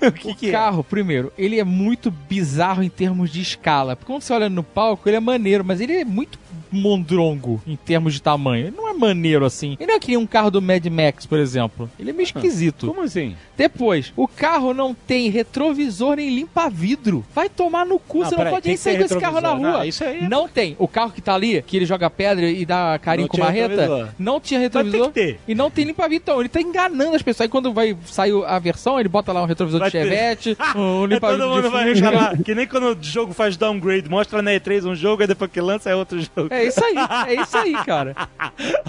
[0.00, 0.08] é.
[0.08, 0.52] o que, O que é?
[0.52, 3.96] carro, primeiro, ele é muito bizarro em termos de escala.
[3.96, 6.38] Porque quando você olha no palco, ele é maneiro, mas ele é muito
[6.70, 8.66] mondrongo em termos de tamanho.
[8.66, 9.76] Ele não é maneiro assim.
[9.78, 11.90] Ele não é que nem um carro do Mad Max, por exemplo.
[11.98, 12.86] Ele é meio esquisito.
[12.88, 13.36] Como assim?
[13.56, 17.24] Depois, o carro não tem retrovisor nem limpa-vidro.
[17.34, 19.50] Vai tomar no cu, Não, você não peraí, pode nem sair com esse carro na
[19.52, 19.80] rua.
[19.82, 20.76] Ah, isso aí é- Não tem.
[20.78, 23.76] O carro que tá ali, que ele joga pedra e dá carinho Não com marreta,
[23.80, 24.08] retrovisor.
[24.18, 25.06] não tinha retrovisor.
[25.08, 25.40] que ter.
[25.48, 26.22] E não tem limpa-vidro.
[26.22, 27.42] Então, ele tá enganando as pessoas.
[27.42, 30.04] Aí quando vai sair a versão, ele bota lá um retrovisor Vai de ter.
[30.04, 32.36] Chevette, um limpa-vidro todo mundo vai reclamar.
[32.42, 35.60] Que nem quando o jogo faz downgrade, mostra na E3 um jogo, e depois que
[35.60, 36.48] lança é outro jogo.
[36.50, 36.94] É isso aí,
[37.36, 38.14] é isso aí, cara.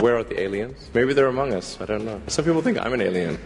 [0.00, 0.90] Where are the aliens?
[0.94, 1.78] Maybe they're among us.
[1.80, 2.20] I don't know.
[2.28, 3.38] Some people think I'm an alien.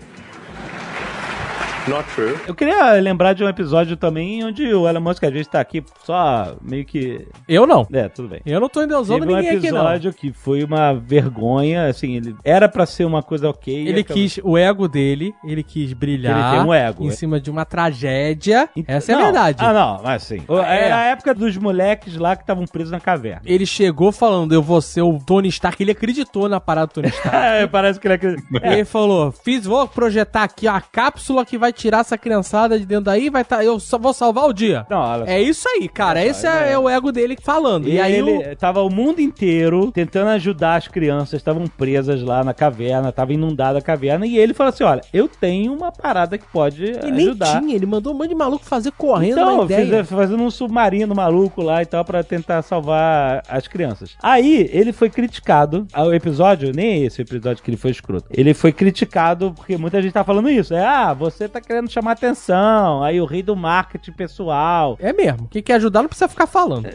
[1.88, 2.36] Not true.
[2.46, 5.82] Eu queria lembrar de um episódio também onde o Elon Musk, a gente tá aqui
[6.04, 7.26] só meio que.
[7.48, 7.86] Eu não.
[7.92, 8.40] É, tudo bem.
[8.46, 9.78] Eu não tô endeusando Teve um ninguém aqui, não.
[9.80, 13.74] episódio que foi uma vergonha, assim, ele era pra ser uma coisa ok.
[13.88, 17.10] Ele acabou- quis, o ego dele, ele quis brilhar Ele tem um ego, em é.
[17.10, 18.68] cima de uma tragédia.
[18.86, 19.24] Essa é a Não.
[19.24, 19.56] verdade.
[19.60, 20.42] Ah, não, mas sim.
[20.66, 20.84] É.
[20.86, 23.42] Era a época dos moleques lá que estavam presos na caverna.
[23.44, 25.82] Ele chegou falando, eu vou ser o Tony Stark.
[25.82, 27.36] Ele acreditou na parada do Tony Stark.
[27.36, 28.42] É, parece que ele acredita.
[28.62, 33.04] Ele falou, fiz, vou projetar aqui a cápsula que vai tirar essa criançada de dentro
[33.04, 34.86] daí, vai tá, eu só vou salvar o dia.
[34.90, 35.24] Não, só.
[35.26, 36.24] É isso aí, cara.
[36.24, 37.88] Esse é, é o ego dele falando.
[37.88, 42.22] E, E, aí ele o- tava o mundo inteiro tentando ajudar as crianças, estavam presas
[42.22, 45.90] lá na caverna, tava inundada a caverna, e ele falou assim: olha, eu tenho uma
[45.90, 47.60] parada que pode E nem ajudar.
[47.60, 50.04] tinha, ele mandou um monte de maluco fazer correndo Então, na ideia.
[50.04, 54.16] fiz- fazendo um submarino maluco lá e tal pra tentar salvar as crianças.
[54.22, 55.86] Aí, ele foi criticado.
[55.92, 58.26] ah, O episódio, nem esse episódio que ele foi escroto.
[58.30, 60.74] Ele foi criticado porque muita gente tá falando isso.
[60.74, 63.02] É, ah, você tá querendo chamar atenção.
[63.02, 64.96] Aí o rei do marketing pessoal.
[65.00, 65.48] É mesmo.
[65.50, 66.88] Quem quer ajudar não precisa ficar falando.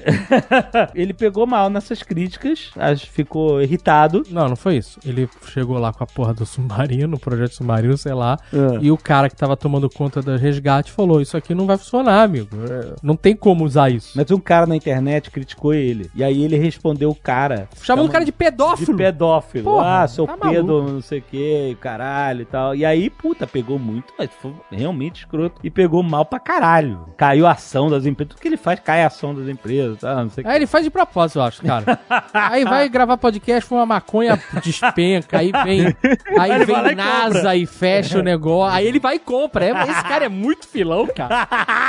[0.94, 2.72] ele pegou mal nessas críticas,
[3.10, 4.24] ficou irritado.
[4.30, 5.00] Não, não foi isso.
[5.06, 8.38] Ele chegou lá com a porra do submarino, o projeto submarino, sei lá.
[8.54, 8.80] É.
[8.82, 12.24] E o cara que tava tomando conta do resgate falou: Isso aqui não vai funcionar,
[12.24, 12.50] amigo.
[12.70, 14.14] É, Não tem como usar isso.
[14.16, 16.10] Mas um cara na internet criticou ele.
[16.16, 17.68] E aí ele respondeu o cara.
[17.82, 18.98] Chamando o cara de De pedófilo.
[18.98, 19.64] pedófilo.
[19.64, 22.76] Porra, ah, seu tá pedo, não sei o que, caralho e tal.
[22.76, 25.60] E aí, puta, pegou muito, mas foi realmente escroto.
[25.64, 27.08] E pegou mal pra caralho.
[27.18, 28.34] Caiu a ação das empresas.
[28.34, 30.16] Tudo que ele faz cai a ação das empresas, tá?
[30.24, 30.58] Não sei Aí que.
[30.58, 32.00] ele faz de propósito, eu acho, cara.
[32.34, 35.96] aí vai gravar podcast com uma maconha despenca, aí vem,
[36.40, 37.56] aí ele vem e NASA compra.
[37.56, 38.76] e fecha o negócio.
[38.78, 39.66] Aí ele vai e compra.
[39.66, 41.48] É- Esse cara é muito filão, cara.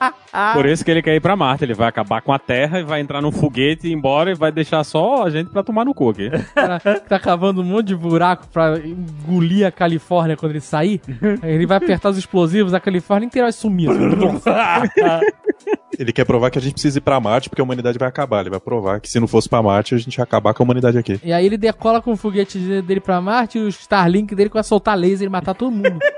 [0.54, 1.64] Por isso que ele quer ir pra Marte.
[1.64, 4.34] Ele vai acabar com a Terra e vai entrar num foguete e ir embora e
[4.34, 6.30] vai deixar só a gente pra tomar no cu aqui.
[6.54, 11.00] Cara tá cavando um monte de buraco pra engolir a Califórnia quando ele sair.
[11.42, 13.90] Ele vai apertar os explosivos, a Califórnia inteira vai sumir.
[15.98, 18.40] Ele quer provar que a gente precisa ir pra Marte porque a humanidade vai acabar.
[18.40, 20.64] Ele vai provar que se não fosse pra Marte, a gente ia acabar com a
[20.64, 21.20] humanidade aqui.
[21.22, 24.62] E aí ele decola com o foguete dele pra Marte e o Starlink dele a
[24.62, 25.98] soltar laser e matar todo mundo.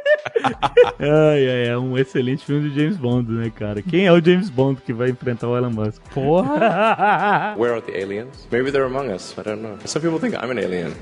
[0.99, 3.83] Ai, ai, é um excelente filme de James Bond, né, cara?
[3.83, 6.01] Quem é o James Bond que vai enfrentar o Elon Musk?
[6.15, 7.55] Porra.
[7.59, 8.47] Where are the aliens?
[8.51, 9.35] Maybe they're among us.
[9.37, 9.79] I don't know.
[9.85, 10.93] Some people think I'm an alien.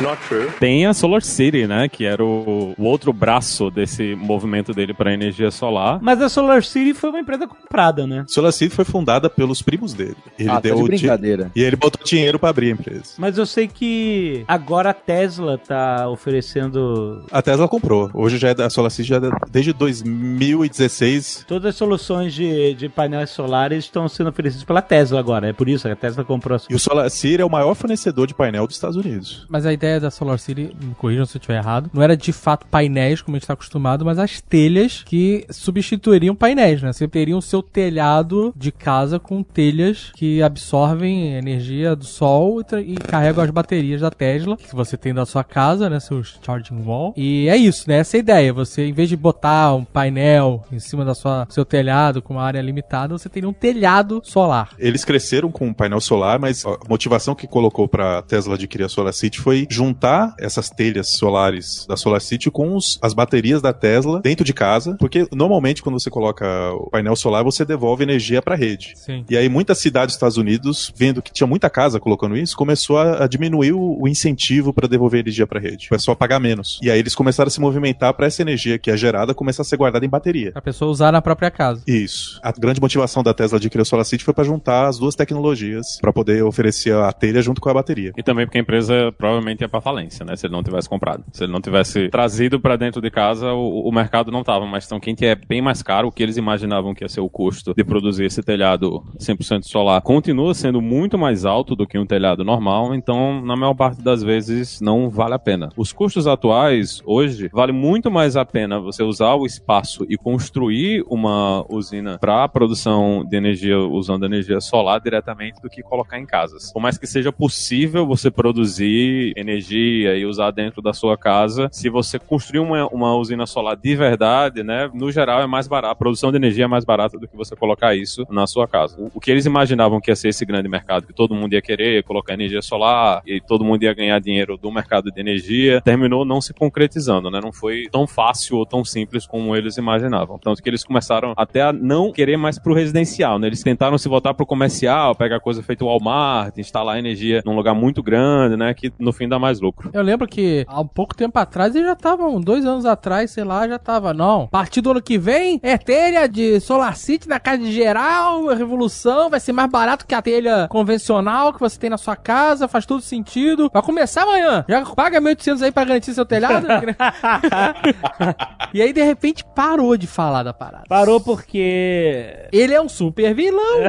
[0.00, 0.50] Not true.
[0.58, 1.88] Tem a Solar City, né?
[1.88, 5.98] Que era o, o outro braço desse movimento dele pra energia solar.
[6.02, 8.24] Mas a Solar City foi uma empresa comprada, né?
[8.26, 10.16] Solar City foi fundada pelos primos dele.
[10.38, 11.50] Ele ah, tá deu de o di- brincadeira.
[11.54, 13.14] E ele botou dinheiro pra abrir a empresa.
[13.18, 18.10] Mas eu sei que agora a Tesla tá oferecendo A Tesla comprou.
[18.14, 21.44] Hoje já é da a Solar City já é da- desde 2016.
[21.46, 25.48] Todas as soluções de, de painéis solares estão sendo oferecidas pela Tesla agora.
[25.48, 27.74] É por isso que a Tesla comprou a E o Solar City é o maior
[27.74, 29.46] fornecedor de painel dos Estados Unidos.
[29.48, 32.32] Mas a ideia da Solar City, me corrijam se eu estiver errado, não era de
[32.32, 36.92] fato painéis, como a gente está acostumado, mas as telhas que substituiriam painéis, né?
[36.92, 42.92] Você teria o seu telhado de casa com telhas que absorvem energia do sol e,
[42.92, 45.98] e carregam as baterias da Tesla, que você tem da sua casa, né?
[45.98, 47.12] Seus charging wall.
[47.16, 47.98] E é isso, né?
[47.98, 48.52] Essa é a ideia.
[48.52, 52.42] Você, em vez de botar um painel em cima da sua seu telhado com uma
[52.42, 54.70] área limitada, você teria um telhado solar.
[54.78, 58.88] Eles cresceram com um painel solar, mas a motivação que colocou pra Tesla adquirir a
[58.88, 63.72] Solar City foi juntar essas telhas solares da Solar City com os- as baterias da
[63.72, 66.44] Tesla dentro de casa, porque normalmente quando você coloca
[66.74, 68.92] o painel solar, você devolve energia pra rede.
[68.96, 69.24] Sim.
[69.28, 72.98] E aí muitas cidades dos Estados Unidos, vendo que tinha muita casa colocando isso, começou
[72.98, 75.88] a, a diminuir o, o incentivo para devolver energia para rede.
[75.88, 76.78] Começou a pagar menos.
[76.82, 79.64] E aí eles começaram a se movimentar para essa energia que é gerada começar a
[79.64, 80.52] ser guardada em bateria.
[80.54, 81.82] A pessoa usar na própria casa.
[81.86, 82.38] Isso.
[82.42, 85.14] A grande motivação da Tesla de criar o Solar City foi para juntar as duas
[85.14, 88.12] tecnologias para poder oferecer a telha junto com a bateria.
[88.16, 90.36] E também porque a empresa provavelmente ia pra falência, né?
[90.36, 91.24] Se ele não tivesse comprado.
[91.32, 94.86] Se ele não tivesse trazido pra dentro de casa, o, o mercado não tava mais
[94.86, 95.24] tão quente.
[95.24, 96.08] É bem mais caro.
[96.08, 100.00] O que eles imaginavam que ia ser o custo de produzir esse telhado 100% solar
[100.02, 102.94] continua sendo muito mais alto do que um telhado normal.
[102.94, 105.70] Então, na maior parte das vezes, não vale a pena.
[105.76, 111.04] Os custos atuais, hoje, vale muito mais a pena você usar o espaço e construir
[111.08, 116.72] uma usina para produção de energia usando energia solar diretamente do que colocar em casas.
[116.72, 121.88] Por mais que seja possível você produzir energia e usar dentro da sua casa, se
[121.88, 125.92] você construir uma, uma usina solar de verdade, né, no geral é mais barato.
[125.92, 128.96] A produção de energia é mais barata do que você colocar isso na sua casa.
[129.00, 131.62] O, o que eles imaginavam que ia ser esse grande mercado, que todo mundo ia
[131.62, 136.24] querer colocar energia solar e todo mundo ia ganhar dinheiro do mercado de energia, terminou
[136.24, 137.40] não se concretizando, né?
[137.42, 140.38] Não foi tão fácil ou tão simples como eles imaginavam.
[140.38, 143.46] Tanto que eles começaram até a não querer mais pro residencial, né?
[143.46, 148.02] Eles tentaram se voltar pro comercial, pegar coisa feita Walmart, instalar energia num lugar muito
[148.02, 148.74] grande, né?
[148.74, 149.90] Que no fim dá mais lucro.
[149.92, 153.44] Eu lembro que há um pouco tempo atrás eles já estavam, dois anos atrás, sei
[153.44, 154.44] lá, já tava, não.
[154.44, 158.46] A partir do ano que vem, é telha de Solar City na casa de geral,
[158.46, 162.68] revolução, vai ser mais barato que a telha convencional que você tem na sua casa,
[162.68, 163.68] faz todo sentido.
[163.72, 164.64] Vai começar amanhã.
[164.68, 166.68] Já paga 1.800 aí pra garantir seu telhado.
[168.72, 170.84] e aí, de repente, parou de falar da parada.
[170.88, 172.46] Parou porque.
[172.52, 173.62] Ele é um super vilão.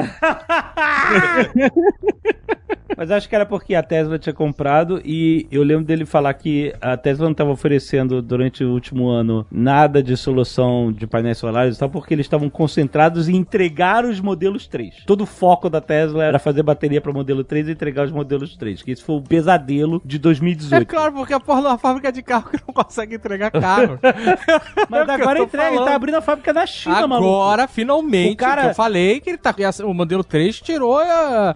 [2.96, 6.72] Mas acho que era porque a Tesla tinha comprado e eu lembro dele falar que
[6.80, 11.76] a Tesla não estava oferecendo durante o último ano nada de solução de painéis solares,
[11.76, 15.04] só porque eles estavam concentrados em entregar os modelos 3.
[15.06, 18.56] Todo o foco da Tesla era fazer bateria para modelo 3 e entregar os modelos
[18.56, 20.82] 3, que esse foi o pesadelo de 2018.
[20.82, 23.98] É claro, porque a porra de uma fábrica de carro que não consegue entregar carro.
[24.88, 27.28] Mas É o agora entrega, ele tá abrindo a fábrica na China, maluco.
[27.34, 29.54] Agora, finalmente, O cara- eu falei que ele tá.
[29.84, 30.98] O modelo 3 tirou.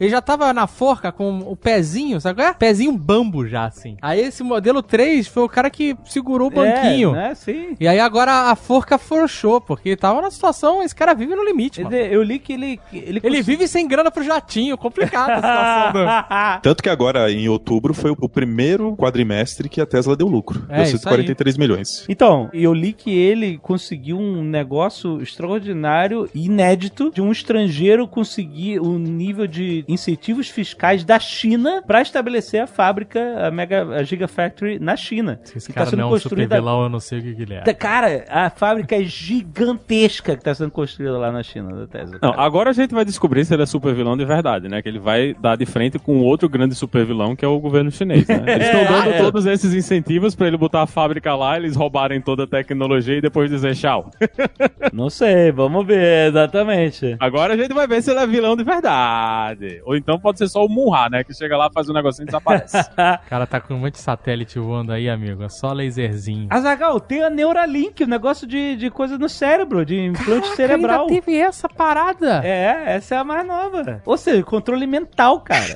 [0.01, 2.55] Ele já tava na forca com o pezinho, sabe qual é?
[2.55, 3.97] Pezinho bambo já, assim.
[4.03, 7.11] Aí esse modelo 3 foi o cara que segurou o banquinho.
[7.11, 7.35] É, né?
[7.35, 7.77] Sim.
[7.79, 11.83] E aí agora a forca forchou, porque tava na situação, esse cara vive no limite,
[11.83, 11.97] mano.
[11.97, 12.81] Eu li que ele.
[12.93, 16.61] Ele, Ele vive sem grana pro jatinho, complicado a situação do...
[16.63, 20.67] Tanto que agora, em outubro, foi o primeiro quadrimestre que a Tesla deu lucro.
[20.69, 22.05] É, deu isso 143 milhões.
[22.09, 28.81] Então, eu li que ele conseguiu um negócio extraordinário e inédito de um estrangeiro conseguir
[28.81, 34.79] o nível de incentivos fiscais da China para estabelecer a fábrica, a Mega a Gigafactory
[34.79, 35.41] na China.
[35.45, 37.23] Se esse tá cara sendo não é um super construída- vilão, eu não sei o
[37.23, 37.61] que, que ele é.
[37.61, 42.19] Tá, Cara, a fábrica é gigantesca que está sendo construída lá na China da Tesla.
[42.23, 44.83] Não, agora a gente vai descobrir se ele é super vilão de verdade, né?
[44.83, 47.91] Que ele vai dar de frente com outro grande super vilão, que é o governo
[47.91, 48.43] chinês, né?
[48.47, 49.19] Eles estão dando É.
[49.19, 53.21] todos esses incentivos pra ele botar a fábrica lá, eles roubarem toda a tecnologia e
[53.21, 54.11] depois dizer tchau.
[54.93, 57.17] Não sei, vamos ver, exatamente.
[57.21, 59.81] Agora a gente vai ver se ele é vilão de verdade.
[59.85, 61.25] Ou então pode ser só o Munha, né?
[61.25, 62.77] Que chega lá, faz um negocinho e desaparece.
[63.29, 65.43] Cara tá com um monte de satélite voando aí, amigo.
[65.43, 66.49] É só laserzinho.
[66.51, 71.09] Azagal, tem a Neuralink, o negócio de, de coisa no cérebro, de implante cerebral.
[71.09, 72.41] Ainda teve essa parada.
[72.45, 74.03] É, essa é a mais nova.
[74.05, 75.75] Ou seja, controle mental, cara.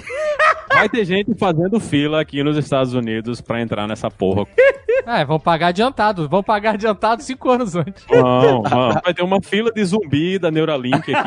[0.72, 4.46] Vai ter gente fazendo fila aqui nos Estados Unidos pra entrar nessa porra.
[5.06, 6.28] É, vão pagar adiantado.
[6.28, 8.04] Vão pagar adiantado cinco anos antes.
[8.10, 9.00] Não, não.
[9.02, 11.22] Vai ter uma fila de zumbi da Neuralink aqui, a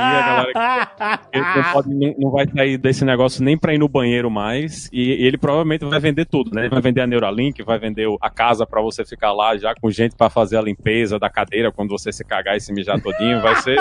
[0.56, 0.84] galera
[1.32, 4.90] que não, pode, não, não vai sair desse negócio nem pra ir no banheiro mais.
[4.92, 6.70] E, ele provavelmente vai vender tudo, né?
[6.70, 10.16] Vai vender a Neuralink, vai vender a casa pra você ficar lá já com gente
[10.16, 13.42] pra fazer a limpeza da cadeira quando você se cagar e se mijar todinho.
[13.42, 13.78] Vai ser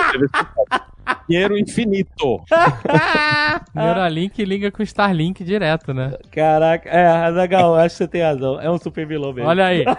[1.28, 2.42] dinheiro infinito.
[3.74, 6.12] Neuralink liga com Starlink direto, né?
[6.30, 8.60] Caraca, é, Azagal, acho que você tem razão.
[8.60, 9.48] É um super vilão mesmo.
[9.48, 9.84] Olha aí.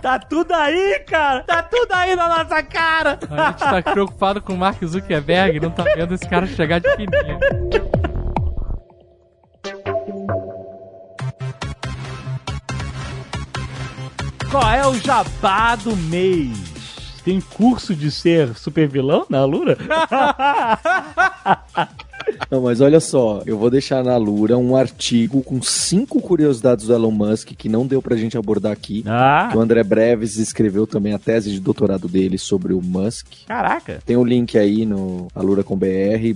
[0.00, 1.42] tá tudo aí, cara!
[1.42, 3.18] Tá tudo aí na nossa cara!
[3.30, 6.90] A gente tá preocupado com o Mark Zuckerberg, não tá vendo esse cara chegar de
[6.96, 7.38] fininho.
[14.50, 16.58] Qual é o jabá do mês?
[17.24, 19.78] Tem curso de ser super vilão na Lura?
[22.50, 26.94] Não, mas olha só, eu vou deixar na Lura um artigo com cinco curiosidades do
[26.94, 29.02] Elon Musk que não deu pra gente abordar aqui.
[29.06, 33.26] Ah, o André Breves escreveu também a tese de doutorado dele sobre o Musk.
[33.46, 34.00] caraca.
[34.04, 35.86] Tem o link aí no alura com br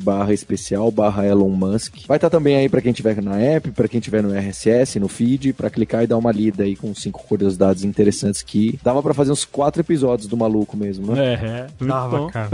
[0.00, 1.94] barra especial barra Elon Musk.
[2.06, 5.08] Vai estar também aí pra quem tiver na app, pra quem tiver no RSS, no
[5.08, 9.14] feed, pra clicar e dar uma lida aí com cinco curiosidades interessantes que dava pra
[9.14, 11.34] fazer uns quatro episódios do maluco mesmo, né?
[11.34, 12.26] É, muito Tava, bom.
[12.28, 12.50] cara.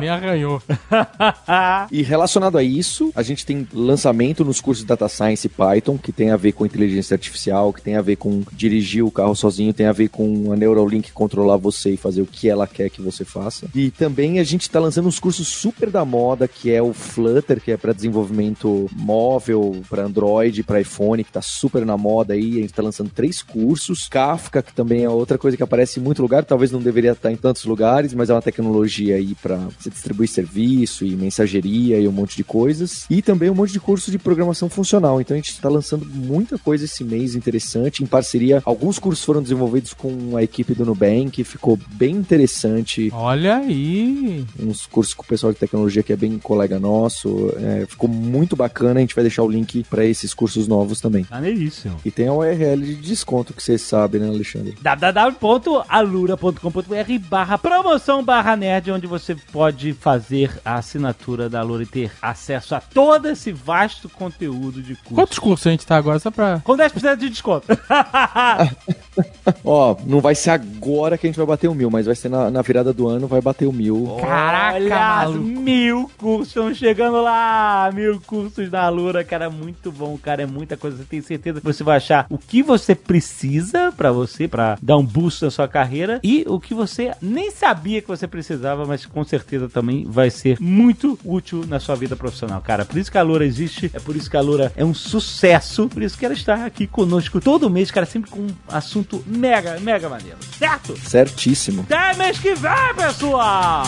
[0.00, 0.60] Nem arranhou.
[1.90, 5.98] E relacionado a isso, a gente tem lançamento nos cursos de Data Science e Python,
[5.98, 9.34] que tem a ver com inteligência artificial, que tem a ver com dirigir o carro
[9.34, 12.90] sozinho, tem a ver com a Neuralink controlar você e fazer o que ela quer
[12.90, 13.66] que você faça.
[13.74, 17.60] E também a gente está lançando uns cursos super da moda, que é o Flutter,
[17.60, 22.52] que é para desenvolvimento móvel, para Android, para iPhone, que está super na moda aí.
[22.52, 24.08] A gente está lançando três cursos.
[24.08, 27.30] Kafka, que também é outra coisa que aparece em muito lugar, talvez não deveria estar
[27.30, 32.06] em tantos lugares, mas é uma tecnologia aí para você distribuir serviço e mensageria e
[32.06, 33.06] um monte de coisas.
[33.08, 35.22] E também um monte de curso de programação funcional.
[35.22, 38.60] Então a gente está lançando muita coisa esse mês interessante, em parceria.
[38.66, 43.08] Alguns cursos foram desenvolvidos com a equipe do Nubank, ficou bem interessante.
[43.10, 44.44] Olha aí.
[44.60, 47.54] Uns cursos com o pessoal de tecnologia que é bem colega nosso.
[47.56, 48.98] É, ficou muito bacana.
[48.98, 51.26] A gente vai deixar o link para esses cursos novos também.
[51.30, 51.96] Maneiríssimo.
[52.04, 54.76] E tem a URL de desconto que vocês sabem, né, Alexandre?
[54.82, 62.12] www.alura.com.br barra promoção barra nerd, onde você pode fazer a assinatura da Alura e ter
[62.20, 65.14] acesso a todo esse vasto conteúdo de curso.
[65.14, 66.18] Quantos cursos a gente tá agora?
[66.18, 66.60] Só pra.
[66.64, 67.66] Com 10% de desconto.
[69.64, 72.28] Ó, não vai ser agora que a gente vai bater o mil, mas vai ser
[72.28, 74.16] na, na virada do ano, vai bater o mil.
[74.20, 77.90] Caraca, Olha, mil cursos estão chegando lá.
[77.92, 80.96] Mil cursos da Alura, cara, muito bom, cara, é muita coisa.
[80.96, 84.96] Você tem certeza que você vai achar o que você precisa pra você, pra dar
[84.96, 89.04] um boost na sua carreira e o que você nem sabia que você precisava, mas
[89.04, 92.31] com certeza também vai ser muito útil na sua vida profissional,
[92.64, 92.84] cara.
[92.84, 95.88] Por isso que a Alura existe, é por isso que a Alura é um sucesso,
[95.88, 99.78] por isso que ela está aqui conosco todo mês, cara, sempre com um assunto mega,
[99.80, 100.96] mega maneiro, certo?
[100.98, 101.86] Certíssimo.
[101.88, 103.84] Até mês que vem, pessoal!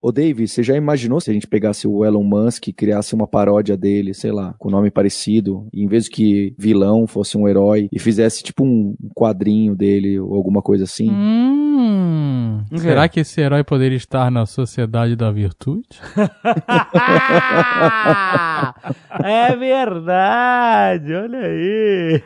[0.00, 3.26] Ô, Dave, você já imaginou se a gente pegasse o Elon Musk e criasse uma
[3.26, 7.88] paródia dele, sei lá, com nome parecido, e em vez que vilão fosse um herói,
[7.92, 11.10] e fizesse tipo um quadrinho dele ou alguma coisa assim?
[11.10, 12.62] Hum.
[12.66, 12.78] Ok.
[12.78, 15.88] Será que esse herói poderia estar na Sociedade da Virtude?
[19.24, 22.22] é verdade, olha aí.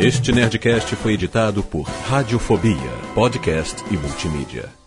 [0.00, 2.74] Este Nerdcast foi editado por Radiofobia,
[3.14, 4.79] podcast e multimídia.